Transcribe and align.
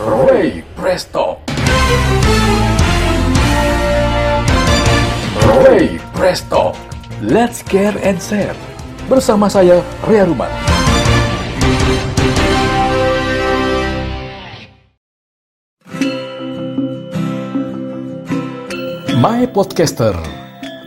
Ray 0.00 0.64
Presto. 0.72 1.44
Ray 5.60 6.00
Presto. 6.16 6.72
Let's 7.20 7.60
care 7.60 7.92
and 8.00 8.16
share. 8.16 8.56
Bersama 9.04 9.52
saya, 9.52 9.84
Ria 10.08 10.24
Ruman. 10.24 10.48
My 19.20 19.44
Podcaster. 19.52 20.16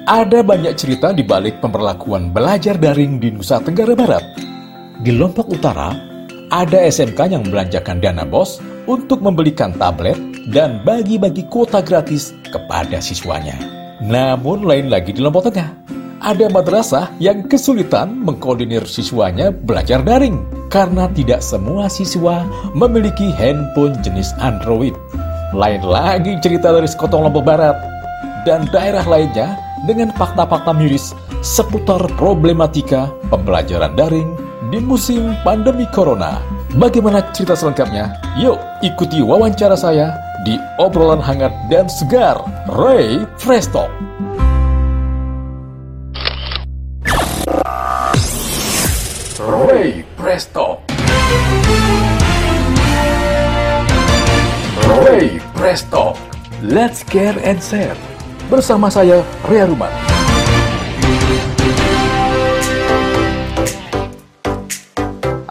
Ada 0.10 0.42
banyak 0.42 0.74
cerita 0.74 1.14
di 1.14 1.22
balik 1.22 1.62
pemberlakuan 1.62 2.34
belajar 2.34 2.82
daring 2.82 3.22
di 3.22 3.30
Nusa 3.30 3.62
Tenggara 3.62 3.94
Barat. 3.94 4.26
Di 4.98 5.14
Lombok 5.14 5.54
Utara, 5.54 6.15
ada 6.56 6.88
SMK 6.88 7.36
yang 7.36 7.44
belanjakan 7.44 8.00
dana 8.00 8.24
bos 8.24 8.64
untuk 8.88 9.20
membelikan 9.20 9.76
tablet 9.76 10.16
dan 10.56 10.80
bagi-bagi 10.88 11.44
kuota 11.52 11.84
gratis 11.84 12.32
kepada 12.48 13.04
siswanya. 13.04 13.60
Namun 14.00 14.64
lain 14.64 14.88
lagi 14.88 15.12
di 15.12 15.20
Lombok 15.20 15.52
Tengah, 15.52 15.68
ada 16.24 16.48
madrasah 16.48 17.12
yang 17.20 17.44
kesulitan 17.52 18.24
mengkoordinir 18.24 18.88
siswanya 18.88 19.52
belajar 19.52 20.00
daring 20.00 20.48
karena 20.72 21.12
tidak 21.12 21.44
semua 21.44 21.92
siswa 21.92 22.48
memiliki 22.72 23.36
handphone 23.36 24.00
jenis 24.00 24.32
Android. 24.40 24.96
Lain 25.52 25.84
lagi 25.84 26.40
cerita 26.40 26.72
dari 26.72 26.88
Sekotong 26.88 27.28
Lombok 27.28 27.44
Barat 27.44 27.76
dan 28.48 28.64
daerah 28.72 29.04
lainnya 29.04 29.60
dengan 29.84 30.16
fakta-fakta 30.16 30.72
miris 30.72 31.12
seputar 31.44 32.00
problematika 32.16 33.12
pembelajaran 33.28 33.92
daring 34.00 34.45
di 34.70 34.80
musim 34.82 35.38
pandemi 35.46 35.86
corona. 35.94 36.42
Bagaimana 36.76 37.22
cerita 37.32 37.54
selengkapnya? 37.54 38.10
Yuk 38.42 38.58
ikuti 38.82 39.22
wawancara 39.22 39.78
saya 39.78 40.18
di 40.44 40.58
obrolan 40.82 41.22
hangat 41.22 41.54
dan 41.70 41.86
segar 41.90 42.42
Ray 42.70 43.24
Talk. 43.72 43.92
Ray 49.46 50.02
Presto. 50.18 50.82
Ray 55.06 55.38
Presto. 55.54 56.18
Let's 56.66 57.06
care 57.06 57.38
and 57.46 57.62
share. 57.62 57.94
Bersama 58.50 58.90
saya, 58.90 59.22
Ria 59.46 59.70
Ruman. 59.70 59.94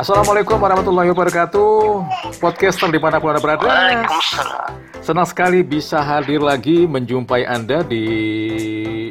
Assalamualaikum 0.05 0.61
warahmatullahi 0.61 1.09
wabarakatuh. 1.17 1.73
Podcaster 2.37 2.93
di 2.93 3.01
mana 3.01 3.17
pun 3.17 3.33
Anda 3.33 3.41
berada. 3.41 3.73
Senang 5.01 5.25
sekali 5.25 5.65
bisa 5.65 6.05
hadir 6.05 6.45
lagi 6.45 6.85
menjumpai 6.85 7.49
Anda 7.49 7.81
di 7.81 8.05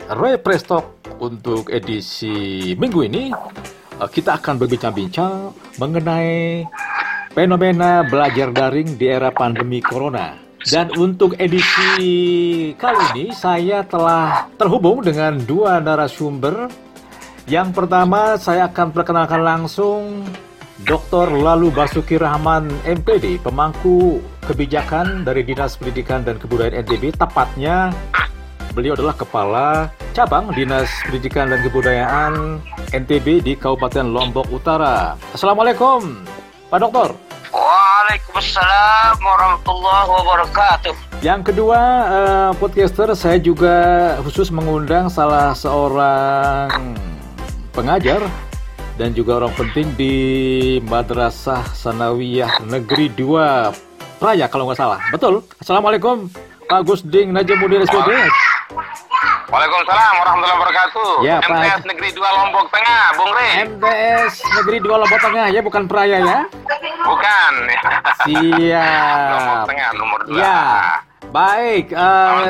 Ray 0.05 0.37
Prestock 0.37 1.01
untuk 1.17 1.73
edisi 1.73 2.77
minggu 2.77 3.09
ini. 3.09 3.33
Eh, 3.33 4.05
Kita 4.05 4.37
akan 4.37 4.61
berbincang-bincang 4.61 5.57
mengenai 5.81 6.61
fenomena 7.33 8.05
belajar 8.05 8.53
daring 8.53 8.93
di 8.93 9.09
era 9.09 9.33
pandemi 9.33 9.81
Corona. 9.81 10.37
Dan 10.61 10.93
untuk 10.93 11.33
edisi 11.41 12.05
kali 12.77 13.01
ini 13.17 13.25
saya 13.33 13.81
telah 13.81 14.45
terhubung 14.61 15.01
dengan 15.01 15.41
dua 15.41 15.81
narasumber. 15.81 16.69
Yang 17.49 17.81
pertama 17.81 18.37
saya 18.37 18.69
akan 18.69 18.93
perkenalkan 18.93 19.41
langsung 19.41 20.21
Dr. 20.83 21.31
Lalu 21.31 21.71
Basuki 21.71 22.19
Rahman 22.19 22.67
MPD, 22.83 23.39
pemangku 23.39 24.19
kebijakan 24.43 25.23
dari 25.23 25.47
Dinas 25.47 25.79
Pendidikan 25.79 26.27
dan 26.27 26.35
Kebudayaan 26.35 26.83
NTB, 26.83 27.15
tepatnya 27.15 27.95
beliau 28.75 28.91
adalah 28.91 29.15
Kepala 29.15 29.87
Cabang 30.11 30.51
Dinas 30.51 30.91
Pendidikan 31.07 31.47
dan 31.47 31.63
Kebudayaan 31.63 32.59
NTB 32.91 33.47
di 33.47 33.53
Kabupaten 33.55 34.11
Lombok 34.11 34.51
Utara. 34.51 35.15
Assalamualaikum, 35.31 36.19
Pak 36.67 36.79
Dokter. 36.83 37.15
Waalaikumsalam 37.55 39.15
warahmatullahi 39.23 40.07
wabarakatuh. 40.19 40.95
Yang 41.23 41.41
kedua, 41.47 41.79
eh, 42.11 42.51
podcaster, 42.59 43.07
saya 43.15 43.39
juga 43.39 43.75
khusus 44.27 44.51
mengundang 44.51 45.07
salah 45.07 45.55
seorang 45.55 46.99
pengajar 47.71 48.27
dan 48.93 49.09
juga 49.13 49.41
orang 49.41 49.53
penting 49.57 49.89
di 49.97 50.15
Madrasah 50.85 51.65
Sanawiyah 51.73 52.61
Negeri 52.69 53.09
2 53.09 54.21
Praya 54.21 54.47
kalau 54.47 54.69
nggak 54.69 54.79
salah. 54.79 54.99
Betul? 55.11 55.43
Assalamualaikum, 55.59 56.31
Pak 56.69 56.81
Gusding 56.87 57.35
Najamuddin 57.35 57.83
SPD. 57.83 58.11
Waalaikumsalam 59.51 60.13
warahmatullahi 60.17 60.57
wabarakatuh. 60.63 61.11
Ya, 61.27 61.37
Pak. 61.43 61.51
MTS 61.51 61.83
Negeri 61.91 62.09
2 62.15 62.23
Lombok 62.23 62.65
Tengah, 62.71 63.03
Bung 63.19 63.31
Rey. 63.35 63.51
MTS 63.67 64.33
Negeri 64.61 64.77
2 64.79 65.01
Lombok 65.03 65.19
Tengah 65.21 65.45
ya, 65.51 65.61
bukan 65.61 65.83
Praya 65.85 66.17
ya? 66.23 66.39
Bukan. 67.03 67.53
Lombok 67.67 68.17
Siap. 68.25 69.65
Tengah 69.67 69.89
nomor 69.99 70.19
2. 70.25 70.39
Ya, 70.39 70.61
baik. 71.29 71.85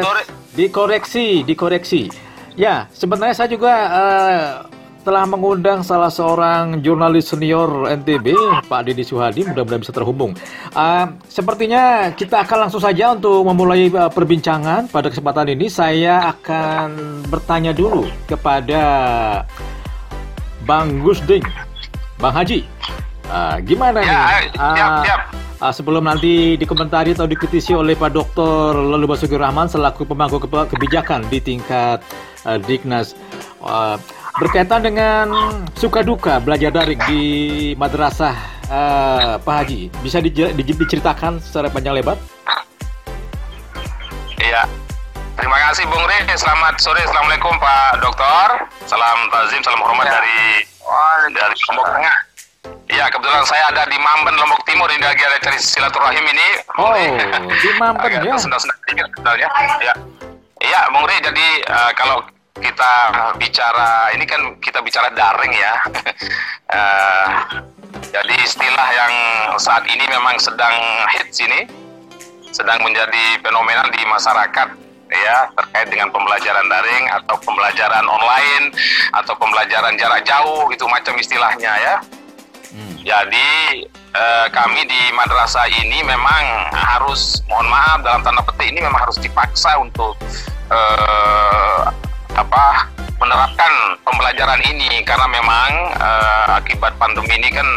sore. 0.05 0.21
dikoreksi, 0.53 1.27
dikoreksi. 1.41 2.13
Ya, 2.53 2.85
sebenarnya 2.93 3.33
saya 3.33 3.49
juga 3.49 3.73
eh, 3.89 4.72
telah 5.03 5.27
mengundang 5.27 5.83
salah 5.83 6.07
seorang 6.07 6.79
jurnalis 6.79 7.27
senior 7.27 7.91
NTB, 7.91 8.31
Pak 8.65 8.87
Didi 8.87 9.03
Suhadi, 9.03 9.43
mudah-mudahan 9.43 9.83
bisa 9.83 9.91
terhubung. 9.91 10.31
Eh, 10.71 11.05
sepertinya 11.27 12.09
kita 12.09 12.41
akan 12.41 12.67
langsung 12.67 12.79
saja 12.79 13.11
untuk 13.11 13.43
memulai 13.43 13.91
eh, 13.91 14.09
perbincangan 14.09 14.87
pada 14.87 15.11
kesempatan 15.11 15.51
ini. 15.51 15.67
Saya 15.67 16.31
akan 16.31 16.87
bertanya 17.27 17.75
dulu 17.75 18.07
kepada 18.25 18.81
Bang 20.63 21.03
Gusding, 21.03 21.43
Bang 22.17 22.31
Haji. 22.31 22.63
Ah, 23.27 23.59
gimana 23.59 23.99
Ya, 23.99 24.07
nih? 24.07 24.15
ayo, 24.15 24.47
siap, 24.51 24.59
Ah, 24.89 25.03
siap. 25.03 25.21
Ah, 25.59 25.71
sebelum 25.71 26.03
nanti 26.03 26.55
dikomentari 26.55 27.15
atau 27.15 27.23
dikritisi 27.23 27.71
oleh 27.71 27.95
Pak 27.95 28.11
Dr. 28.11 28.75
Lalu 28.75 29.07
Basuki 29.07 29.35
Rahman 29.35 29.67
selaku 29.67 30.03
pemangku 30.03 30.39
kebijakan 30.43 31.23
di 31.27 31.39
tingkat 31.39 32.03
ah, 32.43 32.59
Dignas 32.59 33.15
Ah, 33.63 33.95
berkaitan 34.33 34.81
dengan 34.81 35.25
suka 35.73 36.01
duka 36.01 36.41
belajar 36.41 36.73
daring 36.73 36.97
di 37.05 37.23
madrasah 37.75 38.33
ah, 38.67 39.37
Pak 39.37 39.53
Haji 39.55 39.93
bisa 40.01 40.17
dije- 40.19 40.51
di- 40.51 40.65
diceritakan 40.65 41.37
secara 41.37 41.69
panjang 41.69 41.93
lebar? 41.93 42.17
Iya. 44.37 44.65
Terima 45.33 45.57
kasih 45.69 45.85
Bung 45.87 46.03
Rey. 46.03 46.21
Selamat 46.33 46.77
sore. 46.77 47.01
Assalamualaikum 47.01 47.53
Pak 47.57 47.99
Dokter. 47.99 48.47
Salam 48.85 49.17
tazim, 49.29 49.61
salam 49.61 49.81
hormat 49.81 50.05
dari 50.05 50.61
dari 51.31 51.55
Lombok 51.69 51.87
Tengah. 51.89 52.15
Iya, 52.85 53.09
kebetulan 53.09 53.41
saya 53.43 53.73
ada 53.73 53.83
di 53.89 53.97
Mamben, 53.97 54.35
Lombok 54.37 54.61
Timur. 54.63 54.85
Ini 54.87 55.01
lagi 55.01 55.23
ada 55.25 55.37
cari 55.41 55.57
silaturahim 55.57 56.21
ini. 56.27 56.47
Oh, 56.77 56.93
di 57.49 57.69
Mamben, 57.81 58.09
ya? 58.21 58.21
tersendat-sendat 58.29 58.77
dikit 58.85 59.07
sebenarnya. 59.09 59.47
Iya. 59.81 59.93
Iya, 60.61 60.79
Bung 60.93 61.05
Rey. 61.09 61.17
Jadi 61.19 61.47
eh, 61.65 61.91
kalau 61.97 62.21
kita 62.61 62.93
bicara, 63.41 64.13
ini 64.13 64.25
kan 64.29 64.41
kita 64.61 64.79
bicara 64.85 65.09
daring 65.13 65.53
ya. 65.53 65.75
Eh, 66.73 67.27
jadi 68.09 68.33
istilah 68.41 68.89
yang 68.97 69.13
saat 69.61 69.85
ini 69.85 70.01
memang 70.09 70.41
sedang 70.41 70.73
hits 71.13 71.37
ini, 71.37 71.69
sedang 72.49 72.81
menjadi 72.81 73.37
fenomenal 73.45 73.93
di 73.93 74.01
masyarakat 74.09 74.73
ya 75.13 75.37
terkait 75.53 75.93
dengan 75.93 76.09
pembelajaran 76.09 76.65
daring 76.65 77.05
atau 77.13 77.37
pembelajaran 77.45 78.05
online 78.09 78.73
atau 79.13 79.37
pembelajaran 79.37 79.93
jarak 80.01 80.25
jauh 80.25 80.65
itu 80.73 80.81
macam 80.89 81.13
istilahnya 81.13 81.73
ya. 81.77 81.95
Jadi 83.05 83.85
eh, 83.93 84.47
kami 84.49 84.81
di 84.89 85.01
madrasah 85.13 85.69
ini 85.69 86.01
memang 86.01 86.73
harus 86.73 87.45
mohon 87.45 87.69
maaf 87.69 88.01
dalam 88.01 88.25
tanda 88.25 88.41
petik 88.41 88.73
ini 88.73 88.81
memang 88.81 89.05
harus 89.05 89.21
dipaksa 89.21 89.77
untuk 89.77 90.17
eh, 90.73 91.81
apa 92.33 92.89
menerapkan 93.21 93.71
pembelajaran 94.03 94.61
ini 94.67 95.05
karena 95.05 95.27
memang 95.29 95.69
eh, 95.95 96.45
akibat 96.59 96.97
pandemi 96.97 97.37
ini 97.39 97.49
kan 97.53 97.67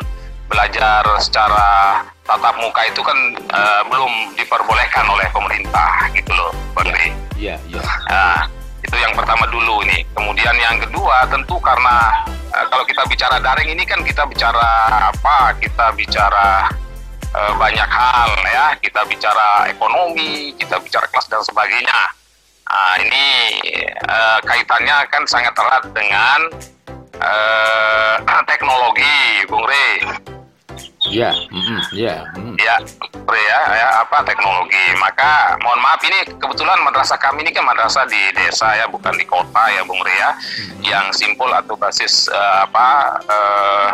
belajar 0.47 1.03
secara 1.19 2.01
tatap 2.27 2.55
muka 2.59 2.83
itu 2.87 3.03
kan 3.03 3.19
eh, 3.37 3.83
belum 3.87 4.35
diperbolehkan 4.35 5.07
oleh 5.07 5.27
pemerintah 5.31 6.11
gitu 6.15 6.33
loh, 6.35 6.51
Bang 6.75 6.91
Ri. 6.91 7.15
Iya, 7.39 7.57
iya. 7.71 7.83
Nah, 8.11 8.49
itu 8.83 8.97
yang 8.99 9.13
pertama 9.15 9.47
dulu 9.51 9.83
ini. 9.87 10.03
Kemudian 10.15 10.55
yang 10.59 10.79
kedua 10.83 11.27
tentu 11.31 11.59
karena 11.63 12.27
eh, 12.51 12.67
kalau 12.71 12.83
kita 12.87 13.03
bicara 13.07 13.39
daring 13.39 13.71
ini 13.71 13.85
kan 13.87 14.03
kita 14.03 14.27
bicara 14.27 14.67
apa? 15.11 15.55
Kita 15.59 15.95
bicara 15.95 16.71
eh, 17.35 17.53
banyak 17.55 17.91
hal 17.91 18.31
ya. 18.51 18.67
Kita 18.83 19.07
bicara 19.07 19.71
ekonomi, 19.71 20.55
kita 20.59 20.79
bicara 20.83 21.07
kelas 21.11 21.27
dan 21.31 21.43
sebagainya. 21.43 22.26
Nah, 22.67 22.95
ini 22.99 23.27
eh, 23.87 24.39
kaitannya 24.43 24.97
kan 25.09 25.23
sangat 25.25 25.55
erat 25.55 25.85
dengan 25.95 26.41
eh, 27.23 28.15
teknologi, 28.51 29.17
Bung 29.47 29.65
Rey. 29.65 29.95
Ya, 31.07 31.31
mm-mm, 31.31 31.81
ya, 31.95 32.27
mm. 32.35 32.59
ya 32.59 32.77
ya, 33.35 33.61
ya 33.75 33.89
apa 34.03 34.23
teknologi 34.27 34.87
maka 34.99 35.55
mohon 35.63 35.79
maaf 35.83 36.03
ini 36.03 36.19
kebetulan 36.39 36.79
madrasah 36.83 37.19
kami 37.19 37.47
ini 37.47 37.51
kan 37.55 37.63
madrasah 37.63 38.07
di 38.11 38.19
desa 38.35 38.75
ya 38.75 38.87
bukan 38.91 39.15
di 39.15 39.23
kota 39.23 39.63
ya 39.71 39.83
Bung 39.87 40.03
Ria 40.03 40.31
yang 40.83 41.11
simpul 41.15 41.51
atau 41.51 41.75
basis 41.75 42.31
eh, 42.31 42.59
apa 42.63 42.89
eh, 43.27 43.89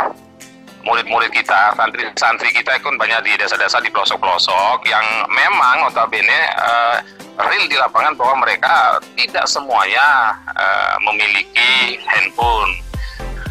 murid-murid 0.83 1.31
kita 1.31 1.75
santri-santri 1.79 2.51
kita 2.51 2.79
kan 2.83 2.95
banyak 2.99 3.21
di 3.23 3.33
desa-desa 3.39 3.79
di 3.79 3.91
pelosok-pelosok 3.91 4.83
yang 4.87 5.05
memang 5.31 5.87
notabene 5.87 6.41
eh, 6.53 6.97
real 7.39 7.65
di 7.71 7.77
lapangan 7.79 8.15
bahwa 8.19 8.43
mereka 8.47 8.99
tidak 9.15 9.47
semuanya 9.47 10.37
eh, 10.55 10.95
memiliki 11.07 12.03
handphone 12.07 12.83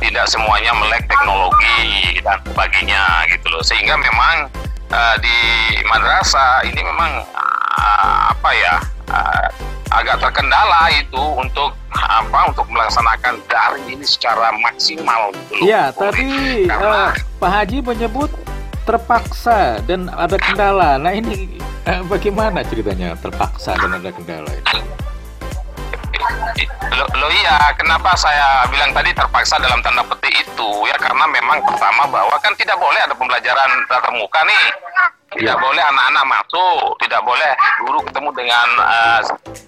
tidak 0.01 0.25
semuanya 0.27 0.73
melek 0.81 1.05
teknologi 1.05 2.17
dan 2.25 2.41
sebagainya 2.41 3.03
gitu 3.29 3.47
loh. 3.53 3.61
Sehingga 3.61 3.93
memang 3.95 4.49
uh, 4.91 5.15
di 5.21 5.39
madrasah 5.87 6.65
ini 6.65 6.81
memang 6.81 7.21
uh, 7.31 8.33
apa 8.33 8.49
ya 8.51 8.75
uh, 8.81 9.00
agak 9.91 10.23
terkendala 10.23 10.87
itu 10.95 11.23
untuk 11.35 11.75
apa 11.91 12.39
untuk 12.47 12.65
melaksanakan 12.71 13.43
daring 13.51 13.87
ini 13.91 14.05
secara 14.07 14.55
maksimal 14.63 15.35
gitu 15.35 15.51
loh. 15.59 15.65
Ya, 15.67 15.83
tadi 15.91 16.31
uh, 16.71 17.11
Pak 17.37 17.51
Haji 17.51 17.77
menyebut 17.83 18.31
terpaksa 18.87 19.83
dan 19.85 20.07
ada 20.09 20.39
kendala. 20.39 20.95
Nah 20.97 21.11
ini 21.11 21.59
uh, 21.85 22.01
bagaimana 22.07 22.63
ceritanya 22.65 23.13
terpaksa 23.19 23.75
dan 23.77 23.99
ada 23.99 24.09
kendala 24.09 24.49
ini? 24.49 24.79
Lo, 26.91 27.05
lo 27.15 27.27
iya, 27.31 27.71
kenapa 27.79 28.15
saya 28.19 28.67
bilang 28.67 28.91
tadi 28.91 29.15
terpaksa 29.15 29.59
dalam 29.59 29.79
tanda 29.79 30.03
petik 30.03 30.43
itu 30.43 30.69
ya 30.87 30.95
karena 30.99 31.23
memang 31.27 31.63
pertama 31.63 32.03
bahwa 32.07 32.35
kan 32.43 32.51
tidak 32.59 32.75
boleh 32.75 32.99
ada 32.99 33.15
pembelajaran 33.15 33.69
tatap 33.87 34.13
muka 34.15 34.39
nih. 34.43 34.65
Tidak 35.31 35.55
ya. 35.55 35.63
boleh 35.63 35.79
anak-anak 35.79 36.25
masuk, 36.27 36.99
tidak 36.99 37.23
boleh 37.23 37.51
guru 37.87 37.99
ketemu 38.03 38.29
dengan 38.35 38.67
uh, 38.83 39.21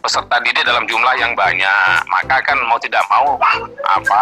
peserta 0.03 0.35
didik 0.43 0.67
dalam 0.67 0.83
jumlah 0.83 1.15
yang 1.15 1.31
banyak. 1.39 2.03
Maka 2.11 2.43
kan 2.43 2.59
mau 2.67 2.75
tidak 2.83 3.03
mau 3.07 3.39
apa 3.87 4.21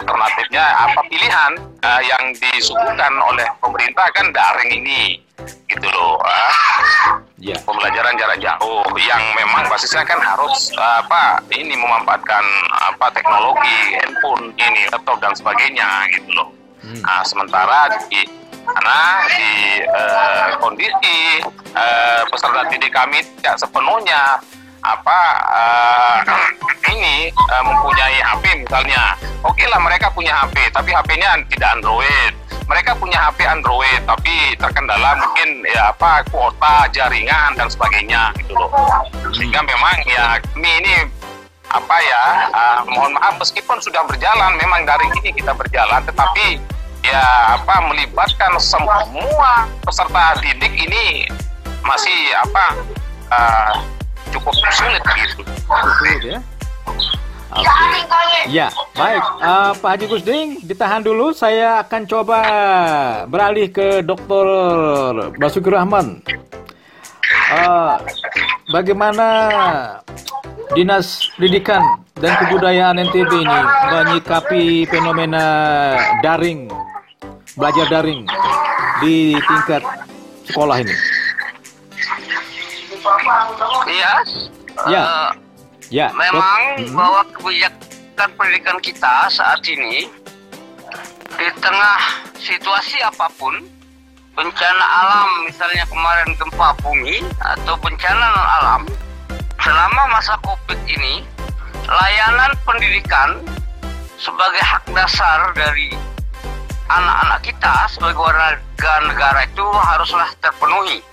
alternatifnya 0.00 0.64
apa 0.88 1.00
pilihan 1.12 1.52
uh, 1.84 2.00
yang 2.00 2.32
disuguhkan 2.40 3.12
oleh 3.20 3.44
pemerintah 3.60 4.08
kan 4.16 4.32
daring 4.32 4.72
ini 4.72 5.20
gitu 5.68 5.88
loh. 5.92 6.16
Uh 6.24 7.20
yeah. 7.40 7.58
pembelajaran 7.64 8.14
jarak 8.20 8.38
jauh 8.38 8.84
yang 9.00 9.22
memang 9.34 9.64
basisnya 9.66 10.04
kan 10.04 10.20
harus 10.20 10.70
apa 10.76 11.40
ini 11.50 11.72
memanfaatkan 11.74 12.44
apa 12.92 13.08
teknologi 13.16 13.96
handphone 13.96 14.52
ini 14.60 14.86
laptop 14.92 15.18
dan 15.24 15.32
sebagainya 15.32 15.88
gitu 16.14 16.30
loh. 16.36 16.48
Hmm. 16.80 17.00
Nah, 17.04 17.22
sementara 17.24 17.92
di 18.08 18.24
karena 18.60 19.00
di 19.34 19.50
uh, 19.88 20.48
kondisi 20.62 21.42
uh, 21.74 22.22
peserta 22.28 22.68
didik 22.70 22.92
kami 22.92 23.24
tidak 23.40 23.56
sepenuhnya 23.58 24.38
apa 24.80 25.18
uh, 25.52 26.18
ini 26.92 27.28
uh, 27.32 27.62
mempunyai 27.64 28.18
HP 28.20 28.64
misalnya. 28.64 29.16
Oke 29.40 29.64
okay 29.64 29.66
lah 29.72 29.80
mereka 29.80 30.12
punya 30.12 30.36
HP, 30.44 30.68
tapi 30.72 30.92
HP-nya 30.92 31.40
tidak 31.48 31.68
Android 31.80 32.32
mereka 32.70 32.94
punya 32.94 33.18
HP 33.26 33.42
Android 33.50 34.00
tapi 34.06 34.54
terkendala 34.54 35.18
mungkin 35.18 35.66
ya 35.66 35.90
apa 35.90 36.22
kuota 36.30 36.86
jaringan 36.94 37.58
dan 37.58 37.66
sebagainya 37.66 38.30
gitu 38.38 38.54
loh 38.54 38.70
sehingga 39.34 39.58
memang 39.66 39.98
ya 40.06 40.38
kami 40.54 40.70
ini 40.78 40.94
apa 41.70 41.96
ya 42.02 42.24
uh, 42.50 42.78
mohon 42.90 43.14
maaf 43.14 43.38
meskipun 43.38 43.78
sudah 43.78 44.02
berjalan 44.10 44.58
memang 44.58 44.82
dari 44.82 45.06
ini 45.22 45.30
kita 45.38 45.54
berjalan 45.54 46.02
tetapi 46.02 46.58
ya 47.06 47.22
apa 47.56 47.74
melibatkan 47.86 48.58
semua 48.58 49.70
peserta 49.86 50.36
didik 50.42 50.74
ini 50.74 51.30
masih 51.86 52.18
apa 52.42 52.64
uh, 53.32 53.72
cukup 54.30 54.54
sulit 54.54 55.02
gitu. 55.16 55.42
Sulit 55.66 56.22
ya. 56.22 56.38
Okay. 57.50 58.46
Ya, 58.46 58.70
baik. 58.94 59.22
Uh, 59.42 59.74
Pak 59.82 59.90
Haji 59.98 60.06
Gusding, 60.06 60.48
ditahan 60.62 61.02
dulu. 61.02 61.34
Saya 61.34 61.82
akan 61.82 62.06
coba 62.06 62.40
beralih 63.26 63.66
ke 63.74 64.06
Dr. 64.06 64.46
Basuki 65.34 65.66
Rahman. 65.66 66.22
Uh, 67.50 67.98
bagaimana 68.70 69.26
Dinas 70.72 71.30
Pendidikan 71.34 71.82
dan 72.20 72.32
Kebudayaan 72.44 72.96
NTB 72.98 73.32
ini 73.42 73.60
menyikapi 73.90 74.62
fenomena 74.86 75.44
daring, 76.22 76.70
belajar 77.58 77.86
daring 77.90 78.22
di 79.02 79.34
tingkat 79.34 79.82
sekolah 80.46 80.78
ini? 80.78 80.94
Iya. 83.90 84.14
Ya. 84.88 85.02
Uh, 85.04 85.30
Ya. 85.90 86.06
Memang 86.14 86.86
hmm. 86.86 86.94
bahwa 86.94 87.26
kebijakan 87.34 88.30
pendidikan 88.38 88.78
kita 88.78 89.26
saat 89.26 89.58
ini 89.66 90.06
di 91.34 91.48
tengah 91.58 91.98
situasi 92.38 93.02
apa 93.02 93.26
pun, 93.34 93.58
bencana 94.38 94.86
alam 94.86 95.50
misalnya 95.50 95.82
kemarin 95.90 96.30
gempa 96.38 96.78
bumi 96.78 97.26
atau 97.42 97.74
bencana 97.82 98.22
non 98.22 98.48
alam, 98.62 98.82
selama 99.60 100.02
masa 100.08 100.34
Covid 100.40 100.80
ini, 100.88 101.24
layanan 101.84 102.52
pendidikan 102.64 103.40
sebagai 104.16 104.60
hak 104.60 104.84
dasar 104.92 105.52
dari 105.52 105.92
anak-anak 106.88 107.40
kita 107.44 107.74
sebagai 107.92 108.20
warga 108.20 108.92
negara 109.04 109.44
itu 109.44 109.64
haruslah 109.64 110.30
terpenuhi. 110.40 111.04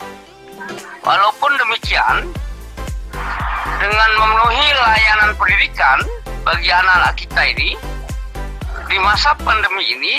Walaupun 1.04 1.52
demikian, 1.56 2.28
dengan 3.80 4.12
memenuhi 4.18 4.68
layanan 4.76 5.32
pendidikan 5.38 6.00
bagi 6.44 6.72
anak-anak 6.72 7.14
kita 7.20 7.42
ini 7.52 7.70
di 8.88 8.98
masa 9.04 9.36
pandemi 9.44 9.84
ini 9.84 10.16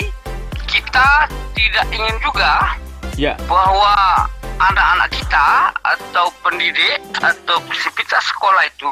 kita 0.69 1.25
tidak 1.57 1.85
ingin 1.89 2.17
juga 2.21 2.77
ya. 3.19 3.35
bahwa 3.51 4.23
anak-anak 4.63 5.11
kita 5.11 5.75
atau 5.83 6.31
pendidik 6.39 7.03
atau 7.19 7.59
siswa 7.75 8.19
sekolah 8.23 8.63
itu 8.71 8.91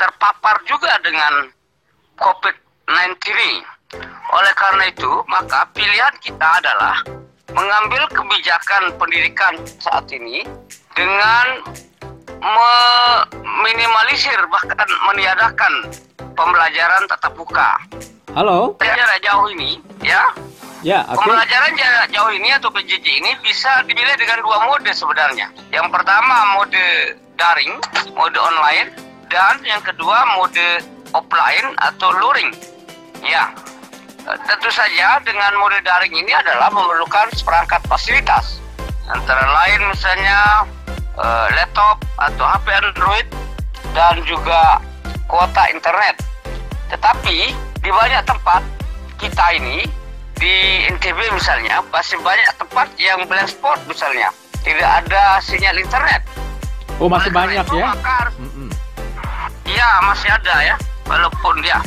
terpapar 0.00 0.56
juga 0.64 0.96
dengan 1.04 1.52
COVID-19 2.16 3.20
ini. 3.36 3.60
Oleh 4.32 4.52
karena 4.56 4.88
itu, 4.88 5.12
maka 5.28 5.68
pilihan 5.76 6.14
kita 6.24 6.48
adalah 6.62 7.04
mengambil 7.52 8.06
kebijakan 8.14 8.94
pendidikan 8.96 9.58
saat 9.82 10.06
ini 10.08 10.46
dengan 10.94 11.46
meminimalisir 12.40 14.38
bahkan 14.48 14.88
meniadakan 15.10 15.92
pembelajaran 16.32 17.04
tatap 17.10 17.34
muka. 17.36 17.76
Halo. 18.30 18.78
Jarak 18.78 19.18
jauh 19.26 19.50
ini, 19.50 19.82
ya. 20.06 20.30
Ya, 20.86 21.02
okay. 21.04 21.18
Pembelajaran 21.18 21.74
jarak 21.76 22.08
jauh 22.14 22.30
ini 22.32 22.48
atau 22.56 22.70
PJJ 22.72 23.04
ini 23.20 23.34
bisa 23.42 23.82
dipilih 23.84 24.16
dengan 24.16 24.38
dua 24.40 24.64
mode 24.70 24.88
sebenarnya. 24.94 25.50
Yang 25.74 25.92
pertama 25.92 26.56
mode 26.56 26.84
daring, 27.36 27.74
mode 28.14 28.38
online, 28.38 28.94
dan 29.28 29.60
yang 29.66 29.82
kedua 29.82 30.24
mode 30.38 30.68
offline 31.12 31.74
atau 31.84 32.08
luring. 32.16 32.54
Ya, 33.20 33.52
tentu 34.24 34.70
saja 34.72 35.20
dengan 35.26 35.52
mode 35.60 35.76
daring 35.84 36.14
ini 36.14 36.32
adalah 36.32 36.72
memerlukan 36.72 37.28
seperangkat 37.34 37.82
fasilitas. 37.90 38.62
Antara 39.10 39.42
lain 39.42 39.90
misalnya 39.90 40.64
uh, 41.18 41.46
laptop 41.60 42.00
atau 42.14 42.46
HP 42.46 42.66
Android 42.78 43.26
dan 43.92 44.22
juga 44.24 44.78
kuota 45.28 45.66
internet. 45.74 46.14
Tetapi 46.88 47.69
di 47.80 47.90
banyak 47.90 48.22
tempat 48.28 48.62
kita 49.16 49.44
ini 49.56 49.88
di 50.36 50.54
NTB 50.88 51.18
misalnya 51.32 51.84
masih 51.92 52.16
banyak 52.20 52.48
tempat 52.56 52.88
yang 52.96 53.24
blind 53.28 53.48
spot 53.48 53.80
misalnya 53.88 54.32
tidak 54.60 55.04
ada 55.04 55.40
sinyal 55.40 55.76
internet. 55.76 56.20
Oh 57.00 57.08
masih 57.08 57.32
Oleh 57.32 57.56
banyak 57.56 57.64
itu, 57.64 57.76
ya? 57.80 57.86
Maka 57.96 58.12
harus, 58.24 58.34
mm 58.36 58.50
-mm. 58.52 58.68
Ya 59.64 59.88
masih 60.04 60.28
ada 60.28 60.54
ya 60.64 60.76
walaupun 61.08 61.54
dia. 61.64 61.80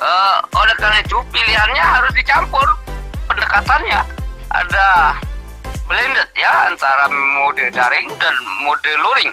Uh, 0.00 0.36
oleh 0.56 0.74
karena 0.80 0.98
itu 1.00 1.16
pilihannya 1.32 1.84
harus 1.84 2.12
dicampur 2.16 2.66
pendekatannya 3.30 4.00
ada 4.50 4.86
blended 5.86 6.28
ya 6.34 6.72
antara 6.72 7.08
mode 7.08 7.64
daring 7.72 8.08
dan 8.16 8.34
mode 8.64 8.92
luring. 9.00 9.32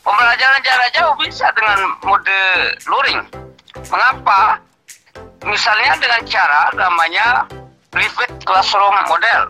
Pembelajaran 0.00 0.60
jarak 0.64 0.88
jauh 0.96 1.14
bisa 1.20 1.52
dengan 1.52 1.78
mode 2.00 2.40
luring. 2.88 3.20
Mengapa? 3.92 4.69
Misalnya 5.40 5.96
dengan 5.96 6.22
cara 6.28 6.62
namanya 6.76 7.26
private 7.88 8.44
classroom 8.44 8.96
model. 9.08 9.42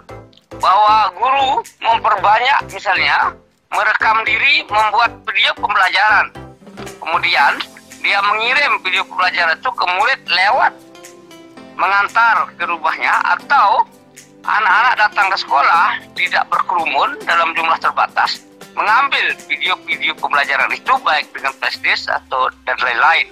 Bahwa 0.61 1.11
guru 1.16 1.64
memperbanyak 1.80 2.68
misalnya 2.70 3.32
merekam 3.73 4.23
diri 4.23 4.62
membuat 4.68 5.11
video 5.26 5.50
pembelajaran. 5.59 6.26
Kemudian 7.00 7.52
dia 8.00 8.18
mengirim 8.23 8.73
video 8.85 9.02
pembelajaran 9.09 9.56
itu 9.56 9.70
ke 9.73 9.85
murid 9.99 10.20
lewat 10.28 10.73
mengantar 11.80 12.37
ke 12.61 12.64
rumahnya 12.68 13.14
atau 13.25 13.88
anak-anak 14.44 14.94
datang 15.00 15.26
ke 15.32 15.37
sekolah 15.40 15.87
tidak 16.12 16.44
berkerumun 16.52 17.16
dalam 17.25 17.56
jumlah 17.56 17.78
terbatas, 17.80 18.44
mengambil 18.76 19.32
video-video 19.49 20.12
pembelajaran 20.20 20.68
itu 20.73 20.92
baik 21.00 21.28
dengan 21.32 21.52
flashdisk 21.56 22.09
atau 22.12 22.52
dan 22.68 22.76
lain-lain. 22.85 23.26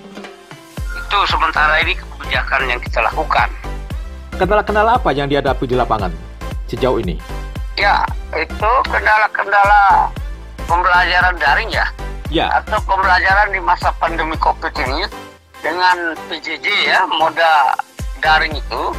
Itu 1.09 1.25
sementara 1.25 1.81
ini 1.81 1.97
kebijakan 1.97 2.69
yang 2.69 2.77
kita 2.85 3.01
lakukan. 3.01 3.49
Kendala-kendala 4.37 5.01
apa 5.01 5.09
yang 5.17 5.25
dihadapi 5.25 5.65
di 5.65 5.73
lapangan 5.73 6.13
sejauh 6.69 7.01
ini? 7.01 7.17
Ya, 7.81 8.05
itu 8.37 8.73
kendala-kendala 8.85 10.13
pembelajaran 10.69 11.33
daring 11.41 11.73
ya. 11.73 11.89
Ya. 12.29 12.61
Atau 12.61 12.77
pembelajaran 12.85 13.57
di 13.57 13.61
masa 13.65 13.89
pandemi 13.97 14.37
COVID 14.37 14.69
ini 14.85 15.09
dengan 15.65 16.13
PJJ 16.29 16.67
ya, 16.93 17.09
moda 17.09 17.73
daring 18.21 18.53
itu. 18.53 18.93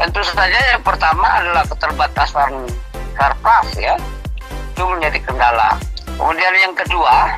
Tentu 0.00 0.24
saja 0.32 0.56
yang 0.72 0.80
pertama 0.80 1.44
adalah 1.44 1.68
keterbatasan 1.68 2.72
kertas 3.20 3.68
ya. 3.76 4.00
Itu 4.72 4.88
menjadi 4.88 5.28
kendala. 5.28 5.76
Kemudian 6.16 6.56
yang 6.56 6.72
kedua, 6.72 7.36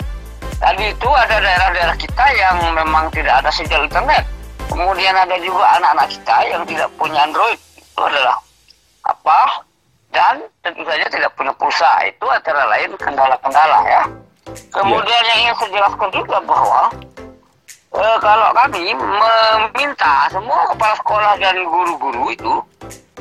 tadi 0.63 0.95
itu 0.95 1.09
ada 1.11 1.37
daerah-daerah 1.43 1.97
kita 1.99 2.25
yang 2.39 2.57
memang 2.79 3.11
tidak 3.11 3.43
ada 3.43 3.51
sinyal 3.51 3.83
internet. 3.83 4.23
Kemudian 4.71 5.15
ada 5.19 5.37
juga 5.43 5.67
anak-anak 5.77 6.09
kita 6.09 6.37
yang 6.49 6.63
tidak 6.65 6.89
punya 6.95 7.19
Android. 7.27 7.59
Itu 7.77 8.01
adalah 8.07 8.39
apa? 9.05 9.41
Dan 10.15 10.47
tentu 10.63 10.87
saja 10.87 11.07
tidak 11.11 11.35
punya 11.35 11.53
pulsa. 11.59 11.91
Itu 12.07 12.25
antara 12.31 12.63
lain 12.71 12.95
kendala-kendala 12.97 13.79
ya. 13.91 14.03
Kemudian 14.71 15.23
yang 15.35 15.39
ingin 15.45 15.55
saya 15.59 15.71
jelaskan 15.77 16.09
juga 16.15 16.37
bahwa 16.47 16.83
eh, 17.99 18.17
kalau 18.23 18.49
kami 18.55 18.95
meminta 18.97 20.31
semua 20.31 20.61
kepala 20.73 20.95
sekolah 21.05 21.33
dan 21.43 21.57
guru-guru 21.67 22.25
itu 22.33 22.55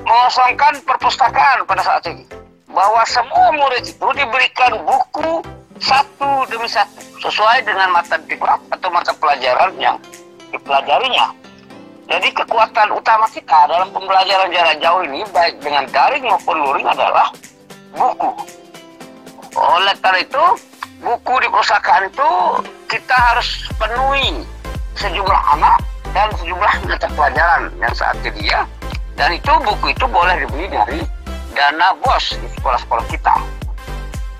mengosongkan 0.01 0.73
perpustakaan 0.85 1.65
pada 1.65 1.81
saat 1.83 2.03
ini. 2.07 2.23
Bahwa 2.71 3.03
semua 3.03 3.51
murid 3.51 3.83
itu 3.83 4.07
diberikan 4.15 4.79
buku 4.87 5.43
satu 5.81 6.45
demi 6.47 6.69
satu 6.69 7.01
sesuai 7.19 7.65
dengan 7.65 7.89
mata 7.89 8.15
diklat 8.29 8.61
atau 8.69 8.89
mata 8.93 9.11
pelajaran 9.17 9.73
yang 9.81 9.97
dipelajarinya. 10.53 11.33
Jadi 12.05 12.27
kekuatan 12.37 12.91
utama 12.93 13.25
kita 13.31 13.65
dalam 13.65 13.89
pembelajaran 13.89 14.51
jarak 14.53 14.77
jauh 14.77 15.01
ini 15.01 15.25
baik 15.33 15.57
dengan 15.63 15.87
daring 15.89 16.27
maupun 16.27 16.57
luring 16.59 16.85
adalah 16.85 17.33
buku. 17.97 18.31
Oleh 19.57 19.95
karena 19.99 20.19
itu, 20.23 20.45
buku 21.01 21.33
di 21.41 21.47
perpustakaan 21.49 22.07
itu 22.07 22.29
kita 22.87 23.15
harus 23.15 23.49
penuhi 23.79 24.43
sejumlah 24.99 25.41
anak 25.57 25.81
dan 26.11 26.27
sejumlah 26.37 26.73
mata 26.85 27.07
pelajaran 27.15 27.71
yang 27.79 27.93
saat 27.95 28.15
dia 28.21 28.67
dan 29.15 29.37
itu 29.37 29.53
buku 29.61 29.93
itu 29.93 30.05
boleh 30.09 30.33
dibeli 30.41 30.65
dari 30.71 30.99
dana 31.53 31.93
bos 31.99 32.33
di 32.41 32.47
sekolah-sekolah 32.57 33.05
kita. 33.11 33.60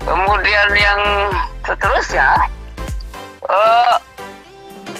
Kemudian 0.02 0.68
yang 0.74 1.00
seterusnya, 1.62 2.28
eh, 3.46 3.94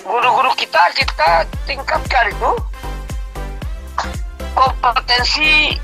guru-guru 0.06 0.50
kita 0.54 0.82
kita 0.94 1.42
tingkatkan 1.66 2.30
itu 2.30 2.50
kompetensi 4.54 5.74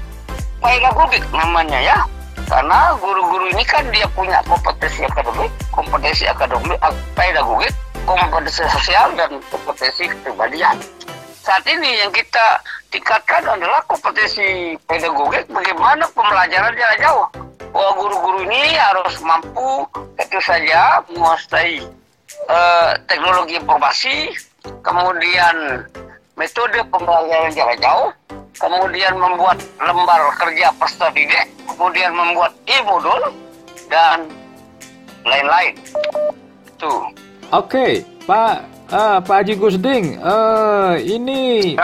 pedagogik 0.63 1.25
namanya 1.35 1.81
ya. 1.83 1.99
Karena 2.49 2.97
guru-guru 2.97 3.53
ini 3.53 3.65
kan 3.67 3.85
dia 3.93 4.09
punya 4.17 4.41
kompetensi 4.49 5.05
akademik 5.05 5.53
kompetensi 5.69 6.25
akademik 6.25 6.81
pedagogik 7.13 7.75
kompetensi 8.09 8.65
sosial 8.73 9.13
dan 9.21 9.37
kompetensi 9.53 10.09
kepribadian 10.09 10.81
saat 11.49 11.65
ini 11.65 12.05
yang 12.05 12.13
kita 12.13 12.61
tingkatkan 12.93 13.41
adalah 13.41 13.81
kompetensi 13.89 14.77
pedagogik 14.85 15.49
bagaimana 15.49 16.05
pembelajaran 16.13 16.77
jarak 16.77 16.99
jauh 17.01 17.25
bahwa 17.73 17.93
guru-guru 17.97 18.45
ini 18.45 18.77
harus 18.77 19.17
mampu 19.25 19.89
tentu 20.21 20.41
saja 20.45 21.01
menguasai 21.09 21.81
eh, 22.53 22.91
teknologi 23.09 23.57
informasi, 23.57 24.37
kemudian 24.85 25.89
metode 26.37 26.85
pembelajaran 26.93 27.49
jarak 27.57 27.81
jauh, 27.81 28.13
kemudian 28.61 29.17
membuat 29.17 29.57
lembar 29.81 30.21
kerja 30.37 30.69
peserta 30.77 31.09
didik, 31.17 31.49
kemudian 31.65 32.13
membuat 32.13 32.53
e-modul, 32.69 33.33
dan 33.89 34.29
lain-lain. 35.25 35.73
Oke, 37.49 38.05
Pak 38.29 38.78
ah, 38.93 39.21
Pak 39.21 39.45
Haji 39.45 39.55
Gusding, 39.57 40.17
eh, 40.17 40.95
ini 41.05 41.75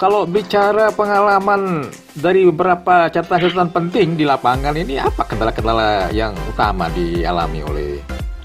kalau 0.00 0.24
bicara 0.24 0.92
pengalaman 0.92 1.88
dari 2.16 2.48
beberapa 2.48 3.08
catatan 3.12 3.68
penting 3.72 4.16
di 4.16 4.24
lapangan 4.24 4.76
ini 4.76 4.96
apa 5.00 5.24
kendala-kendala 5.28 6.08
yang 6.12 6.32
utama 6.48 6.88
dialami 6.92 7.60
oleh 7.64 7.88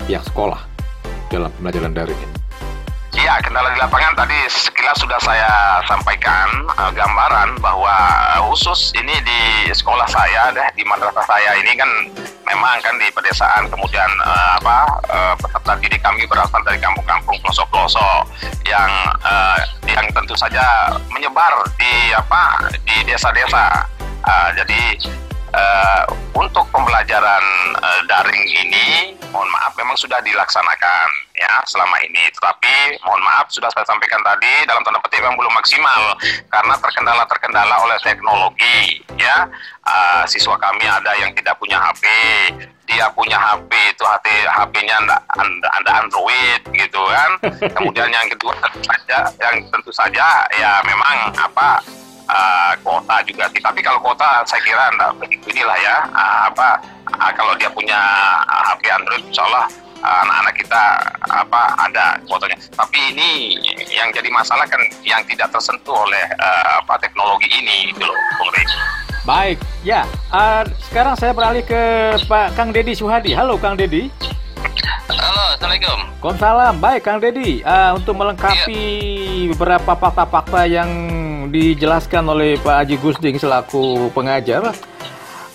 pihak 0.07 0.23
sekolah 0.27 0.59
dalam 1.31 1.51
pembelajaran 1.59 1.95
daring 1.95 2.19
ini? 2.19 2.44
Ya, 3.13 3.37
kendala 3.41 3.69
di 3.73 3.79
lapangan 3.79 4.17
tadi 4.17 4.37
sekilas 4.49 4.97
sudah 4.97 5.19
saya 5.21 5.79
sampaikan 5.85 6.47
uh, 6.77 6.89
gambaran 6.89 7.61
bahwa 7.61 7.93
khusus 8.49 8.91
ini 8.97 9.13
di 9.21 9.69
sekolah 9.71 10.07
saya 10.09 10.49
deh 10.51 10.67
di 10.73 10.83
madrasah 10.87 11.23
saya 11.23 11.53
ini 11.61 11.77
kan 11.77 11.89
memang 12.47 12.77
kan 12.81 12.95
di 12.97 13.07
pedesaan 13.13 13.67
kemudian 13.69 14.07
uh, 14.23 14.57
apa 14.61 14.77
uh, 15.11 15.33
peserta 15.37 15.73
didik 15.81 16.01
kami 16.01 16.25
berasal 16.25 16.59
dari 16.63 16.79
kampung-kampung 16.81 17.35
pelosok-pelosok 17.43 18.25
yang 18.65 18.91
uh, 19.21 19.59
yang 19.85 20.05
tentu 20.11 20.33
saja 20.39 20.93
menyebar 21.11 21.51
di 21.77 22.15
apa 22.15 22.71
di 22.83 22.95
desa-desa. 23.05 23.85
Uh, 24.25 24.49
jadi 24.57 24.97
uh, 25.55 26.03
untuk 26.35 26.67
pembelajaran 26.69 27.43
uh, 27.79 28.01
daring 28.11 28.45
ini, 28.51 29.15
mohon 29.31 29.47
maaf 29.51 29.71
memang 29.79 29.95
sudah 29.95 30.19
dilaksanakan 30.19 31.07
ya 31.35 31.63
selama 31.67 31.95
ini. 32.03 32.23
Tetapi 32.35 32.99
mohon 33.07 33.23
maaf 33.23 33.47
sudah 33.49 33.71
saya 33.71 33.87
sampaikan 33.87 34.19
tadi 34.21 34.67
dalam 34.67 34.83
tanda 34.83 34.99
petik 34.99 35.23
memang 35.23 35.39
belum 35.39 35.53
maksimal 35.55 36.01
karena 36.51 36.75
terkendala-terkendala 36.79 37.75
oleh 37.87 37.97
teknologi 38.03 39.01
ya. 39.15 39.47
Uh, 39.85 40.23
siswa 40.25 40.57
kami 40.57 40.81
ada 40.81 41.13
yang 41.21 41.29
tidak 41.37 41.55
punya 41.61 41.77
HP, 41.77 42.03
dia 42.89 43.05
punya 43.13 43.37
HP 43.37 43.69
itu 43.93 44.01
HP 44.01 44.25
HP-nya 44.49 44.95
anda, 44.97 45.17
anda, 45.37 45.67
anda 45.77 45.91
Android 46.03 46.61
gitu 46.73 47.01
kan. 47.05 47.31
Kemudian 47.77 48.09
yang 48.09 48.27
kedua 48.33 48.53
tentu 48.59 48.81
saja 48.81 49.29
yang 49.39 49.55
tentu 49.69 49.91
saja 49.93 50.25
ya 50.57 50.81
memang 50.83 51.31
apa 51.37 51.81
uh, 52.29 52.73
kuota 52.81 53.15
juga 53.25 53.49
sih. 53.51 53.61
Tapi 53.61 53.79
kalau 53.81 53.99
kuota 54.01 54.43
saya 54.45 54.61
kira 54.61 54.91
enggak 54.93 55.11
begitu 55.21 55.45
inilah 55.53 55.77
ya. 55.79 55.95
Uh, 56.13 56.41
apa 56.53 56.67
uh, 57.17 57.31
kalau 57.33 57.53
dia 57.57 57.69
punya 57.71 57.99
uh, 58.45 58.63
HP 58.73 58.81
Android, 58.91 59.23
insya 59.25 59.43
Allah 59.49 59.65
uh, 60.01 60.17
anak-anak 60.27 60.53
kita 60.57 60.83
apa 61.29 61.61
ada 61.81 62.05
kuotanya. 62.29 62.57
Tapi 62.73 62.99
ini 63.15 63.29
yang 63.89 64.09
jadi 64.13 64.29
masalah 64.29 64.65
kan 64.69 64.81
yang 65.01 65.21
tidak 65.25 65.49
tersentuh 65.53 66.05
oleh 66.05 66.25
uh, 66.37 66.85
apa 66.85 67.01
teknologi 67.01 67.49
ini 67.49 67.93
gitu 67.93 68.05
loh, 68.05 68.17
Bung 68.37 68.51
Rey. 68.53 68.65
Baik, 69.25 69.57
ya. 69.81 70.05
Uh, 70.29 70.61
sekarang 70.85 71.17
saya 71.17 71.33
beralih 71.33 71.65
ke 71.65 72.13
Pak 72.29 72.53
Kang 72.53 72.69
Dedi 72.69 72.93
Suhadi. 72.93 73.33
Halo 73.33 73.57
Kang 73.57 73.73
Dedi. 73.73 74.05
Halo, 75.09 75.57
Assalamualaikum. 75.57 75.99
Waalaikumsalam. 76.21 76.75
Baik 76.77 77.01
Kang 77.01 77.17
Dedi, 77.17 77.65
uh, 77.65 77.97
untuk 77.97 78.13
melengkapi 78.17 78.81
beberapa 79.53 79.97
fakta-fakta 79.97 80.69
yang 80.69 80.89
dijelaskan 81.51 82.25
oleh 82.29 82.57
Pak 82.61 82.85
Haji 82.85 82.95
Gusding 83.01 83.37
selaku 83.37 84.09
pengajar, 84.13 84.73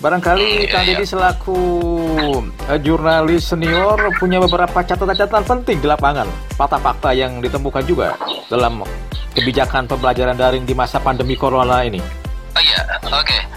barangkali 0.01 0.65
Iya, 0.65 0.71
Kang 0.73 0.85
iya. 0.85 0.97
Dedi 0.97 1.05
selaku 1.05 1.59
uh, 2.67 2.79
jurnalis 2.81 3.45
senior 3.47 3.97
punya 4.17 4.41
beberapa 4.41 4.81
catatan-catatan 4.81 5.45
penting 5.45 5.77
di 5.79 5.87
lapangan, 5.87 6.25
fakta-fakta 6.57 7.13
yang 7.13 7.39
ditemukan 7.39 7.83
juga 7.85 8.17
dalam 8.49 8.81
kebijakan 9.37 9.87
pembelajaran 9.87 10.35
daring 10.35 10.65
di 10.65 10.73
masa 10.73 10.97
pandemi 10.99 11.37
corona 11.37 11.85
ini. 11.85 12.01
Oh 12.51 12.61
iya, 12.61 12.81
oke. 13.07 13.11
Untuk 13.11 13.50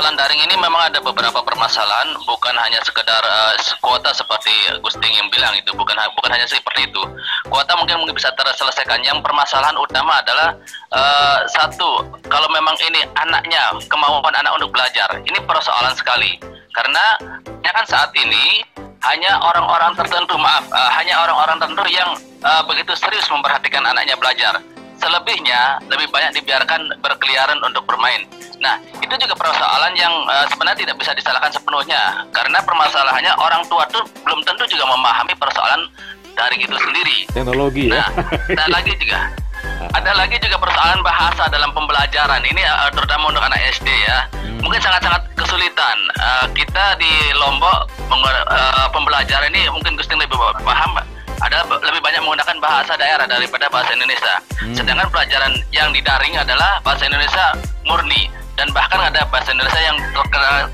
persoalan 0.00 0.16
daring 0.16 0.40
ini 0.48 0.56
memang 0.56 0.88
ada 0.88 0.96
beberapa 1.04 1.44
permasalahan, 1.44 2.16
bukan 2.24 2.56
hanya 2.56 2.80
sekedar 2.88 3.20
eh, 3.20 3.60
kuota 3.84 4.08
seperti 4.16 4.48
Gusting 4.80 5.12
yang 5.12 5.28
bilang 5.28 5.52
itu, 5.52 5.76
bukan 5.76 5.92
bukan 6.16 6.32
hanya 6.32 6.48
seperti 6.48 6.88
itu. 6.88 7.04
Kuota 7.52 7.76
mungkin 7.76 8.00
mungkin 8.00 8.16
bisa 8.16 8.32
terselesaikan. 8.32 9.04
Yang 9.04 9.20
permasalahan 9.20 9.76
utama 9.76 10.24
adalah 10.24 10.56
eh, 10.88 11.38
satu, 11.52 12.16
kalau 12.32 12.48
memang 12.48 12.72
ini 12.80 13.04
anaknya 13.12 13.76
kemauan 13.92 14.32
anak 14.40 14.56
untuk 14.56 14.72
belajar, 14.72 15.20
ini 15.20 15.36
persoalan 15.44 15.92
sekali. 15.92 16.40
Karena 16.72 17.20
ya 17.60 17.68
kan 17.76 17.84
saat 17.84 18.08
ini 18.16 18.64
hanya 19.04 19.36
orang-orang 19.52 20.00
tertentu, 20.00 20.40
maaf, 20.40 20.64
eh, 20.64 20.90
hanya 20.96 21.28
orang-orang 21.28 21.60
tertentu 21.60 21.84
yang 21.92 22.08
eh, 22.40 22.62
begitu 22.64 22.96
serius 22.96 23.28
memperhatikan 23.28 23.84
anaknya 23.84 24.16
belajar. 24.16 24.64
Selebihnya 25.00 25.80
lebih 25.88 26.12
banyak 26.12 26.36
dibiarkan 26.36 27.00
berkeliaran 27.00 27.56
untuk 27.64 27.88
bermain. 27.88 28.28
Nah, 28.60 28.76
itu 29.00 29.14
juga 29.16 29.32
persoalan 29.32 29.96
yang 29.96 30.12
eh, 30.28 30.44
sebenarnya 30.52 30.84
tidak 30.84 30.96
bisa 31.00 31.16
disalahkan 31.16 31.48
sepenuhnya 31.48 32.28
karena 32.36 32.60
permasalahannya 32.60 33.32
orang 33.40 33.64
tua 33.72 33.88
tuh 33.88 34.04
belum 34.28 34.44
tentu 34.44 34.68
juga 34.68 34.84
memahami 34.92 35.32
persoalan 35.40 35.88
daring 36.36 36.60
itu 36.60 36.76
sendiri. 36.76 37.18
Teknologi 37.32 37.88
ya. 37.88 38.04
Nah, 38.04 38.08
dan 38.52 38.68
lagi 38.68 38.92
juga 39.00 39.18
ada 39.96 40.12
lagi 40.12 40.36
juga 40.40 40.56
persoalan 40.60 41.00
bahasa 41.00 41.48
dalam 41.48 41.72
pembelajaran. 41.72 42.44
Ini 42.44 42.62
uh, 42.68 42.90
terutama 42.92 43.32
untuk 43.32 43.40
anak 43.40 43.60
SD 43.80 43.88
ya. 43.88 44.28
Hmm. 44.36 44.60
Mungkin 44.60 44.80
sangat-sangat 44.84 45.24
kesulitan. 45.36 45.96
Uh, 46.20 46.46
kita 46.52 47.00
di 47.00 47.12
Lombok 47.40 47.88
uh, 48.12 48.86
pembelajaran 48.92 49.48
ini 49.52 49.68
mungkin 49.72 49.96
Gusti 49.96 50.12
lebih 50.12 50.36
paham 50.60 51.00
adalah 51.40 51.64
lebih 51.80 52.00
banyak 52.04 52.20
menggunakan 52.20 52.56
bahasa 52.60 52.92
daerah 53.00 53.24
daripada 53.24 53.66
bahasa 53.72 53.90
Indonesia. 53.96 54.34
Hmm. 54.60 54.76
Sedangkan 54.76 55.08
pelajaran 55.08 55.52
yang 55.72 55.88
di 55.90 56.00
daring 56.04 56.36
adalah 56.36 56.80
bahasa 56.84 57.08
Indonesia 57.08 57.56
murni 57.88 58.28
dan 58.60 58.68
bahkan 58.76 59.00
ada 59.00 59.24
bahasa 59.32 59.56
Indonesia 59.56 59.80
yang 59.80 59.96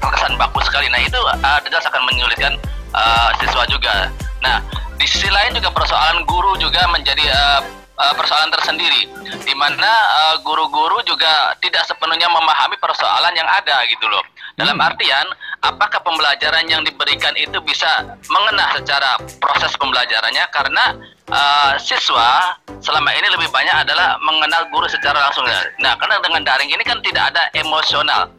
terkesan 0.02 0.34
baku 0.34 0.58
sekali. 0.66 0.90
Nah 0.90 1.00
itu 1.02 1.18
uh, 1.18 1.60
jelas 1.70 1.86
akan 1.86 2.02
menyulitkan 2.10 2.58
uh, 2.90 3.30
siswa 3.38 3.62
juga. 3.70 4.10
Nah 4.42 4.58
di 4.98 5.06
sisi 5.06 5.30
lain 5.30 5.54
juga 5.54 5.70
persoalan 5.70 6.26
guru 6.26 6.58
juga 6.58 6.82
menjadi 6.90 7.24
uh, 7.30 7.60
uh, 8.00 8.14
persoalan 8.18 8.50
tersendiri, 8.50 9.06
di 9.22 9.54
mana 9.54 9.86
uh, 9.86 10.34
guru-guru 10.42 10.98
juga 11.06 11.54
tidak 11.62 11.86
sepenuhnya 11.86 12.26
memahami 12.26 12.74
persoalan 12.82 13.32
yang 13.38 13.46
ada 13.46 13.86
gitu 13.86 14.06
loh. 14.10 14.24
Dalam 14.56 14.80
hmm. 14.80 14.88
artian, 14.88 15.26
apakah 15.66 16.00
pembelajaran 16.02 16.64
yang 16.70 16.82
diberikan 16.86 17.34
itu 17.34 17.58
bisa 17.66 17.88
mengena 18.30 18.70
secara 18.78 19.18
proses 19.42 19.74
pembelajarannya? 19.76 20.44
Karena 20.54 20.84
uh, 21.30 21.74
siswa 21.80 22.56
selama 22.78 23.10
ini 23.14 23.26
lebih 23.34 23.50
banyak 23.50 23.74
adalah 23.74 24.14
mengenal 24.22 24.70
guru 24.70 24.86
secara 24.86 25.18
langsung. 25.18 25.46
Nah, 25.82 25.98
karena 25.98 26.16
dengan 26.22 26.42
daring 26.46 26.70
ini 26.70 26.82
kan 26.86 26.98
tidak 27.02 27.34
ada 27.34 27.50
emosional. 27.58 28.30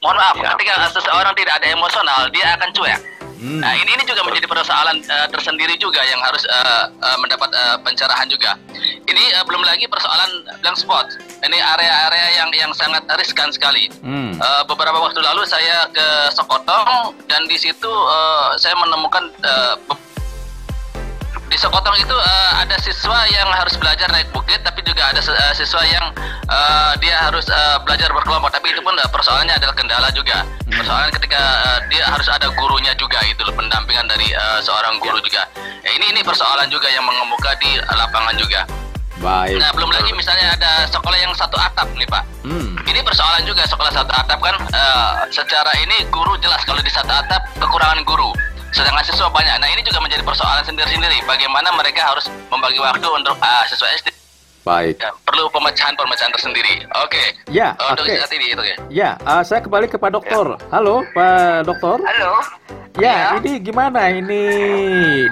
Mohon 0.00 0.16
maaf, 0.16 0.36
ya. 0.40 0.48
ketika 0.56 0.72
seseorang 0.96 1.34
tidak 1.36 1.60
ada 1.60 1.66
emosional, 1.76 2.20
dia 2.32 2.56
akan 2.56 2.68
cuek. 2.72 3.00
Hmm. 3.40 3.64
Nah, 3.64 3.72
ini 3.72 3.96
ini 3.96 4.04
juga 4.04 4.20
menjadi 4.20 4.44
persoalan 4.44 5.00
uh, 5.00 5.28
tersendiri 5.32 5.72
juga 5.80 6.04
yang 6.04 6.20
harus 6.20 6.44
uh, 6.44 6.92
uh, 6.92 7.16
mendapat 7.24 7.48
uh, 7.56 7.76
pencerahan 7.80 8.28
juga. 8.28 8.52
Ini 9.08 9.24
uh, 9.40 9.44
belum 9.48 9.64
lagi 9.64 9.88
persoalan 9.88 10.44
blank 10.60 10.76
spot. 10.76 11.08
Ini 11.40 11.56
area-area 11.56 12.26
yang 12.36 12.52
yang 12.52 12.72
sangat 12.76 13.00
riskan 13.16 13.48
sekali. 13.48 13.88
Hmm. 14.04 14.36
Uh, 14.36 14.62
beberapa 14.68 15.00
waktu 15.00 15.24
lalu 15.24 15.48
saya 15.48 15.88
ke 15.88 16.06
Sokotong 16.36 17.16
dan 17.32 17.48
di 17.48 17.56
situ 17.56 17.88
uh, 17.88 18.52
saya 18.60 18.76
menemukan 18.76 19.32
uh, 19.40 19.74
di 21.50 21.58
Sokotong 21.58 21.98
itu 21.98 22.14
uh, 22.14 22.52
ada 22.62 22.78
siswa 22.78 23.26
yang 23.26 23.50
harus 23.50 23.74
belajar 23.74 24.06
naik 24.14 24.30
bukit, 24.30 24.62
tapi 24.62 24.86
juga 24.86 25.10
ada 25.10 25.18
uh, 25.18 25.52
siswa 25.52 25.82
yang 25.82 26.06
uh, 26.46 26.94
dia 27.02 27.18
harus 27.18 27.50
uh, 27.50 27.82
belajar 27.82 28.06
berkelompok. 28.14 28.54
Tapi 28.54 28.70
itu 28.70 28.78
pun 28.78 28.94
uh, 28.94 29.10
persoalannya 29.10 29.58
adalah 29.58 29.74
kendala 29.74 30.08
juga. 30.14 30.46
Hmm. 30.46 30.78
Persoalan 30.78 31.10
ketika 31.10 31.42
uh, 31.42 31.78
dia 31.90 32.06
harus 32.06 32.30
ada 32.30 32.46
gurunya 32.54 32.94
juga 32.94 33.18
itu 33.26 33.42
loh, 33.42 33.54
pendampingan 33.58 34.06
dari 34.06 34.30
uh, 34.30 34.62
seorang 34.62 35.02
guru 35.02 35.18
juga. 35.26 35.42
Ya, 35.82 35.90
ini 35.90 36.14
ini 36.14 36.20
persoalan 36.22 36.70
juga 36.70 36.86
yang 36.86 37.02
mengemuka 37.02 37.50
di 37.58 37.82
lapangan 37.98 38.34
juga. 38.38 38.62
Baik. 39.20 39.60
Nah, 39.60 39.74
belum 39.76 39.90
lagi 39.92 40.16
misalnya 40.16 40.56
ada 40.56 40.88
sekolah 40.88 41.18
yang 41.18 41.34
satu 41.36 41.58
atap 41.58 41.90
nih 41.98 42.08
Pak. 42.08 42.24
Hmm. 42.46 42.78
Ini 42.86 43.04
persoalan 43.04 43.42
juga 43.44 43.66
sekolah 43.66 43.92
satu 43.92 44.12
atap 44.14 44.38
kan 44.38 44.56
uh, 44.70 45.12
secara 45.28 45.68
ini 45.82 46.08
guru 46.14 46.38
jelas 46.40 46.62
kalau 46.62 46.80
di 46.80 46.88
satu 46.88 47.10
atap 47.10 47.42
kekurangan 47.60 48.00
guru 48.06 48.32
sedangkan 48.74 49.04
siswa 49.06 49.28
banyak. 49.30 49.54
Nah 49.58 49.68
ini 49.70 49.82
juga 49.82 49.98
menjadi 50.02 50.22
persoalan 50.22 50.62
sendiri-sendiri. 50.66 51.18
Bagaimana 51.26 51.68
mereka 51.74 52.14
harus 52.14 52.26
membagi 52.50 52.78
waktu 52.78 53.06
untuk 53.06 53.36
uh, 53.38 53.64
siswa 53.66 53.88
SD. 53.98 54.08
Baik. 54.60 55.00
Ya, 55.00 55.08
perlu 55.24 55.48
pemecahan-pemecahan 55.56 56.32
tersendiri. 56.36 56.84
Oke. 57.00 57.16
Okay. 57.16 57.26
Ya. 57.48 57.72
Untuk 57.80 58.04
okay. 58.04 58.20
saat 58.20 58.32
ini 58.36 58.46
itu 58.52 58.62
ya. 58.62 58.76
Ya, 58.92 59.10
uh, 59.24 59.40
saya 59.40 59.64
kembali 59.64 59.88
ke 59.88 59.96
Pak 59.96 60.12
Dokter. 60.12 60.46
Ya. 60.52 60.56
Halo, 60.68 61.00
Pak 61.16 61.64
Dokter. 61.64 61.96
Halo. 62.04 62.32
Ya, 62.98 63.14
ya, 63.32 63.38
ini 63.38 63.62
gimana 63.62 64.10
ini 64.10 64.42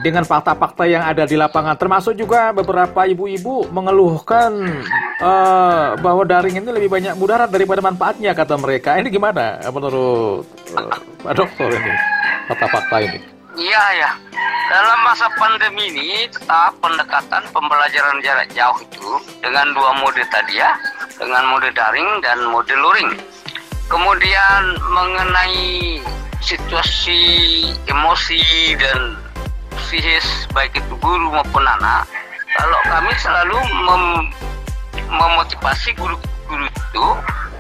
dengan 0.01 0.23
fakta-fakta 0.23 0.87
yang 0.87 1.03
ada 1.03 1.27
di 1.27 1.35
lapangan, 1.35 1.75
termasuk 1.75 2.15
juga 2.15 2.55
beberapa 2.55 3.03
ibu-ibu 3.03 3.67
mengeluhkan 3.75 4.79
uh, 5.19 5.99
bahwa 5.99 6.23
daring 6.23 6.63
ini 6.63 6.71
lebih 6.71 6.87
banyak 6.87 7.19
mudarat 7.19 7.51
daripada 7.51 7.83
manfaatnya 7.83 8.31
kata 8.33 8.55
mereka. 8.57 8.95
Ini 9.03 9.11
gimana 9.11 9.59
menurut 9.75 10.47
uh, 10.79 10.97
Pak 11.27 11.35
Dokter 11.35 11.69
ini? 11.69 11.93
Fakta-fakta 12.49 12.97
ini? 13.05 13.21
Iya 13.61 13.85
ya. 14.01 14.11
Dalam 14.69 14.99
masa 15.01 15.29
pandemi 15.37 15.89
ini 15.89 16.29
tetap 16.29 16.77
pendekatan 16.81 17.41
pembelajaran 17.53 18.21
jarak 18.21 18.49
jauh 18.53 18.77
itu 18.85 19.09
dengan 19.41 19.73
dua 19.73 19.97
mode 19.97 20.21
tadi 20.29 20.61
ya, 20.61 20.77
dengan 21.17 21.49
mode 21.53 21.73
daring 21.73 22.21
dan 22.21 22.39
mode 22.49 22.73
luring. 22.73 23.17
Kemudian 23.89 24.63
mengenai 24.93 26.01
situasi 26.45 27.21
emosi 27.89 28.77
dan 28.77 29.17
psikis 29.89 30.45
baik 30.53 30.77
itu 30.77 30.95
guru 31.01 31.33
maupun 31.33 31.65
anak, 31.65 32.05
kalau 32.53 32.81
kami 32.85 33.13
selalu 33.17 33.57
mem 33.89 34.05
memotivasi 35.09 35.97
guru-guru 35.97 36.69
itu 36.69 37.07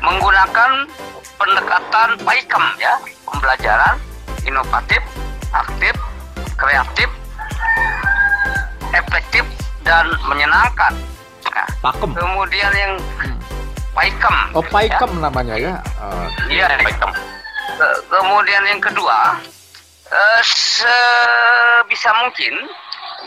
menggunakan 0.04 0.84
pendekatan 1.40 2.08
PAIKM 2.20 2.64
ya, 2.76 2.94
pembelajaran 3.24 3.96
inovatif, 4.48 5.02
aktif, 5.52 5.94
kreatif, 6.56 7.08
efektif, 8.96 9.44
dan 9.84 10.08
menyenangkan. 10.24 10.96
Nah, 11.52 11.68
Pakem. 11.84 12.10
Kemudian 12.16 12.72
yang 12.72 12.94
Paikem. 13.92 14.36
Oh, 14.54 14.64
Paikem 14.64 15.10
ya. 15.18 15.20
namanya 15.20 15.54
ya? 15.58 15.72
Iya, 16.48 16.66
uh, 16.70 16.78
Paikem. 16.80 17.12
Kemudian 18.08 18.62
yang 18.66 18.80
kedua, 18.82 19.36
uh, 20.08 20.40
sebisa 20.42 22.10
mungkin 22.24 22.54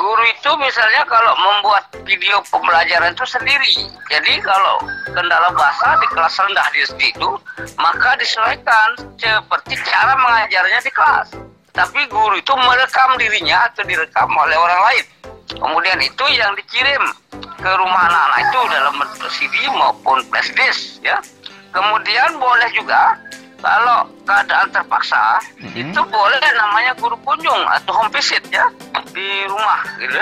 guru 0.01 0.23
itu 0.25 0.51
misalnya 0.57 1.05
kalau 1.05 1.37
membuat 1.37 1.93
video 2.01 2.41
pembelajaran 2.49 3.13
itu 3.13 3.25
sendiri. 3.29 3.85
Jadi 4.09 4.33
kalau 4.41 4.81
kendala 5.13 5.53
bahasa 5.53 5.93
di 6.01 6.07
kelas 6.09 6.33
rendah 6.41 6.67
di 6.73 6.79
SD 6.89 7.01
itu, 7.13 7.29
maka 7.77 8.17
disesuaikan 8.17 9.13
seperti 9.21 9.77
cara 9.85 10.17
mengajarnya 10.17 10.79
di 10.81 10.91
kelas. 10.91 11.27
Tapi 11.71 12.01
guru 12.09 12.35
itu 12.35 12.53
merekam 12.57 13.15
dirinya 13.21 13.69
atau 13.69 13.85
direkam 13.85 14.27
oleh 14.33 14.57
orang 14.57 14.81
lain. 14.91 15.05
Kemudian 15.53 15.99
itu 16.01 16.25
yang 16.33 16.51
dikirim 16.57 17.03
ke 17.61 17.71
rumah 17.77 18.09
anak-anak 18.09 18.39
itu 18.41 18.59
dalam 18.73 18.93
bentuk 18.97 19.31
CD 19.31 19.55
maupun 19.69 20.17
flash 20.27 20.51
disk 20.57 20.99
ya. 21.05 21.21
Kemudian 21.71 22.41
boleh 22.41 22.67
juga 22.75 23.15
kalau 23.61 24.09
keadaan 24.25 24.67
terpaksa 24.73 25.39
mm-hmm. 25.61 25.93
itu 25.93 26.01
boleh 26.09 26.41
namanya 26.57 26.91
guru 26.97 27.15
kunjung 27.21 27.61
atau 27.79 27.93
home 27.93 28.11
visit 28.11 28.41
ya 28.49 28.65
di 29.13 29.45
rumah 29.45 29.81
gitu 30.01 30.17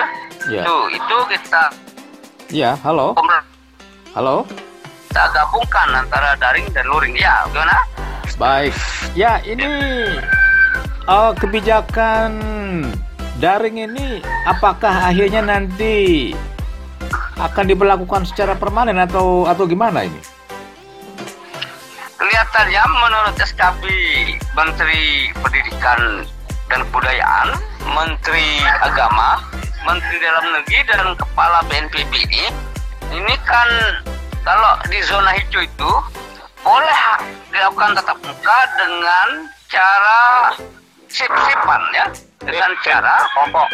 yeah. 0.52 0.63
itu 0.63 0.75
itu 0.99 1.17
kita 1.32 1.63
ya 2.49 2.73
halo. 2.82 3.13
Halo. 4.17 4.41
Kita 5.10 5.30
gabungkan 5.30 6.06
antara 6.06 6.34
daring 6.41 6.65
dan 6.73 6.86
luring. 6.89 7.13
Ya 7.13 7.45
gimana? 7.54 7.78
Baik. 8.41 8.73
Ya 9.13 9.38
ini 9.45 9.69
uh, 11.06 11.30
kebijakan 11.38 12.41
daring 13.38 13.86
ini 13.86 14.25
apakah 14.49 15.13
akhirnya 15.13 15.45
nanti 15.45 16.34
akan 17.38 17.65
diberlakukan 17.69 18.25
secara 18.25 18.58
permanen 18.58 18.97
atau 18.97 19.45
atau 19.45 19.69
gimana 19.69 20.10
ini? 20.10 20.19
Kelihatannya 22.20 22.84
menurut 23.00 23.36
SKB 23.40 23.84
Menteri 24.52 25.32
Pendidikan 25.40 26.28
dan 26.68 26.84
Kebudayaan, 26.92 27.56
Menteri 27.96 28.60
Agama, 28.84 29.40
Menteri 29.88 30.20
Dalam 30.20 30.46
Negeri 30.54 30.80
dan 30.92 31.16
Kepala 31.16 31.64
BNPB 31.72 32.12
ini, 32.30 32.44
ini 33.16 33.36
kan 33.48 33.66
kalau 34.44 34.78
di 34.92 35.00
zona 35.08 35.32
hijau 35.34 35.64
itu 35.64 35.92
boleh 36.60 37.02
dilakukan 37.50 37.96
tatap 37.98 38.20
muka 38.20 38.60
dengan 38.76 39.28
cara 39.72 40.22
sip-sipan 41.08 41.82
ya, 41.96 42.06
dengan 42.44 42.72
cara 42.84 43.16
kelompok, 43.34 43.68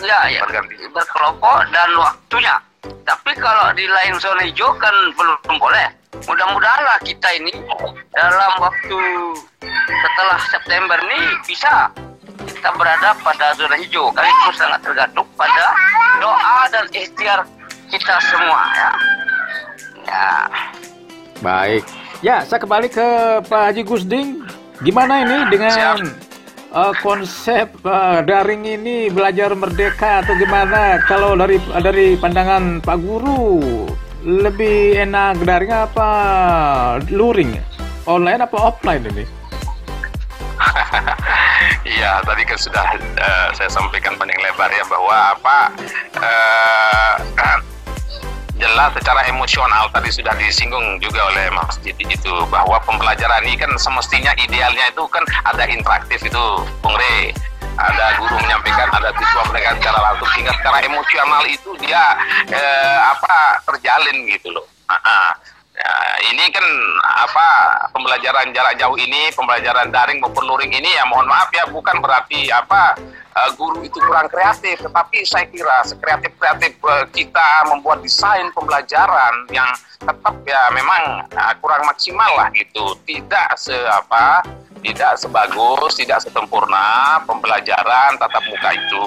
ya, 0.00 0.18
ya 0.32 0.42
berkelompok 0.90 1.56
dan 1.70 1.88
waktunya. 2.00 2.56
Tapi 2.82 3.32
kalau 3.38 3.70
di 3.78 3.86
lain 3.86 4.18
zona 4.18 4.42
hijau 4.42 4.74
kan 4.82 4.94
belum 5.14 5.56
boleh 5.62 5.86
mudah-mudahanlah 6.26 6.98
kita 7.02 7.28
ini 7.38 7.54
dalam 8.14 8.52
waktu 8.58 8.98
setelah 9.86 10.38
September 10.50 10.98
ini 11.10 11.20
bisa 11.46 11.90
kita 12.46 12.70
berada 12.74 13.14
pada 13.22 13.54
zona 13.54 13.78
hijau. 13.78 14.10
Kali 14.10 14.26
itu 14.26 14.50
sangat 14.58 14.82
tergantung 14.82 15.26
pada 15.38 15.66
doa 16.18 16.58
dan 16.70 16.84
ikhtiar 16.90 17.46
kita 17.90 18.14
semua 18.30 18.60
ya. 18.74 18.90
Ya. 20.02 20.30
Baik. 21.42 21.82
Ya, 22.22 22.46
saya 22.46 22.62
kembali 22.62 22.86
ke 22.86 23.06
Pak 23.50 23.62
Haji 23.70 23.82
Gusding. 23.82 24.28
Gimana 24.82 25.22
ini 25.26 25.38
dengan 25.50 26.02
uh, 26.72 26.94
konsep 27.04 27.68
uh, 27.84 28.24
daring 28.24 28.64
ini 28.64 29.12
belajar 29.12 29.52
merdeka 29.52 30.24
atau 30.24 30.34
gimana? 30.34 30.98
Kalau 31.04 31.36
dari 31.36 31.60
dari 31.84 32.16
pandangan 32.16 32.80
Pak 32.80 32.98
Guru, 32.98 33.86
lebih 34.24 34.98
enak 35.04 35.44
daring 35.44 35.72
apa 35.72 36.10
luring? 37.12 37.60
Online 38.08 38.42
apa 38.42 38.56
offline 38.58 39.04
ini? 39.12 39.24
Iya, 41.82 42.22
tadi 42.22 42.46
kan 42.46 42.58
sudah 42.58 42.86
uh, 43.18 43.48
saya 43.58 43.66
sampaikan 43.66 44.14
panjang 44.14 44.38
lebar 44.38 44.70
ya 44.70 44.86
bahwa 44.86 45.34
apa 45.34 45.58
uh, 46.14 47.14
jelas 48.62 48.94
secara 48.94 49.26
emosional 49.26 49.90
tadi 49.90 50.06
sudah 50.14 50.30
disinggung 50.38 51.02
juga 51.02 51.18
oleh 51.34 51.50
Mas 51.50 51.74
Didi 51.82 52.06
itu 52.06 52.34
bahwa 52.46 52.78
pembelajaran 52.86 53.42
ini 53.42 53.58
kan 53.58 53.74
semestinya 53.74 54.30
idealnya 54.38 54.86
itu 54.86 55.02
kan 55.10 55.26
ada 55.50 55.66
interaktif 55.66 56.22
itu 56.22 56.44
Bung 56.78 56.94
Re 56.94 57.34
ada 57.72 58.20
guru 58.20 58.36
menyampaikan, 58.36 58.84
ada 58.92 59.10
siswa 59.16 59.42
mendengar 59.48 59.72
secara 59.80 59.98
langsung 60.04 60.28
sehingga 60.36 60.52
secara 60.60 60.78
emosional 60.84 61.42
itu 61.48 61.70
dia 61.80 62.04
eh, 62.52 62.98
apa 63.00 63.64
terjalin 63.64 64.28
gitu 64.28 64.52
loh. 64.52 64.64
Ya, 65.72 65.96
ini 66.28 66.52
kan 66.52 66.66
apa 67.00 67.48
pembelajaran 67.96 68.52
jarak 68.52 68.76
jauh 68.76 68.92
ini, 69.00 69.32
pembelajaran 69.32 69.88
daring 69.88 70.20
maupun 70.20 70.44
luring 70.44 70.68
ini 70.68 70.84
ya 70.92 71.08
mohon 71.08 71.24
maaf 71.24 71.48
ya 71.48 71.64
bukan 71.72 71.96
berarti 71.96 72.52
apa 72.52 72.92
uh, 73.32 73.50
guru 73.56 73.80
itu 73.80 73.96
kurang 74.04 74.28
kreatif, 74.28 74.76
tetapi 74.84 75.24
saya 75.24 75.48
kira 75.48 75.80
sekreatif 75.88 76.36
kreatif 76.36 76.76
uh, 76.84 77.08
kita 77.16 77.72
membuat 77.72 78.04
desain 78.04 78.52
pembelajaran 78.52 79.48
yang 79.48 79.72
tetap 79.96 80.36
ya 80.44 80.60
memang 80.76 81.24
uh, 81.32 81.54
kurang 81.64 81.88
maksimal 81.88 82.28
lah 82.36 82.52
gitu, 82.52 82.92
tidak 83.08 83.56
se 83.56 83.72
apa 83.88 84.44
tidak 84.82 85.14
sebagus, 85.14 85.94
tidak 85.94 86.18
sempurna 86.26 87.18
pembelajaran 87.22 88.18
tatap 88.18 88.42
muka 88.50 88.70
itu 88.74 89.04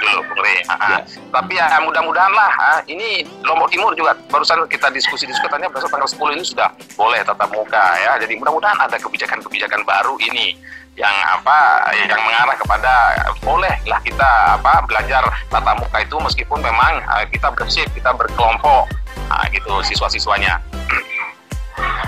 dulu, 0.00 0.20
Bung 0.24 0.40
Re. 0.40 0.64
Ya. 0.64 0.98
Tapi 1.28 1.52
ya 1.60 1.68
mudah-mudahan 1.84 2.32
lah, 2.32 2.80
ini 2.88 3.28
Lombok 3.44 3.68
Timur 3.68 3.92
juga 3.92 4.16
barusan 4.32 4.64
kita 4.72 4.88
diskusi-diskusikannya 4.88 5.68
besok 5.68 5.92
tanggal 5.92 6.08
10 6.08 6.36
ini 6.40 6.44
sudah 6.48 6.68
boleh 6.96 7.20
tatap 7.28 7.52
muka 7.52 7.86
ya. 8.00 8.16
Jadi 8.16 8.40
mudah-mudahan 8.40 8.80
ada 8.80 8.96
kebijakan-kebijakan 8.96 9.84
baru 9.84 10.16
ini 10.24 10.56
yang 10.98 11.14
apa 11.30 11.86
yang 11.94 12.18
mengarah 12.18 12.56
kepada 12.58 12.94
bolehlah 13.38 14.00
kita 14.02 14.58
apa 14.58 14.82
belajar 14.90 15.22
tatap 15.46 15.78
muka 15.78 15.98
itu 16.02 16.16
meskipun 16.18 16.58
memang 16.58 17.04
uh, 17.06 17.22
kita 17.30 17.52
bersih, 17.54 17.86
kita 17.94 18.10
berkelompok 18.16 18.90
uh, 19.30 19.44
gitu 19.52 19.72
siswa-siswanya. 19.86 20.58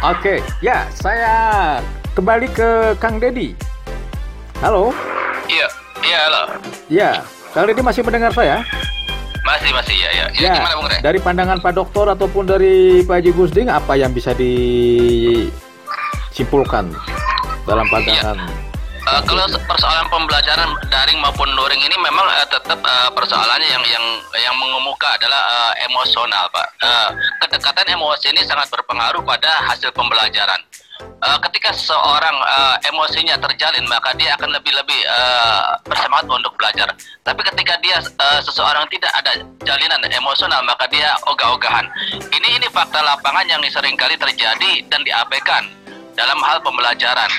Oke, 0.00 0.40
okay. 0.42 0.64
ya 0.64 0.88
saya 0.90 1.78
kembali 2.14 2.50
ke 2.50 2.98
Kang 2.98 3.22
Dedi. 3.22 3.54
Halo. 4.58 4.90
Iya, 5.46 5.66
iya 6.02 6.18
halo. 6.26 6.42
Iya, 6.90 7.22
Kang 7.54 7.70
Dedi 7.70 7.82
masih 7.82 8.02
mendengar 8.02 8.34
saya? 8.34 8.66
Masih, 9.40 9.72
masih 9.72 9.96
ya, 9.96 10.10
ya. 10.12 10.28
ya, 10.36 10.52
gimana 10.52 10.76
Bung 10.76 10.84
Re? 10.90 11.00
Dari 11.00 11.16
pandangan 11.16 11.64
Pak 11.64 11.72
Doktor 11.72 12.12
ataupun 12.12 12.44
dari 12.44 13.00
Pak 13.08 13.24
Haji 13.24 13.32
Gusding, 13.32 13.72
apa 13.72 13.96
yang 13.96 14.12
bisa 14.12 14.36
disimpulkan 14.36 15.48
dalam 17.64 17.88
pandangan? 17.88 18.36
Ya. 18.36 18.46
Uh, 19.00 19.24
kalau 19.24 19.48
persoalan 19.64 20.04
pembelajaran 20.12 20.76
daring 20.92 21.16
maupun 21.24 21.48
luring 21.56 21.80
ini 21.80 21.96
memang 22.04 22.20
uh, 22.20 22.44
tetap 22.52 22.84
uh, 22.84 23.08
persoalannya 23.16 23.64
yang 23.64 23.80
yang 23.88 24.04
yang 24.36 24.52
mengemuka 24.60 25.08
adalah 25.16 25.72
uh, 25.72 25.72
emosional, 25.88 26.44
Pak. 26.52 26.68
Uh, 26.84 27.08
kedekatan 27.40 27.96
emosi 27.96 28.28
ini 28.28 28.44
sangat 28.44 28.68
berpengaruh 28.68 29.24
pada 29.24 29.64
hasil 29.72 29.88
pembelajaran 29.96 30.60
uh, 31.00 31.38
ketika 31.48 31.72
seorang 31.72 32.36
uh, 32.44 32.76
emosinya 32.88 33.36
terjalin 33.40 33.84
maka 33.88 34.12
dia 34.16 34.34
akan 34.36 34.50
lebih-lebih 34.54 35.00
uh, 35.08 35.76
bersemangat 35.84 36.26
untuk 36.28 36.52
belajar. 36.56 36.88
Tapi 37.24 37.40
ketika 37.52 37.74
dia 37.80 37.98
uh, 38.00 38.40
seseorang 38.40 38.84
tidak 38.92 39.12
ada 39.16 39.32
jalinan 39.64 40.00
emosional 40.12 40.60
maka 40.64 40.84
dia 40.88 41.12
ogah-ogahan. 41.28 41.86
Ini 42.30 42.48
ini 42.60 42.66
fakta 42.72 43.00
lapangan 43.00 43.46
yang 43.48 43.60
sering 43.70 43.96
kali 43.96 44.16
terjadi 44.16 44.84
dan 44.88 45.00
diabaikan 45.04 45.68
dalam 46.18 46.38
hal 46.44 46.60
pembelajaran. 46.60 47.30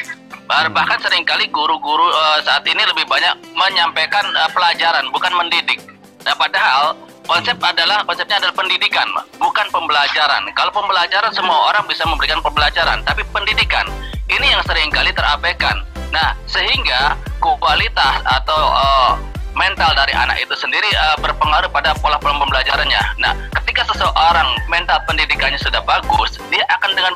Bahkan 0.51 0.99
sering 0.99 1.23
kali 1.23 1.47
guru-guru 1.47 2.11
uh, 2.11 2.39
saat 2.43 2.67
ini 2.67 2.83
lebih 2.83 3.07
banyak 3.07 3.39
menyampaikan 3.55 4.25
uh, 4.35 4.51
pelajaran 4.51 5.07
bukan 5.15 5.31
mendidik. 5.31 5.79
Nah, 6.27 6.35
padahal 6.35 6.93
konsep 7.25 7.57
adalah 7.61 8.01
konsepnya 8.05 8.41
adalah 8.41 8.55
pendidikan, 8.55 9.07
bukan 9.37 9.67
pembelajaran. 9.69 10.43
Kalau 10.53 10.71
pembelajaran 10.73 11.31
semua 11.33 11.71
orang 11.73 11.85
bisa 11.85 12.05
memberikan 12.07 12.41
pembelajaran, 12.41 13.01
tapi 13.05 13.21
pendidikan 13.29 13.85
ini 14.31 14.51
yang 14.51 14.61
sering 14.65 14.89
kali 14.89 15.11
terabaikan. 15.13 15.83
Nah, 16.11 16.35
sehingga 16.43 17.15
kualitas 17.39 18.19
atau 18.27 18.59
uh, 18.75 19.11
mental 19.55 19.91
dari 19.95 20.11
anak 20.15 20.39
itu 20.43 20.51
sendiri 20.59 20.87
uh, 20.95 21.17
berpengaruh 21.23 21.71
pada 21.71 21.95
pola 21.99 22.19
pola 22.19 22.35
pembelajarannya. 22.39 22.99
Nah, 23.19 23.33
ketika 23.63 23.87
seseorang 23.95 24.47
mental 24.67 24.99
pendidikannya 25.07 25.59
sudah 25.59 25.79
bagus, 25.83 26.35
dia 26.51 26.63
akan 26.79 26.91
dengan 26.95 27.13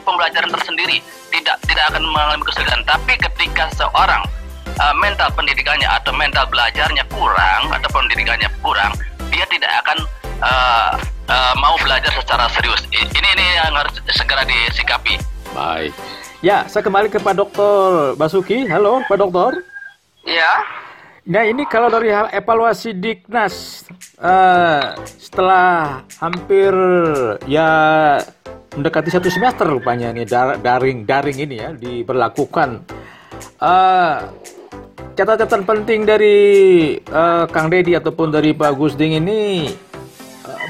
pembelajaran 0.00 0.48
tersendiri 0.48 1.04
tidak 1.28 1.56
tidak 1.68 1.84
akan 1.92 2.02
mengalami 2.08 2.44
kesulitan. 2.44 2.80
Tapi 2.88 3.20
ketika 3.20 3.68
seorang 3.76 4.24
uh, 4.80 4.94
mental 4.96 5.28
pendidikannya 5.36 5.88
atau 5.88 6.12
mental 6.14 6.48
belajarnya 6.48 7.04
kurang 7.12 7.68
belajar 12.08 12.24
secara 12.24 12.46
serius. 12.56 12.80
Ini 12.88 13.28
ini 13.36 13.46
yang 13.60 13.74
harus 13.76 13.94
segera 14.16 14.42
disikapi. 14.48 15.14
Baik. 15.52 15.92
Ya, 16.40 16.64
saya 16.70 16.80
kembali 16.86 17.12
ke 17.12 17.20
Pak 17.20 17.34
Dokter 17.36 18.14
Basuki. 18.16 18.64
Halo, 18.64 19.04
Pak 19.04 19.18
Dokter. 19.20 19.60
Ya. 20.24 20.64
Nah, 21.28 21.44
ini 21.44 21.68
kalau 21.68 21.92
dari 21.92 22.08
hal 22.08 22.32
evaluasi 22.32 22.96
Diknas 22.96 23.84
uh, 24.16 24.96
setelah 25.04 26.00
hampir 26.16 26.72
ya 27.44 27.68
mendekati 28.72 29.12
satu 29.12 29.28
semester 29.28 29.68
rupanya 29.68 30.08
ini 30.14 30.24
daring 30.64 31.04
daring 31.04 31.36
ini 31.36 31.56
ya 31.60 31.70
diberlakukan. 31.76 32.88
Uh, 33.60 34.32
catatan 35.12 35.68
penting 35.68 36.08
dari 36.08 36.36
uh, 37.12 37.44
Kang 37.52 37.68
Dedi 37.68 37.92
ataupun 37.92 38.32
dari 38.32 38.56
Pak 38.56 38.72
Gusding 38.78 39.20
ini 39.20 39.68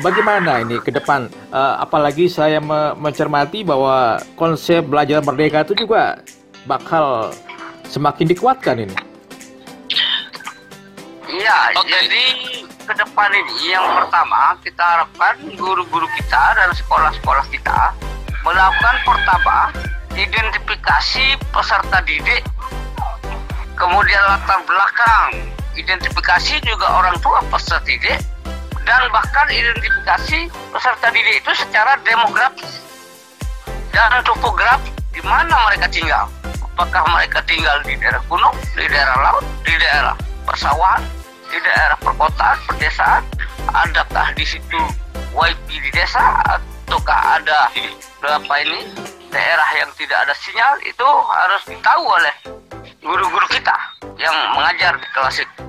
bagaimana 0.03 0.63
ini 0.63 0.79
ke 0.83 0.91
depan? 0.95 1.31
Uh, 1.51 1.83
apalagi 1.83 2.31
saya 2.31 2.63
me 2.63 2.95
mencermati 2.99 3.63
bahwa 3.67 4.19
konsep 4.39 4.85
belajar 4.87 5.23
merdeka 5.23 5.67
itu 5.67 5.87
juga 5.87 6.23
bakal 6.67 7.33
semakin 7.89 8.27
dikuatkan 8.29 8.77
ini. 8.85 8.97
Iya, 11.29 11.77
okay. 11.77 11.93
jadi 11.93 12.25
ke 12.89 12.95
depan 12.97 13.29
ini 13.37 13.77
yang 13.77 13.85
pertama 14.01 14.57
kita 14.65 14.81
harapkan 14.81 15.37
guru-guru 15.61 16.09
kita 16.17 16.57
dan 16.57 16.73
sekolah-sekolah 16.73 17.45
kita 17.53 17.93
melakukan 18.41 18.97
pertama 19.05 19.69
identifikasi 20.17 21.37
peserta 21.53 22.01
didik 22.09 22.41
kemudian 23.77 24.23
latar 24.25 24.65
belakang 24.65 25.53
identifikasi 25.77 26.65
juga 26.65 26.89
orang 26.89 27.21
tua 27.21 27.45
peserta 27.53 27.85
didik 27.85 28.25
dan 28.89 29.05
bahkan 29.13 29.45
identifikasi 29.53 30.49
peserta 30.73 31.13
didik 31.13 31.45
itu 31.45 31.53
secara 31.61 32.01
demografis 32.09 32.81
dan 33.93 34.25
topografi 34.25 34.89
di 35.13 35.21
mana 35.29 35.53
mereka 35.69 35.93
tinggal. 35.93 36.25
Apakah 36.73 37.05
mereka 37.13 37.45
tinggal 37.45 37.77
di 37.85 38.01
daerah 38.01 38.25
gunung 38.33 38.57
di 38.73 38.89
daerah 38.89 39.17
laut 39.21 39.45
di 39.61 39.77
daerah 39.77 40.17
persawahan 40.49 41.05
di 41.53 41.61
daerah 41.61 42.01
perkotaan 42.01 42.57
perdesaan? 42.65 43.23
Adakah 43.69 44.33
di 44.33 44.49
situ 44.49 44.81
wifi 45.37 45.77
di 45.85 45.91
desa 45.93 46.41
ataukah 46.49 47.45
ada 47.45 47.69
berapa 48.25 48.55
ini 48.65 48.89
daerah 49.29 49.69
yang 49.85 49.93
tidak 50.01 50.25
ada 50.25 50.33
sinyal? 50.33 50.81
Itu 50.89 51.05
harus 51.29 51.63
ditahu 51.69 52.09
oleh 52.09 52.35
guru-guru 53.05 53.45
kita 53.53 53.77
yang 54.17 54.33
mengajar 54.57 54.97
di 54.97 55.09
kelas 55.13 55.45
itu. 55.45 55.61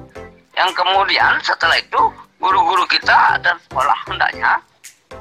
Yang 0.55 0.71
kemudian 0.71 1.36
setelah 1.43 1.75
itu 1.75 2.28
guru-guru 2.39 2.88
kita 2.88 3.38
dan 3.43 3.56
sekolah 3.67 3.99
hendaknya 4.08 4.63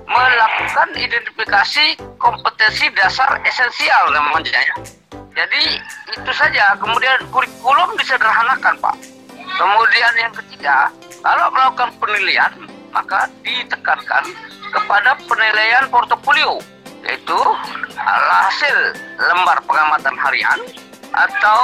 melakukan 0.07 0.89
identifikasi 0.95 1.99
kompetensi 2.17 2.87
dasar 2.95 3.43
esensial 3.45 4.15
namanya 4.15 4.55
ya. 4.55 4.77
Jadi 5.35 5.79
itu 6.15 6.33
saja. 6.35 6.75
Kemudian 6.79 7.27
kurikulum 7.31 7.95
disederhanakan 7.99 8.75
Pak. 8.79 8.97
Kemudian 9.59 10.13
yang 10.19 10.33
ketiga, 10.35 10.91
kalau 11.21 11.51
melakukan 11.51 11.91
penilaian 11.99 12.53
maka 12.95 13.29
ditekankan 13.45 14.25
kepada 14.73 15.17
penilaian 15.29 15.85
portofolio 15.93 16.61
yaitu 17.07 17.41
hasil 17.97 18.77
lembar 19.17 19.59
pengamatan 19.65 20.17
harian 20.19 20.59
atau 21.15 21.61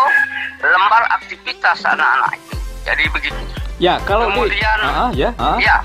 lembar 0.62 1.02
aktivitas 1.10 1.82
anak-anak 1.84 2.38
itu. 2.38 2.63
Jadi 2.84 3.04
begitu. 3.10 3.40
Ya, 3.80 3.98
kalau 4.04 4.30
kemudian 4.30 4.78
di, 4.78 4.86
uh, 4.86 5.10
ya, 5.16 5.30
uh. 5.40 5.58
ya. 5.58 5.78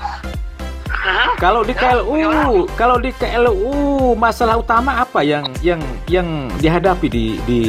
Hmm? 1.00 1.32
Kalau 1.40 1.64
di 1.64 1.72
ya, 1.72 1.96
KLU, 1.96 2.68
kalau 2.76 3.00
di 3.00 3.10
KLU 3.16 3.72
masalah 4.20 4.60
utama 4.60 5.00
apa 5.00 5.24
yang 5.24 5.48
yang 5.64 5.80
yang 6.12 6.52
dihadapi 6.60 7.08
di 7.08 7.40
di 7.48 7.60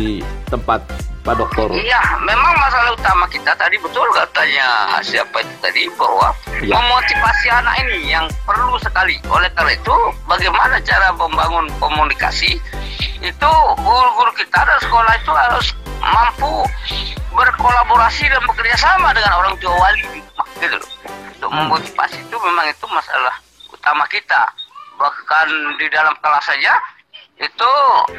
tempat 0.52 0.84
Pak 1.24 1.40
Dokter? 1.40 1.72
Iya, 1.72 2.02
memang 2.28 2.54
masalah 2.60 2.92
utama 2.92 3.24
kita 3.32 3.56
tadi 3.56 3.80
betul 3.80 4.04
katanya 4.12 5.00
siapa 5.00 5.48
itu 5.48 5.56
tadi 5.64 5.88
bahwa 5.96 6.36
ya. 6.60 6.76
memotivasi 6.76 7.48
anak 7.56 7.76
ini 7.88 8.12
yang 8.12 8.28
perlu 8.44 8.76
sekali. 8.84 9.16
Oleh 9.32 9.48
karena 9.56 9.80
itu, 9.80 9.96
bagaimana 10.28 10.76
cara 10.84 11.16
membangun 11.16 11.72
komunikasi 11.80 12.60
itu 13.22 13.52
guru-guru 13.80 14.32
kita 14.34 14.60
dan 14.66 14.78
sekolah 14.82 15.14
itu 15.14 15.32
harus 15.32 15.68
mampu 16.02 16.66
berkolaborasi 17.32 18.28
dan 18.28 18.42
bekerja 18.50 18.76
sama 18.76 19.14
dengan 19.16 19.34
orang 19.38 19.56
tua 19.62 19.72
wali 19.78 20.20
gitu 20.60 20.76
loh. 20.76 20.90
Untuk 21.38 21.50
hmm. 21.50 21.60
memotivasi 21.66 22.18
itu 22.22 22.38
memang 22.38 22.66
itu 22.70 22.86
masalah 22.90 23.36
utama 23.72 24.04
kita. 24.10 24.42
Bahkan 24.98 25.48
di 25.82 25.88
dalam 25.90 26.14
kelas 26.22 26.46
saja 26.46 26.74
itu 27.42 27.72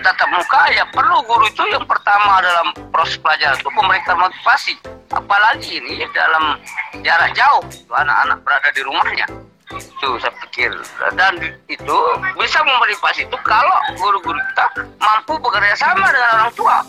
tatap 0.03 0.27
muka 0.35 0.67
ya 0.75 0.83
perlu 0.91 1.23
guru 1.31 1.47
itu 1.47 1.63
yang 1.71 1.87
pertama 1.87 2.43
dalam 2.43 2.75
proses 2.91 3.15
pelajaran 3.23 3.55
itu 3.55 3.71
memberikan 3.71 4.17
motivasi. 4.19 4.75
Apalagi 5.13 5.79
ini 5.79 6.03
dalam 6.11 6.59
jarak 7.05 7.31
jauh 7.37 7.63
anak-anak 7.95 8.39
berada 8.43 8.71
di 8.75 8.83
rumahnya. 8.83 9.27
Itu 9.73 10.19
saya 10.19 10.35
pikir. 10.49 10.75
Dan 11.15 11.39
itu 11.71 11.97
bisa 12.35 12.59
memotivasi 12.67 13.29
itu 13.29 13.39
kalau 13.47 13.77
guru-guru 13.95 14.41
kita 14.51 14.67
mampu 14.99 15.39
bekerja 15.39 15.77
sama 15.79 16.11
dengan 16.11 16.43
orang 16.43 16.53
tua 16.59 16.83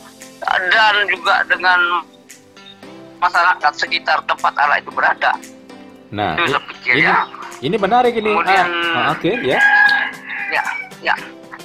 dan 0.46 0.96
juga 1.08 1.36
dengan 1.48 1.80
masyarakat 3.20 3.74
sekitar 3.76 4.20
tempat 4.28 4.54
anak 4.60 4.84
itu 4.84 4.92
berada. 4.92 5.32
Nah, 6.14 6.38
itu 6.38 6.60
pikir 6.78 6.94
ini, 7.00 7.08
ya. 7.10 7.26
ini 7.64 7.76
menarik 7.80 8.14
ini. 8.14 8.30
Kemudian, 8.30 8.68
Ah, 8.94 9.16
Oke, 9.16 9.34
ya. 9.42 9.58
Ya, 10.54 10.64
ya. 11.02 11.16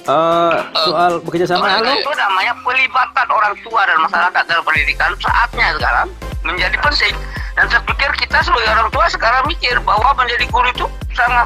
Eh, 0.09 0.57
soal 0.89 1.21
bekerja 1.21 1.45
sama 1.45 1.69
halo. 1.69 1.85
Itu 1.93 2.09
namanya 2.17 2.57
pelibatan 2.65 3.27
orang 3.29 3.53
tua 3.61 3.85
dan 3.85 3.97
masyarakat 4.01 4.43
dalam 4.49 4.63
pendidikan 4.65 5.11
saatnya 5.21 5.77
sekarang 5.77 6.07
menjadi 6.41 6.77
penting. 6.81 7.13
Dan 7.53 7.69
saya 7.69 7.83
pikir 7.85 8.09
kita 8.25 8.41
sebagai 8.41 8.73
orang 8.73 8.89
tua 8.89 9.05
sekarang 9.11 9.43
mikir 9.45 9.77
bahwa 9.85 10.09
menjadi 10.17 10.49
guru 10.49 10.65
itu 10.73 10.85
sangat 11.13 11.45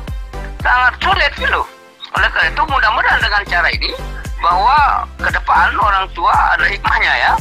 sangat 0.64 0.94
sulit 1.04 1.32
gitu. 1.36 1.62
Oleh 2.14 2.30
karena 2.32 2.50
itu 2.56 2.64
mudah-mudahan 2.64 3.20
dengan 3.20 3.42
cara 3.50 3.68
ini 3.74 3.90
bahwa 4.44 5.08
ke 5.24 5.32
depan 5.32 5.72
orang 5.80 6.06
tua 6.12 6.36
ada 6.60 6.68
hikmahnya 6.68 7.14
ya 7.16 7.34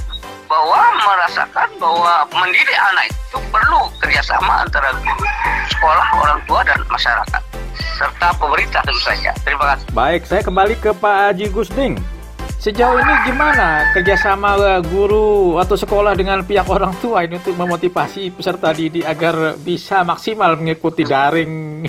bahwa 0.47 0.81
merasakan 1.03 1.69
bahwa 1.83 2.29
mendidik 2.31 2.79
anak 2.79 3.11
itu 3.11 3.39
perlu 3.49 3.89
kerjasama 3.99 4.69
antara 4.69 4.93
guru, 5.01 5.27
sekolah, 5.73 6.09
orang 6.21 6.41
tua 6.45 6.61
dan 6.63 6.79
masyarakat 6.87 7.43
serta 7.97 8.29
pemerintah 8.37 8.85
tentu 8.85 9.01
saja. 9.01 9.33
Terima 9.49 9.65
kasih. 9.75 9.87
Baik, 9.97 10.23
saya 10.29 10.43
kembali 10.45 10.75
ke 10.77 10.93
Pak 10.93 11.17
Haji 11.33 11.47
Gusding. 11.51 11.95
Sejauh 12.63 12.95
ini 12.95 13.15
gimana 13.27 13.91
kerjasama 13.91 14.79
guru 14.87 15.59
atau 15.59 15.75
sekolah 15.75 16.15
dengan 16.15 16.47
pihak 16.47 16.69
orang 16.71 16.95
tua 17.03 17.27
ini 17.27 17.35
untuk 17.35 17.59
memotivasi 17.59 18.31
peserta 18.31 18.71
didik 18.71 19.03
agar 19.03 19.59
bisa 19.59 20.07
maksimal 20.07 20.55
mengikuti 20.55 21.03
daring 21.03 21.83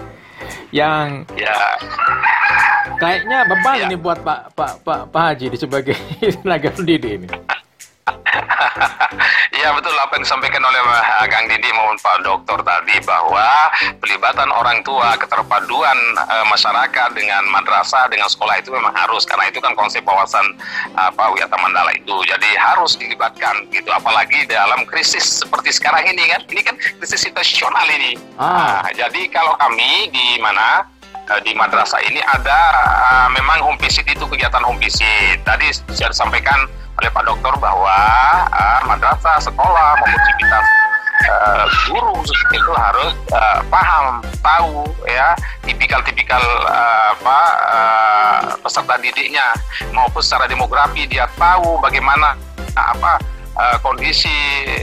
yang 0.76 1.24
Ya, 1.40 1.56
kayaknya 2.98 3.38
beban 3.48 3.76
Ya. 3.80 3.86
ini 3.88 3.96
buat 3.96 4.20
Pak 4.20 4.52
Pak 4.56 4.72
Pak 4.84 5.00
Pak 5.12 5.22
Haji 5.32 5.46
di 5.52 5.58
sebagai 5.58 5.96
tenaga 6.42 6.68
pendidik 6.74 7.12
ini. 7.22 7.28
Iya 9.50 9.76
betul 9.76 9.92
apa 10.00 10.16
yang 10.16 10.24
disampaikan 10.24 10.62
oleh 10.64 10.80
Kang 11.28 11.44
Didi 11.44 11.68
maupun 11.76 11.98
Pak 12.00 12.24
Dokter 12.24 12.58
tadi 12.64 12.96
bahwa 13.04 13.44
pelibatan 14.00 14.48
orang 14.48 14.80
tua, 14.86 15.12
keterpaduan 15.20 15.98
uh, 16.16 16.46
masyarakat 16.48 17.12
dengan 17.12 17.44
madrasah, 17.52 18.08
dengan 18.08 18.30
sekolah 18.30 18.56
itu 18.56 18.72
memang 18.72 18.94
harus 18.96 19.28
karena 19.28 19.52
itu 19.52 19.60
kan 19.60 19.76
konsep 19.76 20.00
wawasan 20.06 20.56
uh, 20.96 21.12
Pak 21.12 21.28
Wiyata 21.36 21.60
Mandala 21.60 21.92
itu. 21.92 22.14
Jadi 22.24 22.56
harus 22.56 22.96
dilibatkan 22.96 23.68
gitu 23.68 23.90
apalagi 23.92 24.48
dalam 24.48 24.86
krisis 24.88 25.44
seperti 25.44 25.76
sekarang 25.76 26.08
ini 26.08 26.24
kan. 26.32 26.40
Ini 26.48 26.60
kan 26.64 26.74
krisis 26.96 27.20
situasional 27.20 27.84
ini. 28.00 28.16
Ah. 28.40 28.80
Nah, 28.86 28.92
jadi 28.96 29.28
kalau 29.28 29.60
kami 29.60 30.08
di 30.08 30.40
mana 30.40 30.88
uh, 31.30 31.40
di 31.46 31.54
madrasah 31.54 32.02
ini 32.02 32.18
ada 32.26 32.60
uh, 33.06 33.28
memang 33.30 33.62
home 33.62 33.78
visit 33.78 34.04
itu 34.10 34.26
kegiatan 34.26 34.60
home 34.66 34.82
visit. 34.82 35.38
Tadi 35.46 35.70
sudah 35.94 36.10
disampaikan 36.10 36.66
oleh 36.98 37.10
Pak 37.14 37.24
Dokter 37.24 37.54
bahwa 37.62 37.98
uh, 38.50 38.80
madrasah, 38.84 39.38
sekolah 39.40 39.96
civitas 40.04 40.66
uh, 41.30 41.64
guru 41.88 42.20
itu 42.26 42.72
harus 42.74 43.12
uh, 43.32 43.60
paham, 43.70 44.20
tahu 44.42 44.84
ya 45.06 45.32
tipikal-tipikal 45.64 46.42
uh, 46.66 47.14
apa 47.14 47.40
uh, 47.70 48.40
peserta 48.60 48.98
didiknya 48.98 49.46
maupun 49.94 50.20
secara 50.20 50.50
demografi 50.50 51.06
dia 51.06 51.30
tahu 51.38 51.78
bagaimana 51.80 52.34
uh, 52.74 52.88
apa 52.96 53.12
kondisi 53.84 54.32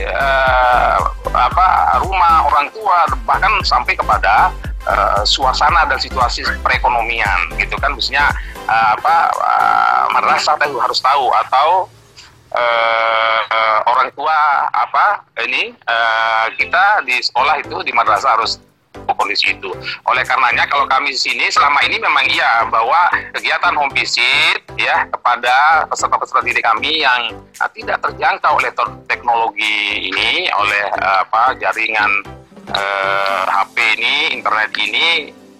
uh, 0.06 1.02
apa 1.34 1.98
rumah 1.98 2.46
orang 2.46 2.70
tua 2.70 3.10
bahkan 3.26 3.50
sampai 3.66 3.98
kepada 3.98 4.54
uh, 4.88 5.22
suasana 5.28 5.84
dan 5.86 6.00
situasi 6.00 6.42
perekonomian 6.64 7.52
gitu 7.60 7.76
kan 7.76 7.92
biasanya 7.92 8.32
uh, 8.66 8.96
apa 8.96 9.16
uh, 9.36 10.04
madrasah 10.16 10.56
tahu 10.56 10.80
harus 10.80 10.98
tahu 10.98 11.28
atau 11.46 11.68
eh, 12.54 13.40
eh, 13.44 13.78
orang 13.84 14.08
tua 14.16 14.68
apa 14.72 15.24
ini 15.44 15.74
eh, 15.74 16.46
kita 16.56 17.04
di 17.04 17.20
sekolah 17.20 17.60
itu 17.60 17.76
di 17.84 17.92
madrasah 17.92 18.38
harus 18.38 18.60
kondisi 19.08 19.56
itu. 19.56 19.72
Oleh 20.04 20.20
karenanya 20.26 20.68
kalau 20.68 20.84
kami 20.84 21.14
di 21.14 21.20
sini 21.20 21.48
selama 21.48 21.80
ini 21.86 21.96
memang 21.96 22.28
iya 22.28 22.66
bahwa 22.68 23.08
kegiatan 23.36 23.72
home 23.72 23.92
visit 23.96 24.60
ya 24.76 25.08
kepada 25.08 25.88
peserta-peserta 25.88 26.44
didik 26.44 26.64
kami 26.64 27.04
yang 27.04 27.36
eh, 27.36 27.70
tidak 27.76 28.00
terjangkau 28.04 28.56
oleh 28.56 28.72
te- 28.72 28.98
teknologi 29.08 30.08
ini 30.12 30.48
oleh 30.56 30.84
eh, 30.88 31.18
apa 31.24 31.56
jaringan 31.60 32.37
eh, 32.72 33.42
HP 33.48 33.76
ini, 34.00 34.14
internet 34.36 34.70
ini 34.76 35.06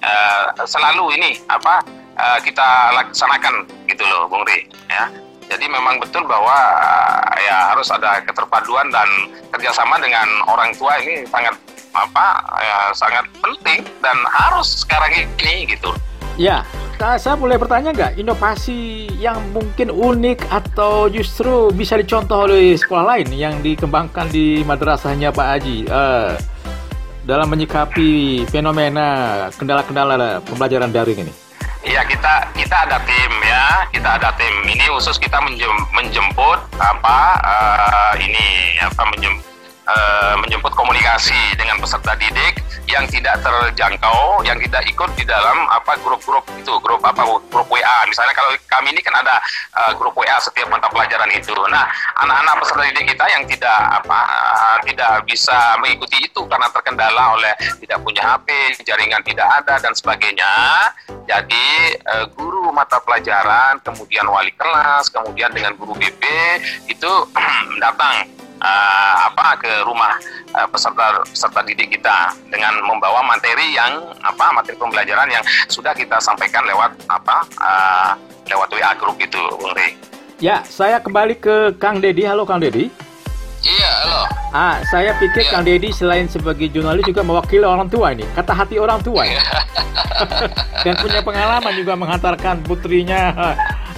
eh, 0.02 0.44
selalu 0.64 1.16
ini 1.16 1.30
apa 1.48 1.80
eh, 2.16 2.38
kita 2.44 2.92
laksanakan 2.96 3.64
gitu 3.88 4.04
loh, 4.04 4.28
Bung 4.28 4.44
Ri 4.44 4.68
ya. 4.88 5.08
Jadi 5.48 5.64
memang 5.64 5.96
betul 5.96 6.28
bahwa 6.28 6.52
uh, 6.76 7.32
ya 7.40 7.72
harus 7.72 7.88
ada 7.88 8.20
keterpaduan 8.20 8.92
dan 8.92 9.08
kerjasama 9.48 9.96
dengan 9.96 10.28
orang 10.44 10.76
tua 10.76 11.00
ini 11.00 11.24
sangat 11.24 11.56
apa 11.96 12.26
ya, 12.60 12.78
sangat 12.92 13.24
penting 13.40 13.80
dan 14.04 14.16
harus 14.28 14.84
sekarang 14.84 15.24
ini 15.24 15.64
gitu. 15.64 15.96
Ya, 16.36 16.68
saya 16.98 17.34
boleh 17.34 17.58
bertanya 17.58 17.90
nggak 17.90 18.20
inovasi 18.20 19.10
yang 19.18 19.40
mungkin 19.50 19.90
unik 19.90 20.52
atau 20.52 21.08
justru 21.10 21.72
bisa 21.74 21.98
dicontoh 21.98 22.46
oleh 22.46 22.78
sekolah 22.78 23.16
lain 23.16 23.28
yang 23.34 23.54
dikembangkan 23.58 24.30
di 24.30 24.62
madrasahnya 24.62 25.34
Pak 25.34 25.46
Haji 25.46 25.78
eh, 25.90 26.30
dalam 27.24 27.48
menyikapi 27.48 28.44
fenomena 28.50 29.48
kendala-kendala 29.56 30.42
pembelajaran 30.44 30.92
daring 30.92 31.26
ini? 31.26 31.32
Iya 31.86 32.02
kita 32.04 32.52
kita 32.58 32.76
ada 32.84 32.98
tim 33.06 33.32
ya 33.46 33.86
kita 33.94 34.18
ada 34.18 34.34
tim 34.36 34.54
ini 34.66 34.84
khusus 34.92 35.16
kita 35.16 35.38
menjem- 35.40 35.88
menjemput 35.94 36.58
apa 36.76 37.18
eh, 37.38 38.12
ini 38.28 38.46
apa 38.82 39.02
menjem- 39.14 39.47
eh, 39.88 40.34
menjemput 40.44 40.72
komunikasi 40.76 41.56
dengan 41.56 41.80
peserta 41.80 42.12
didik 42.20 42.60
yang 42.88 43.04
tidak 43.08 43.36
terjangkau 43.44 44.40
yang 44.48 44.56
tidak 44.64 44.82
ikut 44.88 45.10
di 45.12 45.24
dalam 45.28 45.68
apa 45.68 46.00
grup-grup 46.00 46.44
itu 46.56 46.72
grup 46.80 47.04
apa 47.04 47.20
grup 47.52 47.68
WA 47.68 47.98
misalnya 48.08 48.32
kalau 48.32 48.56
kami 48.68 48.96
ini 48.96 49.00
kan 49.04 49.16
ada 49.20 49.36
eh, 49.76 49.92
grup 49.96 50.16
WA 50.16 50.36
setiap 50.40 50.68
mata 50.72 50.88
pelajaran 50.88 51.28
itu. 51.32 51.52
Nah 51.68 51.84
anak-anak 52.24 52.54
peserta 52.64 52.82
didik 52.88 53.06
kita 53.16 53.24
yang 53.28 53.44
tidak 53.44 53.78
apa 54.04 54.20
eh, 54.24 54.78
tidak 54.92 55.12
bisa 55.28 55.76
mengikuti 55.80 56.16
itu 56.24 56.40
karena 56.48 56.68
terkendala 56.72 57.36
oleh 57.36 57.52
tidak 57.84 57.98
punya 58.00 58.22
HP 58.24 58.48
jaringan 58.84 59.20
tidak 59.24 59.48
ada 59.60 59.74
dan 59.80 59.92
sebagainya 59.92 60.52
jadi 61.28 61.66
eh, 62.00 62.26
guru 62.32 62.72
mata 62.72 62.96
pelajaran, 63.04 63.84
kemudian 63.84 64.24
wali 64.24 64.48
kelas, 64.56 65.12
kemudian 65.12 65.52
dengan 65.52 65.76
guru 65.76 65.92
BP 65.92 66.24
itu 66.88 67.12
datang 67.84 68.24
eh, 68.58 69.14
apa 69.30 69.58
ke 69.58 69.72
rumah 69.86 70.14
eh, 70.54 70.68
peserta 70.70 71.22
peserta 71.22 71.60
didik 71.64 71.98
kita 71.98 72.34
dengan 72.50 72.78
membawa 72.82 73.22
materi 73.24 73.74
yang 73.74 74.12
apa 74.22 74.50
materi 74.54 74.76
pembelajaran 74.78 75.28
yang 75.30 75.44
sudah 75.70 75.94
kita 75.94 76.18
sampaikan 76.18 76.66
lewat 76.66 76.92
apa 77.10 77.36
eh, 77.46 78.10
lewat 78.48 78.68
WA 78.72 78.92
grup 78.96 79.16
itu, 79.20 79.40
Bung 79.60 79.76
Rey. 79.76 79.92
Ya, 80.40 80.64
saya 80.64 81.02
kembali 81.02 81.36
ke 81.36 81.76
Kang 81.76 82.00
Dedi. 82.00 82.24
Halo 82.24 82.48
Kang 82.48 82.62
Dedi. 82.62 82.88
Iya, 83.66 83.90
halo. 84.06 84.22
Ah, 84.54 84.80
saya 84.86 85.12
pikir 85.18 85.44
Ya. 85.44 85.50
Kang 85.52 85.66
Dedi 85.66 85.90
selain 85.92 86.30
sebagai 86.30 86.70
jurnalis 86.70 87.04
juga 87.04 87.26
mewakili 87.26 87.66
orang 87.66 87.90
tua 87.90 88.14
ini, 88.14 88.24
kata 88.32 88.54
hati 88.54 88.78
orang 88.78 89.02
tua 89.02 89.26
ya. 89.26 89.42
Dan 90.86 90.94
punya 90.96 91.20
pengalaman 91.20 91.74
juga 91.74 91.92
menghantarkan 91.98 92.62
putrinya 92.64 93.34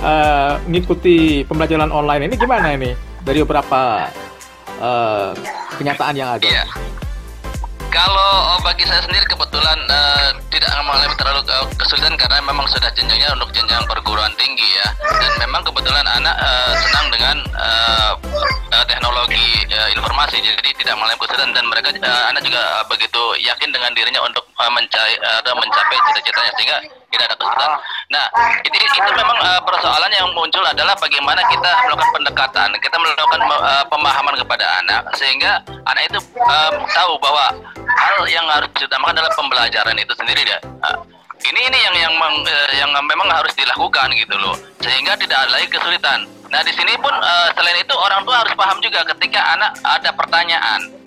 eh, 0.01 0.53
mengikuti 0.64 1.44
pembelajaran 1.44 1.92
online 1.92 2.33
ini 2.33 2.35
gimana 2.40 2.73
ini 2.73 2.90
dari 3.20 3.44
beberapa 3.44 4.09
eh, 4.80 5.28
kenyataan 5.76 6.14
yang 6.16 6.30
ada. 6.36 6.44
Iya. 6.44 6.64
Kalau 7.90 8.54
oh, 8.54 8.60
bagi 8.62 8.86
saya 8.86 9.02
sendiri 9.02 9.26
kebetulan 9.26 9.78
eh, 9.90 10.30
tidak 10.54 10.70
mengalami 10.86 11.14
terlalu 11.18 11.42
kesulitan 11.74 12.14
karena 12.14 12.38
memang 12.46 12.62
sudah 12.70 12.86
jenjangnya 12.94 13.34
untuk 13.34 13.50
jenjang 13.50 13.82
perguruan 13.90 14.30
tinggi 14.38 14.68
ya. 14.78 14.88
Dan 15.18 15.32
memang 15.42 15.66
kebetulan 15.66 16.06
anak 16.06 16.36
eh, 16.38 16.72
senang 16.86 17.06
dengan 17.10 17.36
eh, 17.50 18.12
eh, 18.78 18.84
teknologi 18.86 19.66
eh, 19.66 19.88
informasi 19.98 20.38
jadi 20.38 20.70
tidak 20.78 20.94
mengalami 21.02 21.18
kesulitan 21.18 21.50
dan 21.50 21.64
mereka 21.66 21.88
eh, 21.90 22.24
anak 22.30 22.42
juga 22.46 22.62
begitu 22.86 23.22
yakin 23.42 23.74
dengan 23.74 23.90
dirinya 23.98 24.22
untuk 24.22 24.46
eh, 24.46 24.70
mencari 24.70 25.14
atau 25.42 25.54
mencapai 25.58 25.98
cita-citanya 26.14 26.52
sehingga 26.54 26.78
tidak 27.11 27.27
ada 27.27 27.37
kesulitan. 27.37 27.70
Nah, 28.11 28.25
itu, 28.62 28.77
itu 28.79 29.11
memang 29.18 29.38
eh, 29.42 29.61
persoalan 29.66 30.11
yang 30.14 30.29
muncul 30.35 30.62
adalah 30.62 30.94
bagaimana 30.96 31.42
kita 31.51 31.70
melakukan 31.87 32.11
pendekatan, 32.14 32.68
kita 32.79 32.96
melakukan 32.99 33.40
eh, 33.51 33.85
pemahaman 33.90 34.35
kepada 34.38 34.66
anak 34.83 35.03
sehingga 35.18 35.59
anak 35.87 36.03
itu 36.07 36.18
eh, 36.38 36.73
tahu 36.94 37.12
bahwa 37.18 37.51
hal 37.77 38.18
yang 38.31 38.46
harus 38.46 38.70
diutamakan 38.79 39.18
adalah 39.18 39.33
pembelajaran 39.35 39.96
itu 39.99 40.12
sendiri 40.14 40.42
ya. 40.46 40.59
Eh, 40.62 40.99
Ini 41.40 41.57
ini 41.73 41.79
yang 41.88 41.96
yang 41.96 42.14
meng- 42.20 42.44
eh, 42.44 42.77
yang 42.77 42.92
memang 42.92 43.25
harus 43.33 43.49
dilakukan 43.57 44.12
gitu 44.12 44.37
loh. 44.37 44.53
Sehingga 44.77 45.16
tidak 45.16 45.49
ada 45.49 45.57
lagi 45.57 45.73
kesulitan. 45.73 46.29
Nah, 46.53 46.61
di 46.61 46.68
sini 46.77 46.92
pun 47.01 47.09
eh, 47.16 47.49
selain 47.57 47.81
itu 47.81 47.96
orang 47.96 48.20
tua 48.29 48.44
harus 48.44 48.53
paham 48.53 48.77
juga 48.85 49.01
ketika 49.09 49.40
anak 49.57 49.73
ada 49.81 50.12
pertanyaan. 50.12 50.99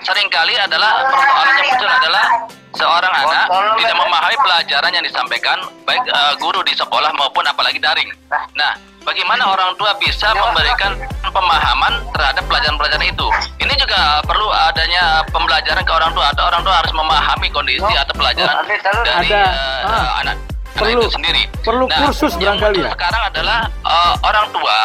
Seringkali 0.00 0.54
adalah 0.56 1.04
persoalan 1.04 1.54
yang 1.54 1.66
muncul 1.68 1.90
adalah 1.90 2.24
seorang 2.72 3.12
anak 3.14 3.46
tidak 3.76 3.96
memahami 3.96 4.36
pelajaran 4.40 4.90
yang 4.90 5.04
disampaikan 5.04 5.58
baik 5.84 6.00
eh, 6.02 6.32
guru 6.38 6.60
di 6.62 6.72
sekolah 6.72 7.10
maupun 7.14 7.44
apalagi 7.44 7.76
daring. 7.76 8.08
Nah, 8.54 8.72
bagaimana 9.02 9.44
orang 9.46 9.76
tua 9.76 9.92
bisa 9.98 10.32
memberikan 10.32 10.96
pemahaman 11.22 12.00
terhadap 12.10 12.44
pelajaran-pelajaran 12.46 13.06
itu? 13.06 13.28
Ini 13.58 13.74
juga 13.76 14.24
perlu 14.24 14.48
adanya 14.48 15.20
pembelajaran 15.28 15.84
ke 15.84 15.92
orang 15.92 16.12
tua 16.12 16.26
atau 16.30 16.44
orang 16.48 16.62
tua 16.62 16.74
harus 16.80 16.92
memahami 16.94 17.48
kondisi 17.50 17.92
atau 17.92 18.14
pelajaran 18.16 18.56
dari 19.04 19.28
Ada, 19.28 19.42
ah, 19.84 20.10
anak 20.24 20.36
perlu- 20.72 21.04
itu 21.04 21.12
sendiri. 21.12 21.42
perlu 21.60 21.84
kursus 21.86 22.32
yang 22.40 22.56
barangkali 22.56 22.88
ya? 22.88 22.90
sekarang 22.96 23.22
adalah 23.28 23.58
eh, 23.68 24.14
orang 24.24 24.46
tua 24.48 24.78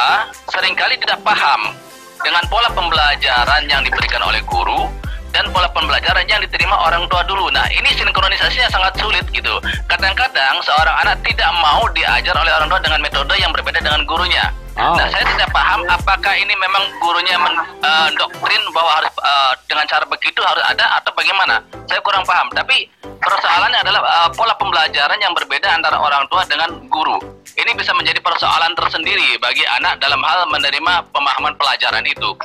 sering 0.51 0.75
kali 0.75 0.99
tidak 0.99 1.23
paham 1.23 1.71
dengan 2.25 2.41
pola 2.49 2.65
pembelajaran 2.73 3.69
yang 3.69 3.85
diberikan 3.85 4.17
oleh 4.25 4.41
guru 4.49 4.89
dan 5.29 5.45
pola 5.53 5.69
pembelajaran 5.69 6.25
yang 6.25 6.41
diterima 6.41 6.73
orang 6.73 7.05
tua 7.05 7.21
dulu. 7.29 7.53
Nah, 7.53 7.69
ini 7.69 7.93
sinkronisasinya 7.93 8.65
sangat 8.73 8.97
sulit 8.97 9.25
gitu. 9.29 9.61
Kadang-kadang 9.85 10.57
seorang 10.65 11.05
anak 11.05 11.21
tidak 11.21 11.53
mau 11.61 11.85
diajar 11.93 12.33
oleh 12.33 12.49
orang 12.57 12.67
tua 12.73 12.81
dengan 12.81 12.99
metode 13.05 13.35
yang 13.37 13.53
berbeda 13.53 13.77
dengan 13.77 14.01
gurunya. 14.09 14.49
Oh. 14.75 14.91
Nah, 14.99 15.07
saya 15.07 15.23
tidak 15.23 15.47
paham 15.55 15.87
apakah 15.87 16.35
ini 16.35 16.51
memang 16.51 16.83
gurunya 16.99 17.39
mendoktrin 17.39 18.59
bahwa 18.75 18.91
harus 18.99 19.11
eh, 19.23 19.53
dengan 19.71 19.87
cara 19.87 20.03
begitu 20.03 20.43
harus 20.43 20.63
ada 20.67 20.99
atau 20.99 21.15
bagaimana. 21.15 21.63
Saya 21.87 22.03
kurang 22.03 22.27
paham. 22.27 22.51
Tapi 22.51 22.83
persoalannya 23.23 23.79
adalah 23.87 24.01
eh, 24.03 24.29
pola 24.35 24.51
pembelajaran 24.59 25.15
yang 25.23 25.31
berbeda 25.31 25.71
antara 25.71 25.95
orang 25.95 26.27
tua 26.27 26.43
dengan 26.43 26.75
guru. 26.91 27.15
Ini 27.55 27.71
bisa 27.71 27.95
menjadi 27.95 28.19
persoalan 28.19 28.75
tersendiri 28.75 29.39
bagi 29.39 29.63
anak 29.79 29.95
dalam 30.03 30.19
hal 30.19 30.43
menerima 30.51 31.07
pemahaman 31.15 31.55
pelajaran 31.55 32.03
itu. 32.03 32.35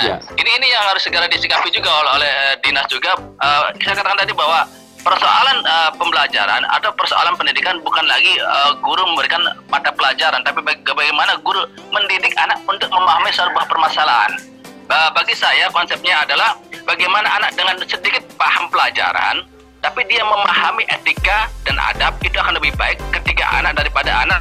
Nah, 0.00 0.04
Ya. 0.08 0.16
ini 0.40 0.50
ini 0.56 0.66
yang 0.72 0.84
harus 0.88 1.04
segera 1.04 1.28
disikapi 1.28 1.68
juga 1.68 1.92
oleh, 2.00 2.12
oleh 2.16 2.32
eh, 2.32 2.54
dinas 2.64 2.88
juga. 2.88 3.12
Eh, 3.12 3.62
saya 3.84 4.00
katakan 4.00 4.24
tadi 4.24 4.32
bahwa 4.32 4.64
persoalan 5.04 5.60
eh, 5.60 5.90
pembelajaran 6.00 6.64
atau 6.72 6.90
persoalan 6.96 7.36
pendidikan 7.36 7.76
bukan 7.84 8.02
lagi 8.08 8.40
eh, 8.40 8.72
guru 8.80 9.04
memberikan 9.12 9.44
mata 9.68 9.92
pelajaran, 9.92 10.40
tapi 10.42 10.64
baga- 10.64 10.96
bagaimana 10.96 11.36
guru 11.44 11.60
mendidik 11.92 12.32
anak 12.40 12.58
untuk 12.64 12.88
memahami 12.88 13.30
sebuah 13.30 13.68
permasalahan. 13.68 14.32
Ba- 14.88 15.12
bagi 15.12 15.36
saya 15.36 15.68
konsepnya 15.70 16.24
adalah 16.24 16.56
bagaimana 16.88 17.28
anak 17.36 17.52
dengan 17.54 17.76
sedikit 17.84 18.24
paham 18.40 18.66
pelajaran, 18.72 19.44
tapi 19.84 20.00
dia 20.08 20.24
memahami 20.24 20.88
etika 20.88 21.52
dan 21.68 21.76
adab 21.76 22.16
itu 22.24 22.40
akan 22.40 22.56
lebih 22.56 22.72
baik 22.80 22.96
ketika 23.12 23.44
anak 23.60 23.76
daripada 23.76 24.24
anak 24.24 24.40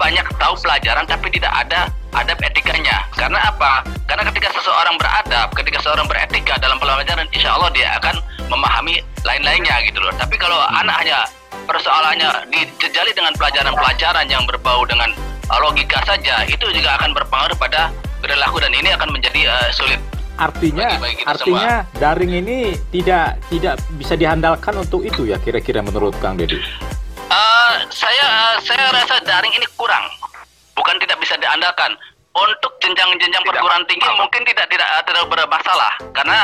banyak 0.00 0.24
tahu 0.40 0.56
pelajaran 0.64 1.04
tapi 1.04 1.28
tidak 1.28 1.52
ada 1.52 1.92
adab 2.16 2.40
etikanya. 2.40 3.04
Karena 3.12 3.36
apa? 3.44 3.84
Karena 4.08 4.24
ketika 4.32 4.48
seseorang 4.56 4.96
beradab, 4.96 5.52
ketika 5.52 5.78
seseorang 5.84 6.08
beretika 6.08 6.56
dalam 6.56 6.80
pelajaran, 6.80 7.28
insya 7.36 7.52
Allah 7.52 7.68
dia 7.76 7.92
akan 8.00 8.16
memahami 8.48 9.04
lain-lainnya 9.22 9.76
gitu 9.84 10.00
loh. 10.00 10.10
Tapi 10.16 10.40
kalau 10.40 10.56
anak 10.72 10.96
hanya 11.04 11.28
persoalannya 11.68 12.48
dijejali 12.50 13.12
dengan 13.12 13.36
pelajaran-pelajaran 13.36 14.26
yang 14.26 14.42
berbau 14.48 14.82
dengan 14.88 15.12
uh, 15.52 15.60
logika 15.60 16.00
saja, 16.08 16.48
itu 16.48 16.64
juga 16.72 16.96
akan 16.98 17.12
berpengaruh 17.14 17.58
pada 17.60 17.92
perilaku 18.24 18.58
dan 18.64 18.72
ini 18.72 18.90
akan 18.96 19.12
menjadi 19.12 19.52
uh, 19.52 19.68
sulit. 19.70 20.00
Artinya, 20.40 20.96
Bagi- 20.96 21.20
artinya 21.28 21.84
daring 22.00 22.32
ini 22.32 22.72
tidak 22.88 23.44
tidak 23.52 23.76
bisa 24.00 24.16
diandalkan 24.16 24.72
untuk 24.80 25.04
itu 25.04 25.28
ya 25.28 25.36
kira-kira 25.36 25.84
menurut 25.84 26.16
Kang 26.16 26.40
Deddy. 26.40 26.56
Eh, 27.30 27.72
saya 27.94 28.26
eh, 28.26 28.56
saya 28.66 28.90
rasa 28.90 29.22
daring 29.22 29.54
ini 29.54 29.62
kurang, 29.78 30.02
bukan 30.74 30.98
tidak 30.98 31.14
bisa 31.22 31.38
diandalkan. 31.38 31.94
Untuk 32.30 32.74
jenjang-jenjang 32.78 33.42
perguruan 33.42 33.82
tinggi 33.90 34.06
mungkin 34.18 34.42
tidak 34.42 34.66
tidak 34.66 34.86
eh, 34.98 35.02
tidak 35.06 35.30
bermasalah 35.30 35.94
karena 36.10 36.38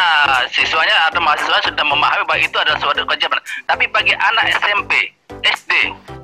siswanya 0.47 1.11
atau 1.11 1.19
mahasiswa 1.19 1.59
sudah 1.67 1.85
memahami 1.91 2.23
bahwa 2.31 2.39
itu 2.39 2.55
adalah 2.55 2.79
suatu 2.79 3.03
kewajiban. 3.03 3.43
Tapi 3.67 3.91
bagi 3.91 4.15
anak 4.15 4.47
SMP, 4.63 5.11
SD, 5.43 5.73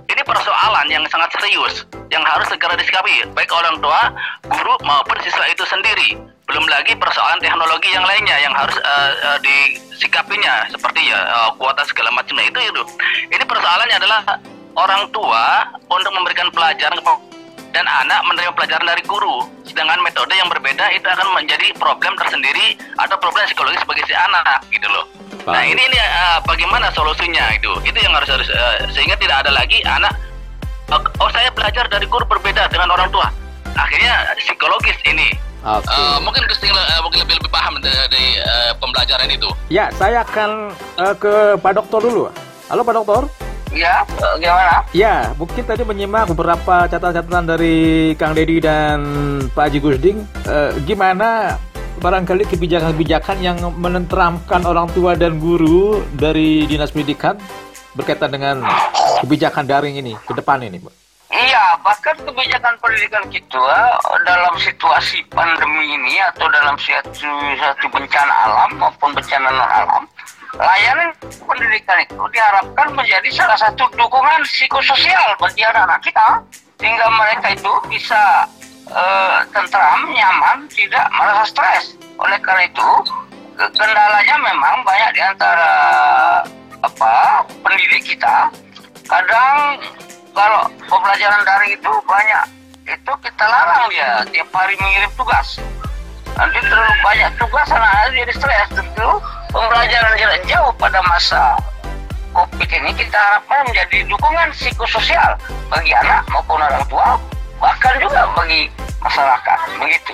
ini 0.07 0.23
persoalan 0.23 0.87
yang 0.87 1.03
sangat 1.11 1.35
serius 1.43 1.83
yang 2.15 2.23
harus 2.23 2.47
segera 2.47 2.79
disikapi 2.79 3.27
baik 3.35 3.51
orang 3.51 3.83
tua, 3.83 4.15
guru 4.47 4.79
maupun 4.87 5.19
siswa 5.27 5.43
itu 5.51 5.67
sendiri. 5.67 6.32
Belum 6.53 6.69
lagi 6.69 6.93
persoalan 6.93 7.41
teknologi 7.41 7.89
yang 7.97 8.05
lainnya 8.05 8.37
yang 8.45 8.53
harus 8.53 8.77
eh, 8.77 9.13
eh, 9.25 9.39
disikapinya 9.41 10.69
seperti 10.69 11.09
ya 11.09 11.17
eh, 11.17 11.51
kuota 11.57 11.81
segala 11.89 12.13
macamnya 12.13 12.45
itu 12.45 12.61
itu. 12.61 12.83
Ini 13.33 13.45
persoalannya 13.49 13.97
adalah 13.97 14.21
orang 14.77 15.09
tua 15.17 15.65
untuk 15.89 16.13
memberikan 16.13 16.53
pelajaran 16.53 17.01
dan 17.73 17.89
anak 17.89 18.21
menerima 18.29 18.53
pelajaran 18.53 18.85
dari 18.85 19.03
guru. 19.09 19.49
Sedangkan 19.65 20.05
metode 20.05 20.37
yang 20.37 20.53
berbeda 20.53 20.93
itu 20.93 21.09
akan 21.09 21.33
menjadi 21.33 21.73
problem 21.81 22.13
tersendiri 22.21 22.77
atau 23.01 23.17
problem 23.17 23.49
psikologis 23.49 23.81
bagi 23.89 24.05
si 24.05 24.13
anak 24.13 24.61
gitu 24.69 24.85
loh. 24.93 25.09
Nah 25.49 25.59
Baik. 25.59 25.75
ini 25.75 25.83
ini 25.89 25.99
eh, 25.99 26.39
bagaimana 26.45 26.93
solusinya 26.93 27.49
itu? 27.57 27.73
Itu 27.83 27.97
yang 27.97 28.13
harus 28.13 28.29
harus 28.29 28.49
eh, 28.53 28.93
sehingga 28.93 29.17
tidak 29.17 29.49
ada 29.49 29.51
lagi 29.57 29.81
anak 29.89 30.13
oh 30.93 31.31
saya 31.33 31.49
belajar 31.57 31.89
dari 31.89 32.05
guru 32.05 32.29
berbeda 32.29 32.69
dengan 32.69 32.93
orang 32.93 33.09
tua. 33.09 33.33
Akhirnya 33.73 34.37
psikologis 34.37 35.01
ini. 35.09 35.33
Oke. 35.63 35.87
Eh, 35.87 36.17
mungkin 36.27 36.43
Gusti 36.51 36.67
eh, 36.67 37.01
mungkin 37.07 37.23
lebih 37.23 37.39
lebih 37.39 37.51
paham 37.55 37.79
dari, 37.79 37.95
dari, 38.11 38.27
eh, 38.43 38.73
pembelajaran 38.83 39.31
itu. 39.31 39.47
Ya, 39.71 39.95
saya 39.95 40.27
akan 40.27 40.75
eh, 40.99 41.15
ke 41.15 41.55
Pak 41.63 41.73
Dokter 41.79 42.03
dulu. 42.03 42.27
Halo 42.67 42.83
Pak 42.83 42.95
Dokter. 42.99 43.23
Ya, 43.71 44.03
eh, 44.03 44.35
gimana? 44.43 44.83
Ya, 44.91 45.31
mungkin 45.39 45.63
tadi 45.63 45.87
menyimak 45.87 46.35
beberapa 46.35 46.91
catatan-catatan 46.91 47.47
dari 47.47 47.77
Kang 48.19 48.35
Deddy 48.35 48.59
dan 48.59 48.99
Pak 49.55 49.71
Haji 49.71 49.79
Gusding. 49.79 50.19
Eh, 50.51 50.71
gimana 50.83 51.57
barangkali 52.03 52.43
kebijakan-kebijakan 52.51 53.39
yang 53.39 53.63
menenteramkan 53.79 54.67
orang 54.67 54.91
tua 54.91 55.15
dan 55.15 55.39
guru 55.39 56.03
dari 56.19 56.67
Dinas 56.67 56.91
Pendidikan 56.91 57.39
berkaitan 57.95 58.35
dengan 58.35 58.67
kebijakan 59.23 59.63
daring 59.71 59.95
ini 59.95 60.19
ke 60.27 60.35
depan 60.35 60.59
ini, 60.67 60.83
Pak? 60.83 61.02
Iya, 61.33 61.81
bahkan 61.81 62.13
kebijakan 62.29 62.77
pendidikan 62.77 63.25
kita 63.33 63.73
dalam 64.29 64.53
situasi 64.61 65.25
pandemi 65.33 65.97
ini 65.97 66.21
atau 66.29 66.45
dalam 66.53 66.77
suatu, 66.77 67.25
suatu 67.57 67.87
bencana 67.89 68.35
alam 68.45 68.71
maupun 68.77 69.17
bencana 69.17 69.49
non 69.49 69.65
alam, 69.65 70.05
layanan 70.61 71.09
pendidikan 71.25 72.05
itu 72.05 72.21
diharapkan 72.37 72.93
menjadi 72.93 73.29
salah 73.33 73.57
satu 73.57 73.89
dukungan 73.97 74.45
psikososial 74.45 75.33
bagi 75.41 75.65
anak-anak 75.65 76.05
kita, 76.05 76.29
sehingga 76.77 77.09
mereka 77.09 77.57
itu 77.57 77.73
bisa 77.89 78.45
eh, 78.93 79.39
tentram, 79.57 80.13
nyaman, 80.13 80.69
tidak 80.69 81.09
merasa 81.17 81.49
stres. 81.49 81.97
Oleh 82.21 82.37
karena 82.45 82.69
itu, 82.69 82.89
ke- 83.57 83.73
kendalanya 83.73 84.37
memang 84.37 84.85
banyak 84.85 85.11
di 85.17 85.23
antara 85.25 85.73
apa 86.85 87.41
pendidik 87.65 88.05
kita. 88.05 88.53
Kadang 89.09 89.81
kalau 90.33 90.69
pembelajaran 90.89 91.41
daring 91.45 91.73
itu 91.77 91.91
banyak. 92.09 92.45
Itu 92.83 93.13
kita 93.23 93.45
larang 93.47 93.87
dia. 93.93 94.27
Tiap 94.33 94.49
hari 94.53 94.75
mengirim 94.81 95.13
tugas. 95.15 95.61
Nanti 96.35 96.59
terlalu 96.65 96.97
banyak 97.05 97.31
tugas 97.39 97.69
anak-anak 97.69 98.11
jadi 98.17 98.33
stres. 98.35 98.69
Tentu 98.75 99.09
pembelajaran 99.53 100.13
jarak 100.17 100.41
jauh 100.49 100.73
pada 100.81 100.99
masa 101.07 101.57
covid 102.33 102.71
ini 102.73 102.91
kita 102.97 103.13
harapkan 103.17 103.61
menjadi 103.69 104.09
dukungan 104.09 104.49
psikososial 104.57 105.37
bagi 105.69 105.93
anak 105.93 106.25
maupun 106.33 106.59
orang 106.65 106.85
tua 106.89 107.21
bahkan 107.61 107.95
juga 108.03 108.27
bagi 108.35 108.73
masyarakat. 108.99 109.59
Begitu. 109.79 110.13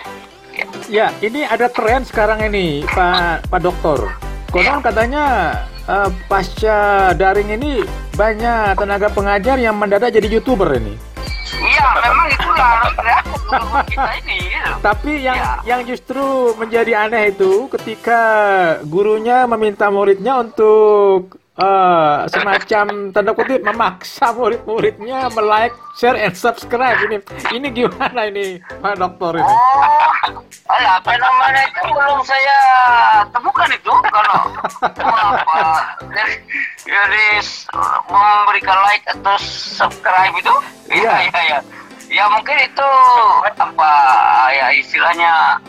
Ya. 0.52 0.66
Ya, 0.90 1.06
ini 1.22 1.46
ada 1.46 1.70
tren 1.70 2.02
sekarang 2.02 2.42
ini, 2.42 2.82
Pak 2.90 3.46
Pak 3.46 3.60
Dokter. 3.62 4.10
Konon 4.50 4.82
katanya 4.82 5.54
eh, 5.86 6.10
pasca 6.26 7.12
daring 7.14 7.54
ini 7.54 7.86
banyak 8.18 8.74
tenaga 8.74 9.08
pengajar 9.14 9.56
yang 9.62 9.78
mendadak 9.78 10.10
jadi 10.10 10.26
youtuber 10.26 10.74
ini. 10.74 10.98
Iya, 11.58 11.86
memang 12.02 12.26
itulah 12.34 12.70
guru 13.46 13.80
kita 13.86 14.10
ini 14.20 14.36
gitu. 14.50 14.72
Tapi 14.82 15.12
yang 15.22 15.38
Ya. 15.38 15.52
yang 15.64 15.80
justru 15.86 16.52
menjadi 16.58 17.06
aneh 17.06 17.30
itu 17.30 17.70
ketika 17.70 18.20
gurunya 18.84 19.46
meminta 19.46 19.86
muridnya 19.88 20.42
untuk 20.42 21.38
eh, 21.58 22.16
semacam 22.30 22.86
tanda 23.10 23.32
kutip 23.34 23.60
memaksa 23.66 24.30
murid-muridnya 24.30 25.26
melike, 25.34 25.74
share, 25.98 26.14
and 26.18 26.34
subscribe 26.38 26.98
ini. 27.10 27.18
Ini 27.50 27.68
gimana 27.74 28.30
ini, 28.30 28.62
Pak 28.62 28.94
Dokter 28.96 29.42
ini? 29.42 29.44
Oh, 29.44 30.38
alah, 30.70 30.96
fenomena 31.02 31.60
itu 31.66 31.80
belum 31.90 32.20
saya 32.22 32.58
temukan 33.34 33.68
itu 33.74 33.92
kalau 34.06 34.38
apa 35.34 35.60
jadi, 36.14 36.34
memberikan 38.08 38.78
like 38.86 39.04
atau 39.10 39.36
subscribe 39.40 40.34
itu 40.36 40.54
Iya. 40.88 41.04
iya 41.04 41.16
iya 41.28 41.40
iya 41.44 41.58
ya 42.08 42.24
mungkin 42.32 42.56
itu 42.56 42.90
apa 43.44 43.92
ya 44.56 44.66
istilahnya 44.72 45.60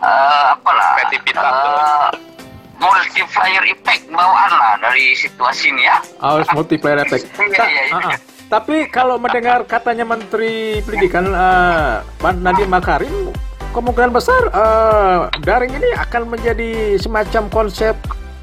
eh, 0.00 0.44
apalah 0.56 0.88
Kreativitas 0.96 1.44
tuh. 1.44 2.37
Multiplier 2.78 3.62
effect 3.68 4.06
bawaan 4.08 4.50
lah 4.54 4.74
dari 4.80 5.12
situasi 5.18 5.74
ini 5.74 5.84
ya. 5.84 5.98
Harus 6.22 6.48
multiplier 6.54 6.98
effect. 7.02 7.26
Iya, 7.34 7.50
Ta- 7.58 7.68
iya, 7.68 7.82
iya. 7.90 7.94
ah, 7.98 8.08
ah. 8.14 8.18
Tapi 8.48 8.88
kalau 8.88 9.20
mendengar 9.20 9.60
katanya 9.68 10.08
Menteri 10.08 10.80
Pendidikan 10.80 11.28
uh, 11.36 12.00
Nadiem 12.40 12.72
Makarim, 12.72 13.28
kemungkinan 13.76 14.08
besar 14.08 14.40
eh, 14.48 15.18
daring 15.44 15.76
ini 15.76 15.92
akan 15.92 16.32
menjadi 16.32 16.96
semacam 16.96 17.44
konsep 17.52 17.92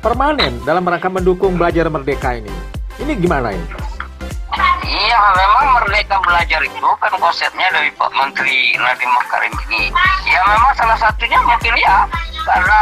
permanen 0.06 0.62
dalam 0.62 0.86
rangka 0.86 1.10
mendukung 1.10 1.58
belajar 1.58 1.90
merdeka 1.90 2.38
ini. 2.38 2.54
Ini 3.02 3.18
gimana 3.18 3.50
ini? 3.50 3.66
Iya, 4.86 5.20
memang 5.34 5.66
merdeka 5.82 6.22
belajar 6.22 6.62
itu 6.62 6.90
kan 7.02 7.14
konsepnya 7.18 7.68
dari 7.74 7.90
Pak 7.98 8.14
Menteri 8.14 8.78
Nadiem 8.78 9.10
Makarim 9.10 9.54
ini. 9.68 9.90
Ya 10.30 10.40
memang 10.46 10.74
salah 10.78 10.98
satunya 11.02 11.42
mungkin 11.42 11.74
ya 11.82 12.06
karena 12.46 12.80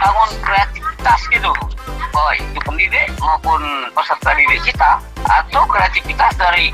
membangun 0.00 0.30
kreativitas 0.40 1.20
gitu. 1.28 1.52
Baik 2.10 2.40
itu 2.40 2.60
pendidik 2.64 3.06
maupun 3.20 3.60
peserta 3.92 4.32
didik 4.32 4.72
kita 4.72 4.96
atau 5.28 5.62
kreativitas 5.68 6.32
dari 6.40 6.72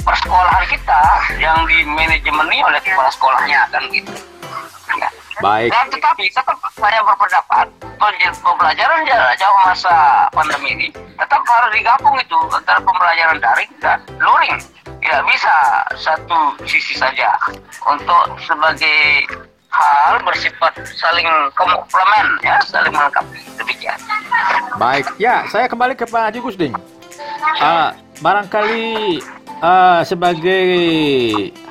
persekolahan 0.00 0.64
kita 0.72 1.00
yang 1.36 1.60
di 1.68 1.84
manajemeni 1.84 2.64
oleh 2.64 2.80
kepala 2.80 3.12
sekolahnya 3.12 3.68
kan 3.68 3.84
gitu. 3.92 4.12
Ya. 4.96 5.10
Baik. 5.44 5.68
Dan 5.68 5.92
tetapi 5.92 6.24
tetap 6.32 6.56
saya 6.80 7.04
berpendapat 7.04 7.66
pembelajaran 8.40 9.00
jarak 9.04 9.34
jauh 9.36 9.60
masa 9.68 10.24
pandemi 10.32 10.72
ini 10.72 10.88
tetap 11.20 11.44
harus 11.44 11.70
digabung 11.76 12.16
itu 12.16 12.38
antara 12.48 12.80
pembelajaran 12.80 13.38
daring 13.44 13.72
dan 13.84 14.00
luring. 14.16 14.56
Tidak 15.04 15.22
bisa 15.28 15.54
satu 16.00 16.56
sisi 16.64 16.96
saja 16.96 17.36
untuk 17.84 18.40
sebagai 18.40 19.28
hal 19.74 20.22
bersifat 20.22 20.72
saling 20.94 21.26
komplement 21.58 22.30
ya 22.46 22.56
saling 22.62 22.94
melengkapi 22.94 23.38
demikian. 23.58 23.98
Baik, 24.78 25.06
ya 25.18 25.42
saya 25.50 25.66
kembali 25.66 25.98
ke 25.98 26.06
Pak 26.06 26.30
Haji 26.30 26.38
Gusding. 26.38 26.74
Ah, 27.58 27.94
barangkali 28.22 29.18
ah, 29.58 30.00
sebagai 30.06 30.66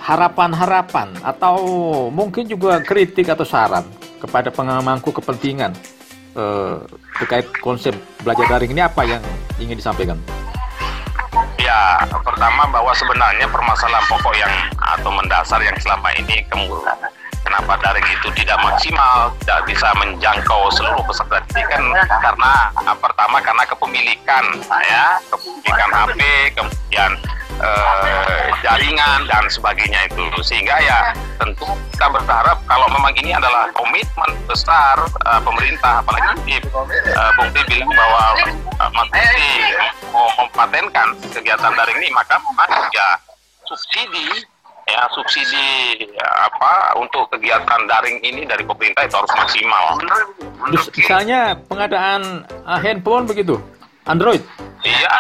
harapan-harapan 0.04 1.16
atau 1.24 1.56
mungkin 2.12 2.48
juga 2.48 2.84
kritik 2.84 3.32
atau 3.32 3.48
saran 3.48 3.88
kepada 4.20 4.52
pengamangku 4.52 5.12
kepentingan 5.16 5.72
eh, 6.36 6.76
terkait 7.20 7.48
konsep 7.64 7.96
belajar 8.24 8.48
daring 8.52 8.72
ini 8.76 8.84
apa 8.84 9.04
yang 9.08 9.24
ingin 9.60 9.80
disampaikan? 9.80 10.20
Ya, 11.56 12.04
pertama 12.28 12.68
bahwa 12.68 12.92
sebenarnya 12.92 13.48
permasalahan 13.48 14.04
pokok 14.12 14.36
yang 14.36 14.54
atau 14.84 15.10
mendasar 15.16 15.64
yang 15.64 15.78
selama 15.80 16.12
ini 16.20 16.44
kemudian 16.52 16.92
kenapa 17.44 17.78
daring 17.84 18.08
itu 18.08 18.28
tidak 18.40 18.58
maksimal, 18.64 19.30
tidak 19.44 19.60
bisa 19.68 19.88
menjangkau 20.00 20.72
seluruh 20.74 21.04
peserta 21.06 21.38
didik? 21.52 21.68
Kan 21.70 21.84
karena 22.24 22.52
ah, 22.80 22.96
pertama 22.98 23.38
karena 23.44 23.64
kepemilikan 23.68 24.46
ya, 24.88 25.20
kepemilikan 25.30 25.90
HP, 25.92 26.22
kemudian 26.56 27.12
eh, 27.60 28.46
jaringan 28.64 29.28
dan 29.28 29.44
sebagainya 29.52 30.08
itu. 30.08 30.24
Sehingga 30.42 30.80
ya 30.82 31.14
tentu 31.38 31.68
kita 31.94 32.08
berharap 32.10 32.58
kalau 32.66 32.88
memang 32.90 33.14
ini 33.20 33.36
adalah 33.36 33.70
komitmen 33.76 34.32
besar 34.48 34.98
eh, 35.06 35.42
pemerintah 35.44 36.02
apalagi 36.02 36.60
Bung 37.38 37.50
Pi 37.54 37.62
bilang 37.70 37.92
bahwa 37.92 38.24
Bukti 38.94 39.30
mau 40.12 40.28
mempatenkan 40.38 41.08
kegiatan 41.32 41.72
daring 41.74 41.98
ini 42.02 42.10
maka 42.14 42.36
memang 42.42 42.70
ya 42.94 43.18
subsidi 43.66 44.46
ya 44.84 45.08
subsidi 45.16 45.68
ya, 46.12 46.28
apa 46.48 47.00
untuk 47.00 47.32
kegiatan 47.32 47.82
daring 47.88 48.20
ini 48.20 48.44
dari 48.44 48.64
pemerintah 48.68 49.08
itu 49.08 49.16
harus 49.16 49.34
maksimal. 49.34 49.86
Terus 50.72 50.88
misalnya 50.96 51.40
pengadaan 51.68 52.44
ah, 52.68 52.80
handphone 52.80 53.24
begitu, 53.24 53.60
Android. 54.04 54.44
Iya, 54.84 55.14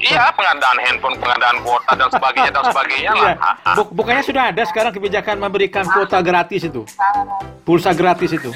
iya 0.00 0.32
pengadaan 0.32 0.78
handphone, 0.80 1.16
pengadaan 1.20 1.56
kuota 1.60 1.92
dan 1.92 2.08
sebagainya 2.08 2.50
dan 2.52 2.64
sebagainya 2.72 3.12
lah. 3.12 3.22
Iya. 3.24 3.72
Buk- 3.76 3.92
bukannya 3.92 4.24
sudah 4.24 4.44
ada 4.52 4.62
sekarang 4.64 4.92
kebijakan 4.92 5.36
memberikan 5.36 5.84
kuota 5.84 6.24
gratis 6.24 6.64
itu, 6.64 6.82
pulsa 7.64 7.92
gratis 7.92 8.32
itu. 8.32 8.50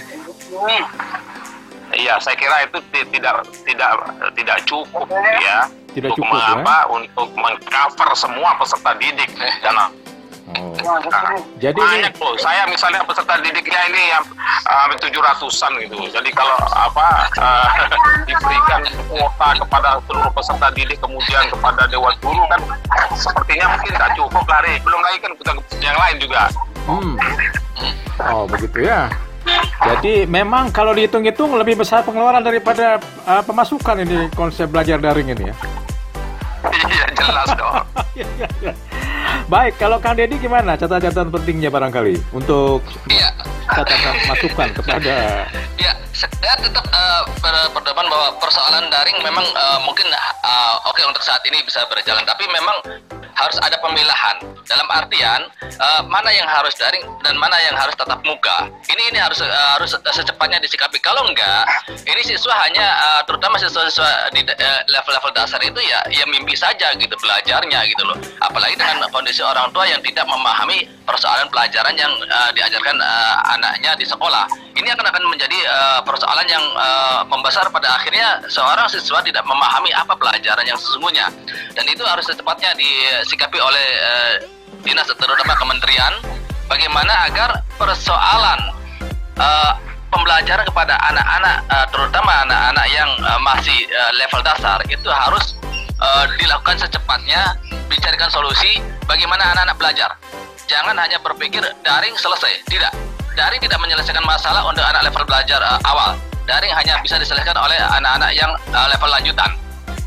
Iya, 1.88 2.20
saya 2.20 2.36
kira 2.36 2.68
itu 2.68 2.78
ti- 2.92 3.08
tidak 3.16 3.48
tidak 3.64 3.92
tidak 4.36 4.58
cukup 4.68 5.08
ya. 5.40 5.68
Tidak 5.88 6.12
untuk 6.12 6.20
cukup, 6.20 6.36
ya. 6.36 6.52
mengapa 6.60 6.76
untuk 6.92 7.28
mengcover 7.32 8.08
semua 8.12 8.52
peserta 8.60 8.92
didik 9.00 9.32
dan 9.64 9.74
Oh. 10.56 10.72
Nah, 10.80 11.36
Jadi 11.60 11.76
ini 11.76 12.08
banyak 12.08 12.14
loh. 12.16 12.32
Saya 12.40 12.64
misalnya 12.64 13.04
peserta 13.04 13.36
didiknya 13.44 13.80
ini 13.92 14.02
yang 14.08 14.24
uh, 14.64 14.88
tujuh 14.96 15.20
ratusan 15.20 15.72
gitu. 15.84 16.08
Jadi 16.08 16.30
kalau 16.32 16.56
apa 16.72 17.28
uh, 17.36 17.68
diberikan 18.28 18.80
kuota 19.12 19.48
kepada 19.60 20.00
seluruh 20.08 20.32
peserta 20.32 20.68
didik 20.72 20.98
kemudian 21.04 21.44
kepada 21.52 21.84
dewan 21.92 22.14
guru 22.24 22.42
kan 22.48 22.60
sepertinya 23.12 23.76
mungkin 23.76 23.90
tidak 23.92 24.10
cukup 24.16 24.44
lari. 24.48 24.80
Belum 24.80 25.00
lagi 25.04 25.16
kan 25.20 25.30
kebutuhan 25.36 25.58
yang 25.84 25.98
lain 26.00 26.16
juga. 26.16 26.42
Hmm. 26.88 27.14
Oh 28.32 28.44
begitu 28.48 28.88
ya. 28.88 29.12
Jadi 29.78 30.28
memang 30.28 30.72
kalau 30.72 30.92
dihitung-hitung 30.92 31.56
lebih 31.56 31.80
besar 31.80 32.04
pengeluaran 32.04 32.44
daripada 32.44 33.00
uh, 33.24 33.40
pemasukan 33.44 33.96
ini 34.04 34.28
konsep 34.32 34.68
belajar 34.68 34.96
daring 34.96 35.28
ini 35.28 35.52
ya. 35.52 35.56
Iya 36.68 37.06
jelas 37.14 37.48
dong. 37.54 37.84
Baik, 39.48 39.80
kalau 39.80 39.96
Kang 39.96 40.12
Deddy 40.12 40.36
gimana 40.36 40.76
catatan-catatan 40.76 41.32
pentingnya 41.32 41.72
barangkali 41.72 42.20
untuk 42.36 42.84
Iya. 43.08 43.32
catatan 43.64 44.14
masukan 44.28 44.68
kepada 44.76 45.48
Ya, 45.80 45.92
saya 46.12 46.52
tetap 46.60 46.84
eh, 46.84 47.22
berpendapat 47.40 48.04
bahwa 48.12 48.28
persoalan 48.36 48.92
daring 48.92 49.16
memang 49.24 49.48
eh, 49.48 49.78
mungkin 49.88 50.04
eh, 50.04 50.74
oke 50.84 51.00
untuk 51.00 51.24
saat 51.24 51.40
ini 51.48 51.64
bisa 51.64 51.80
berjalan, 51.88 52.28
tapi 52.28 52.44
memang 52.44 52.76
harus 53.38 53.58
ada 53.62 53.78
pemilahan. 53.78 54.36
Dalam 54.66 54.88
artian 54.90 55.46
eh, 55.62 56.02
mana 56.04 56.28
yang 56.34 56.44
harus 56.50 56.74
daring 56.74 57.06
dan 57.22 57.38
mana 57.38 57.56
yang 57.62 57.78
harus 57.78 57.94
tatap 57.94 58.20
muka. 58.26 58.68
Ini 58.90 59.02
ini 59.14 59.18
harus 59.22 59.38
eh, 59.40 59.68
harus 59.78 59.94
secepatnya 59.94 60.58
disikapi. 60.58 60.98
Kalau 60.98 61.24
enggak, 61.30 61.64
ini 61.88 62.20
siswa 62.26 62.52
hanya 62.66 62.86
eh, 62.86 63.20
terutama 63.24 63.56
siswa-siswa 63.56 64.34
di 64.34 64.42
level-level 64.90 65.32
dasar 65.32 65.62
itu 65.62 65.78
ya 65.86 66.02
ya 66.10 66.26
mimpi 66.26 66.58
saja 66.58 66.90
gitu 66.98 67.14
belajarnya 67.22 67.80
gitu 67.86 68.02
loh. 68.04 68.18
Apalagi 68.42 68.74
dengan 68.74 69.06
kondisi 69.14 69.40
orang 69.40 69.70
tua 69.70 69.86
yang 69.86 70.02
tidak 70.02 70.26
memahami 70.26 70.84
persoalan 71.06 71.46
pelajaran 71.48 71.94
yang 71.96 72.12
eh, 72.26 72.50
diajarkan 72.52 72.96
eh, 72.98 73.36
anaknya 73.54 73.94
di 73.96 74.04
sekolah. 74.04 74.44
Ini 74.76 74.94
akan 74.94 75.06
akan 75.10 75.22
menjadi 75.32 75.58
eh, 75.64 76.00
persoalan 76.04 76.46
yang 76.50 76.64
eh, 76.76 77.20
membesar 77.30 77.64
pada 77.72 77.96
akhirnya 77.96 78.42
seorang 78.50 78.84
siswa 78.90 79.22
tidak 79.24 79.44
memahami 79.46 79.90
apa 79.94 80.12
pelajaran 80.18 80.66
yang 80.66 80.76
sesungguhnya. 80.76 81.30
Dan 81.72 81.86
itu 81.88 82.02
harus 82.02 82.26
secepatnya 82.26 82.74
disikapi 83.28 83.60
oleh 83.60 83.86
eh, 84.00 84.34
dinas 84.80 85.04
terutama 85.04 85.52
kementerian 85.60 86.16
bagaimana 86.64 87.28
agar 87.28 87.60
persoalan 87.76 88.56
eh, 89.36 89.72
pembelajaran 90.08 90.64
kepada 90.64 90.96
anak-anak 91.12 91.60
eh, 91.68 91.86
terutama 91.92 92.32
anak-anak 92.48 92.86
yang 92.88 93.10
eh, 93.20 93.40
masih 93.44 93.76
eh, 93.84 94.12
level 94.16 94.40
dasar 94.40 94.80
itu 94.88 95.12
harus 95.12 95.60
eh, 96.00 96.24
dilakukan 96.40 96.80
secepatnya 96.80 97.52
dicarikan 97.92 98.32
solusi 98.32 98.80
bagaimana 99.04 99.52
anak-anak 99.52 99.76
belajar. 99.76 100.10
Jangan 100.64 100.96
hanya 100.96 101.20
berpikir 101.20 101.60
daring 101.84 102.16
selesai. 102.16 102.64
Tidak. 102.64 102.92
Daring 103.36 103.60
tidak 103.60 103.76
menyelesaikan 103.76 104.24
masalah 104.24 104.64
untuk 104.64 104.84
anak 104.88 105.04
level 105.04 105.28
belajar 105.28 105.60
eh, 105.60 105.78
awal. 105.84 106.16
Daring 106.48 106.72
hanya 106.72 106.96
bisa 107.04 107.20
diselesaikan 107.20 107.60
oleh 107.60 107.76
anak-anak 107.76 108.32
yang 108.32 108.56
eh, 108.72 108.86
level 108.88 109.12
lanjutan 109.12 109.52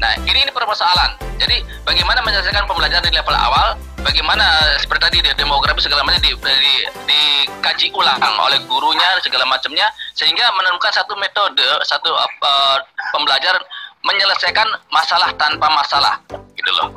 Nah, 0.02 0.12
ini 0.26 0.40
ini 0.42 0.52
permasalahan. 0.52 1.14
Jadi, 1.38 1.62
bagaimana 1.86 2.22
menyelesaikan 2.22 2.66
pembelajaran 2.70 3.06
di 3.06 3.14
level 3.14 3.34
awal, 3.34 3.78
bagaimana 4.02 4.46
eh, 4.70 4.78
seperti 4.82 5.02
tadi 5.02 5.18
di 5.26 5.32
demografi 5.38 5.82
segala 5.82 6.06
macam 6.06 6.22
di, 6.22 6.34
di, 6.34 6.74
dikaji 7.06 7.94
ulang 7.94 8.18
oleh 8.22 8.62
gurunya 8.66 9.18
segala 9.22 9.46
macamnya 9.50 9.90
sehingga 10.14 10.46
menemukan 10.54 10.94
satu 10.94 11.14
metode, 11.18 11.66
satu 11.86 12.10
eh, 12.14 12.78
pembelajaran 13.14 13.62
menyelesaikan 14.02 14.66
masalah 14.90 15.30
tanpa 15.38 15.70
masalah, 15.70 16.18
gitu 16.58 16.72
loh. 16.74 16.90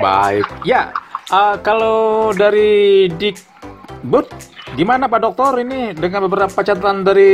baik. 0.00 0.44
Ya, 0.64 0.92
uh, 1.32 1.56
kalau 1.60 2.30
dari 2.36 3.08
Dikbud 3.16 4.28
gimana 4.76 5.08
Pak 5.08 5.20
Dokter 5.24 5.64
ini 5.64 5.96
dengan 5.96 6.28
beberapa 6.28 6.60
catatan 6.60 7.04
dari 7.04 7.32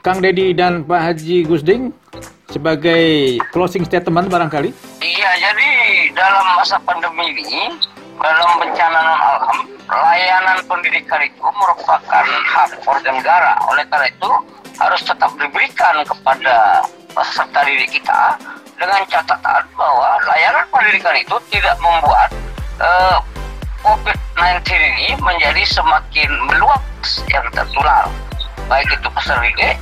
Kang 0.00 0.20
Deddy 0.24 0.56
dan 0.56 0.84
Pak 0.84 1.00
Haji 1.12 1.44
Gusding 1.44 1.92
sebagai 2.48 3.36
closing 3.52 3.84
statement 3.84 4.32
barangkali? 4.32 4.72
Iya, 5.04 5.30
jadi 5.36 5.70
dalam 6.16 6.46
masa 6.56 6.80
pandemi 6.80 7.36
ini, 7.36 7.76
dalam 8.18 8.50
bencana 8.58 9.00
alam, 9.14 9.56
layanan 9.88 10.58
pendidikan 10.64 11.20
itu 11.22 11.44
merupakan 11.44 12.24
hak 12.24 12.80
warga 12.82 13.10
negara. 13.12 13.52
Oleh 13.68 13.84
karena 13.92 14.08
itu, 14.08 14.30
harus 14.80 15.00
tetap 15.04 15.30
diberikan 15.36 16.00
kepada 16.06 16.86
peserta 17.12 17.60
didik 17.66 18.00
kita 18.00 18.38
dengan 18.78 19.02
catatan 19.10 19.62
bahwa 19.74 20.10
layanan 20.22 20.64
pendidikan 20.70 21.14
itu 21.18 21.36
tidak 21.50 21.76
membuat 21.82 22.30
eh, 22.78 23.18
COVID-19 23.82 24.70
ini 24.70 25.08
menjadi 25.18 25.62
semakin 25.66 26.30
meluas 26.46 27.08
yang 27.28 27.46
tertular. 27.52 28.06
Baik 28.70 28.88
itu 28.92 29.08
peserta 29.10 29.42
didik 29.44 29.76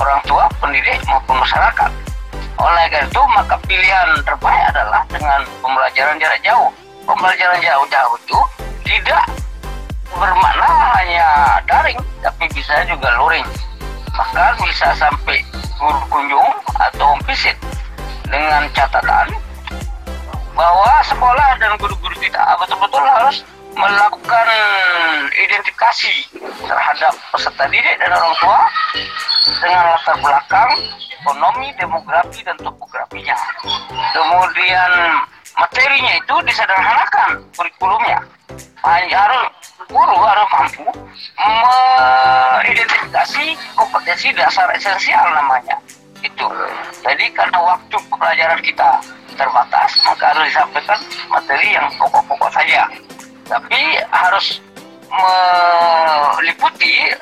orang 0.00 0.20
tua, 0.28 0.44
pendidik 0.60 0.98
maupun 1.08 1.36
masyarakat. 1.40 1.90
Oleh 2.56 2.84
karena 2.88 3.04
itu 3.08 3.22
maka 3.36 3.56
pilihan 3.68 4.08
terbaik 4.24 4.62
adalah 4.72 5.02
dengan 5.12 5.40
pembelajaran 5.60 6.16
jarak 6.16 6.40
jauh. 6.40 6.70
Pembelajaran 7.06 7.60
jauh-jauh 7.60 8.16
itu 8.24 8.38
tidak 8.88 9.24
bermakna 10.10 10.70
hanya 10.96 11.28
daring, 11.68 12.00
tapi 12.24 12.44
bisa 12.56 12.74
juga 12.88 13.12
luring. 13.20 13.46
Maka 14.16 14.56
bisa 14.64 14.96
sampai 14.96 15.44
guru 15.76 16.00
kunjung 16.08 16.50
atau 16.72 17.12
visit 17.28 17.56
dengan 18.24 18.64
catatan 18.72 19.28
bahwa 20.56 20.92
sekolah 21.04 21.60
dan 21.60 21.76
guru-guru 21.76 22.16
kita 22.16 22.40
betul-betul 22.56 23.04
harus 23.04 23.44
melakukan 23.76 24.48
identifikasi 25.36 26.14
terhadap 26.64 27.12
peserta 27.30 27.64
didik 27.68 27.96
dan 28.00 28.10
orang 28.16 28.34
tua 28.40 28.60
dengan 29.60 29.84
latar 29.92 30.16
belakang 30.18 30.70
ekonomi, 31.20 31.68
demografi, 31.76 32.40
dan 32.40 32.56
topografinya. 32.56 33.36
Kemudian 34.16 34.90
materinya 35.60 36.12
itu 36.16 36.34
disederhanakan 36.48 37.44
kurikulumnya. 37.52 38.18
Harus 38.86 39.50
guru 39.90 40.16
harus 40.22 40.46
mampu 40.54 40.86
mengidentifikasi 41.36 43.44
kompetensi 43.74 44.30
dasar 44.32 44.70
esensial 44.72 45.26
namanya. 45.34 45.76
Itu. 46.24 46.48
Jadi 47.04 47.28
karena 47.34 47.58
waktu 47.60 47.96
pelajaran 48.08 48.60
kita 48.62 48.90
terbatas, 49.36 49.90
maka 50.06 50.32
harus 50.32 50.48
disampaikan 50.48 51.00
materi 51.28 51.76
yang 51.76 51.86
pokok-pokok 52.00 52.50
saja. 52.50 52.88
Tapi 53.46 53.80
harus 54.10 54.58
meliputi 55.06 57.14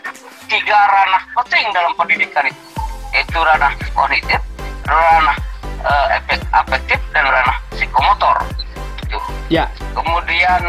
tiga 0.49 0.79
ranah 0.89 1.23
penting 1.41 1.65
dalam 1.77 1.93
pendidikan 1.95 2.45
itu, 2.49 2.65
yaitu 3.13 3.39
ranah 3.39 3.73
kognitif, 3.93 4.41
ranah 4.89 5.37
uh, 5.85 6.07
efek 6.17 6.41
afektif, 6.51 7.01
dan 7.13 7.29
ranah 7.29 7.57
psikomotor. 7.77 8.37
Itu. 9.05 9.19
Ya. 9.53 9.69
Kemudian, 9.93 10.63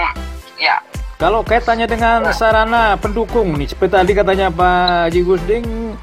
ya, 0.60 0.76
Kalau 1.16 1.47
kaitannya 1.47 1.88
dengan 1.88 2.28
sarana 2.36 2.99
pendukung 2.99 3.56
nih, 3.56 3.72
seperti 3.72 3.95
tadi 3.95 4.12
katanya 4.12 4.51
Pak 4.51 5.08
Haji 5.08 5.22
Gusding, 5.24 5.95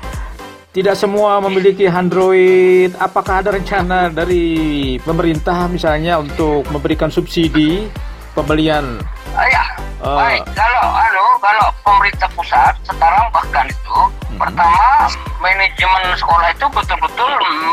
tidak 0.72 0.96
semua 0.96 1.36
memiliki 1.44 1.84
Android. 1.84 2.96
Apakah 2.96 3.44
ada 3.44 3.52
rencana 3.52 4.08
dari 4.08 4.96
pemerintah 5.04 5.68
misalnya 5.68 6.16
untuk 6.16 6.64
memberikan 6.72 7.12
subsidi 7.12 7.92
pembelian? 8.32 8.96
Ya. 9.42 9.64
Eh. 10.02 10.16
Baik, 10.18 10.42
kalau 10.54 10.84
anu, 10.94 11.24
kalau 11.42 11.66
pemerintah 11.82 12.30
pusat 12.34 12.74
sekarang 12.86 13.26
bahkan 13.34 13.66
itu 13.66 13.98
pertama 14.38 15.10
manajemen 15.38 16.02
sekolah 16.14 16.48
itu 16.50 16.66
betul-betul 16.70 17.30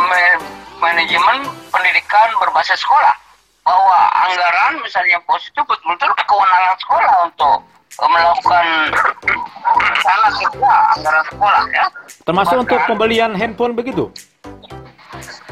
me- 0.09 0.41
manajemen 0.81 1.45
pendidikan 1.69 2.29
berbasis 2.41 2.77
sekolah. 2.81 3.13
Bahwa 3.61 3.97
anggaran 4.25 4.81
misalnya 4.81 5.21
pos 5.29 5.45
itu 5.45 5.61
betul-betul 5.61 6.09
kewenangan 6.25 6.75
sekolah 6.81 7.15
untuk 7.29 7.57
melakukan 7.99 8.65
sana 10.01 10.27
kerja 10.33 10.73
anggaran 10.97 11.23
sekolah 11.29 11.63
ya. 11.69 11.85
Termasuk 12.25 12.55
Bahkan- 12.57 12.65
untuk 12.65 12.79
pembelian 12.89 13.31
handphone 13.37 13.77
begitu? 13.77 14.09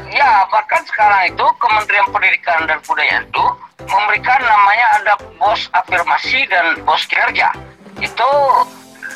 Ya, 0.08 0.48
bahkan 0.48 0.80
sekarang 0.88 1.36
itu 1.36 1.46
Kementerian 1.60 2.08
Pendidikan 2.08 2.64
dan 2.64 2.80
Kebudayaan 2.80 3.28
itu 3.28 3.44
memberikan 3.84 4.40
namanya 4.40 4.86
ada 5.00 5.14
bos 5.36 5.68
afirmasi 5.76 6.48
dan 6.48 6.80
bos 6.84 7.04
kinerja. 7.04 7.52
Itu 8.00 8.30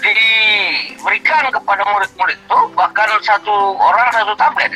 diberikan 0.02 1.48
kepada 1.48 1.82
murid-murid 1.86 2.36
itu 2.36 2.58
bahkan 2.76 3.08
satu 3.22 3.78
orang 3.78 4.08
satu 4.12 4.32
tablet. 4.36 4.72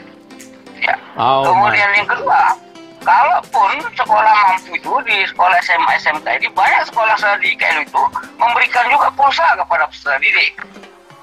Ya. 0.81 0.97
Oh, 1.19 1.43
Kemudian 1.43 1.91
yang 1.99 2.09
kedua, 2.09 2.55
kalaupun 3.03 3.71
sekolah 3.97 4.35
mampu 4.47 4.77
itu 4.77 4.93
di 5.05 5.17
sekolah 5.31 5.59
SMA 5.65 5.93
SMK 6.01 6.27
ini 6.43 6.49
banyak 6.53 6.83
sekolah 6.91 7.15
studi 7.19 7.57
KL 7.59 7.85
itu 7.85 8.03
memberikan 8.39 8.87
juga 8.89 9.09
pulsa 9.13 9.47
kepada 9.57 9.85
peserta 9.89 10.17
didik. 10.23 10.55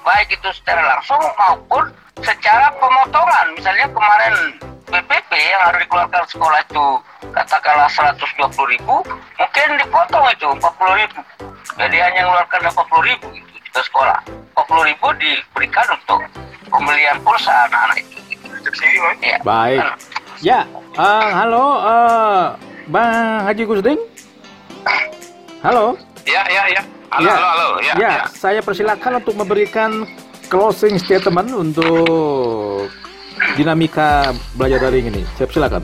Baik 0.04 0.36
itu 0.36 0.48
secara 0.52 0.84
langsung 0.84 1.22
maupun 1.40 1.88
secara 2.20 2.68
pemotongan. 2.76 3.46
Misalnya 3.56 3.88
kemarin 3.88 4.34
PPP 4.94 5.30
yang 5.34 5.62
harus 5.66 5.82
dikeluarkan 5.82 6.22
sekolah 6.30 6.58
itu 6.62 6.86
katakanlah 7.34 7.90
120 7.90 8.46
ribu, 8.78 8.96
mungkin 9.34 9.66
dipotong 9.82 10.24
itu 10.30 10.46
40 10.46 11.00
ribu. 11.02 11.18
Jadi 11.74 11.96
hanya 11.98 12.20
mengeluarkan 12.30 12.60
80 12.70 13.10
ribu 13.10 13.26
itu 13.34 13.68
ke 13.74 13.82
sekolah. 13.90 14.18
40 14.54 14.90
ribu 14.94 15.06
diberikan 15.18 15.86
untuk 15.98 16.22
pembelian 16.70 17.18
pulsa 17.26 17.50
anak-anak 17.66 18.06
itu. 18.06 18.18
Ya. 19.18 19.38
Baik. 19.42 19.82
Ya, 20.38 20.60
eh, 20.94 21.28
halo, 21.34 21.66
eh, 21.82 22.42
Bang 22.86 23.50
Haji 23.50 23.62
Gusding. 23.66 24.00
Halo. 25.64 25.98
Ya, 26.22 26.42
ya, 26.46 26.62
ya. 26.70 26.82
Halo, 27.10 27.26
Ya. 27.26 27.34
halo, 27.34 27.48
halo. 27.50 27.68
Ya, 27.82 27.94
ya, 27.98 28.10
ya. 28.22 28.24
saya 28.30 28.60
persilakan 28.62 29.22
untuk 29.22 29.34
memberikan 29.34 30.06
closing 30.46 30.98
statement 31.02 31.50
untuk 31.50 32.90
dinamika 33.56 34.32
belajar 34.56 34.88
daring 34.88 35.12
ini. 35.12 35.22
Saya 35.36 35.46
persilakan. 35.46 35.82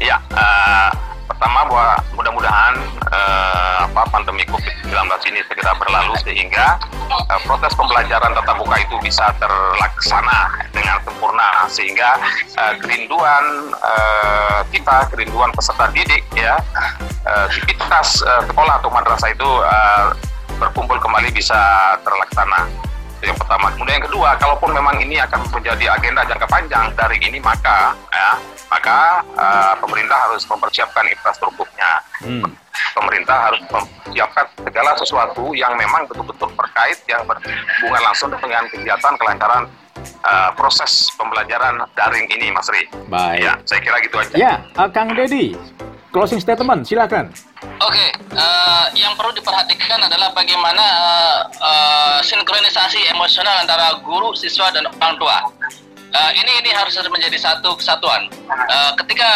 Ya, 0.00 0.16
eh, 0.32 0.90
pertama 1.28 1.60
bahwa 1.68 1.88
mudah-mudahan 2.16 2.74
eh, 3.12 3.78
apa 3.84 4.02
pandemi 4.08 4.44
COVID-19 4.48 4.96
ini 5.28 5.40
segera 5.44 5.76
berlalu 5.76 6.16
sehingga 6.24 6.80
eh, 7.10 7.40
proses 7.44 7.72
pembelajaran 7.76 8.32
tatap 8.32 8.56
muka 8.58 8.76
itu 8.80 8.96
bisa 9.04 9.28
terlaksana 9.36 10.68
dengan 10.72 10.96
sempurna 11.04 11.68
sehingga 11.68 12.16
eh, 12.56 12.74
kerinduan 12.80 13.44
eh, 13.76 14.60
kita, 14.72 15.08
kerinduan 15.12 15.52
peserta 15.52 15.92
didik 15.92 16.24
ya, 16.32 16.56
aktivitas 17.26 18.24
eh, 18.24 18.42
sekolah 18.48 18.80
atau 18.80 18.90
madrasah 18.90 19.30
itu 19.30 19.50
eh, 19.64 20.06
berkumpul 20.60 21.00
kembali 21.00 21.32
bisa 21.32 21.60
terlaksana. 22.04 22.89
Itu 23.20 23.28
yang 23.28 23.36
pertama. 23.36 23.68
Kemudian 23.76 24.00
yang 24.00 24.06
kedua, 24.08 24.32
kalaupun 24.40 24.72
memang 24.72 24.96
ini 24.96 25.20
akan 25.20 25.44
menjadi 25.52 25.92
agenda 25.92 26.24
jangka 26.24 26.48
panjang 26.48 26.88
dari 26.96 27.20
ini 27.20 27.36
maka 27.36 27.92
ya, 28.08 28.32
maka 28.72 29.20
eh, 29.36 29.74
pemerintah 29.76 30.16
harus 30.24 30.48
mempersiapkan 30.48 31.04
infrastrukturnya. 31.04 31.90
Hmm. 32.24 32.48
Pemerintah 32.96 33.52
harus 33.52 33.60
mempersiapkan 33.68 34.44
segala 34.64 34.96
sesuatu 34.96 35.52
yang 35.52 35.76
memang 35.76 36.08
betul-betul 36.08 36.48
terkait 36.56 36.96
yang 37.12 37.20
berhubungan 37.28 38.02
langsung 38.08 38.32
dengan 38.32 38.64
kegiatan 38.72 39.14
kelancaran 39.20 39.68
eh, 40.00 40.50
proses 40.56 41.12
pembelajaran 41.20 41.76
daring 41.92 42.24
ini, 42.32 42.48
Mas 42.48 42.72
Ri. 42.72 42.88
Baik. 43.12 43.44
Ya, 43.44 43.52
saya 43.68 43.84
kira 43.84 44.00
gitu 44.00 44.16
aja. 44.16 44.32
Ya, 44.32 44.52
eh, 44.64 44.88
Kang 44.96 45.12
Dedi, 45.12 45.52
closing 46.08 46.40
statement, 46.40 46.88
silakan. 46.88 47.28
Oke, 47.80 48.06
eh, 48.12 48.84
yang 48.92 49.16
perlu 49.16 49.32
diperhatikan 49.32 50.04
adalah 50.04 50.28
bagaimana 50.36 50.84
eh, 50.84 51.38
eh, 51.64 52.18
sinkronisasi 52.20 53.08
emosional 53.08 53.56
antara 53.64 53.96
guru, 54.04 54.36
siswa, 54.36 54.68
dan 54.68 54.84
orang 55.00 55.16
tua. 55.16 55.38
Eh, 56.10 56.30
ini 56.44 56.60
ini 56.60 56.70
harus 56.76 56.92
menjadi 57.08 57.40
satu 57.40 57.72
kesatuan. 57.80 58.28
Eh, 58.52 58.92
ketika 59.00 59.30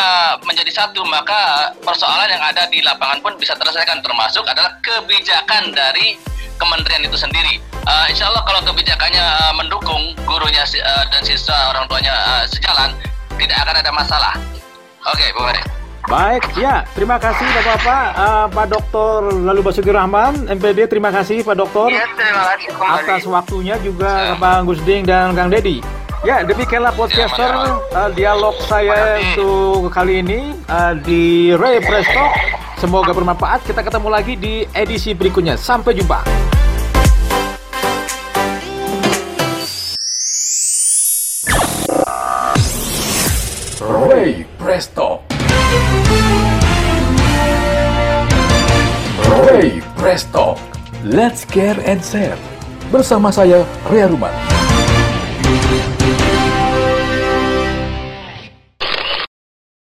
menjadi 0.45 0.69
satu, 0.77 1.01
maka 1.09 1.73
persoalan 1.81 2.29
yang 2.29 2.45
ada 2.45 2.69
di 2.69 2.85
lapangan 2.85 3.25
pun 3.25 3.33
bisa 3.41 3.57
terselesaikan, 3.57 4.05
termasuk 4.05 4.45
adalah 4.45 4.77
kebijakan 4.85 5.73
dari 5.73 6.21
kementerian 6.61 7.01
itu 7.01 7.17
sendiri. 7.17 7.57
Eh, 7.65 8.07
insya 8.13 8.29
Allah 8.29 8.45
kalau 8.45 8.61
kebijakannya 8.61 9.25
eh, 9.25 9.53
mendukung 9.57 10.13
gurunya 10.29 10.69
eh, 10.69 11.05
dan 11.09 11.25
siswa 11.25 11.73
orang 11.73 11.89
tuanya 11.89 12.13
eh, 12.13 12.45
sejalan, 12.53 12.93
tidak 13.41 13.57
akan 13.65 13.77
ada 13.81 13.91
masalah. 13.95 14.35
Oke, 15.09 15.33
Bu 15.33 15.49
Mari. 15.49 15.84
Baik, 16.05 16.45
ya, 16.61 16.85
terima 16.93 17.17
kasih 17.17 17.49
Bapak-Bapak, 17.49 18.07
Eh, 18.13 18.47
Pak 18.53 18.67
Dr. 18.69 19.19
Lalu 19.41 19.61
Basuki 19.65 19.89
Rahman, 19.89 20.53
MPD, 20.53 20.85
terima 20.85 21.09
kasih 21.09 21.41
Pak 21.41 21.57
Dokter. 21.57 21.97
Ya, 21.97 22.05
terima 22.13 22.43
kasih 22.53 22.69
kembali. 22.77 22.93
atas 23.01 23.23
waktunya 23.25 23.77
juga 23.81 24.37
Bang 24.37 24.69
Gusding 24.69 25.09
dan 25.09 25.33
Kang 25.33 25.49
Dedi. 25.49 25.81
Ya, 26.21 26.45
demikianlah 26.45 26.93
podcaster 26.93 27.53
uh, 27.93 28.11
dialog 28.13 28.53
saya 28.69 29.17
untuk 29.21 29.93
kali 29.93 30.21
ini 30.21 30.53
uh, 30.69 30.93
di 30.93 31.53
Ray 31.57 31.81
Presto. 31.81 32.25
Semoga 32.81 33.17
bermanfaat. 33.17 33.65
Kita 33.65 33.81
ketemu 33.81 34.09
lagi 34.13 34.37
di 34.37 34.69
edisi 34.77 35.17
berikutnya. 35.17 35.57
Sampai 35.57 35.97
jumpa. 35.97 36.21
Ray 43.81 44.45
Presto. 44.57 45.34
Ray 49.43 49.82
Presto. 49.99 50.55
Let's 51.03 51.43
care 51.43 51.74
and 51.82 51.99
share. 51.99 52.39
Bersama 52.95 53.35
saya, 53.35 53.66
Ria 53.91 54.07
Ruman. 54.07 54.30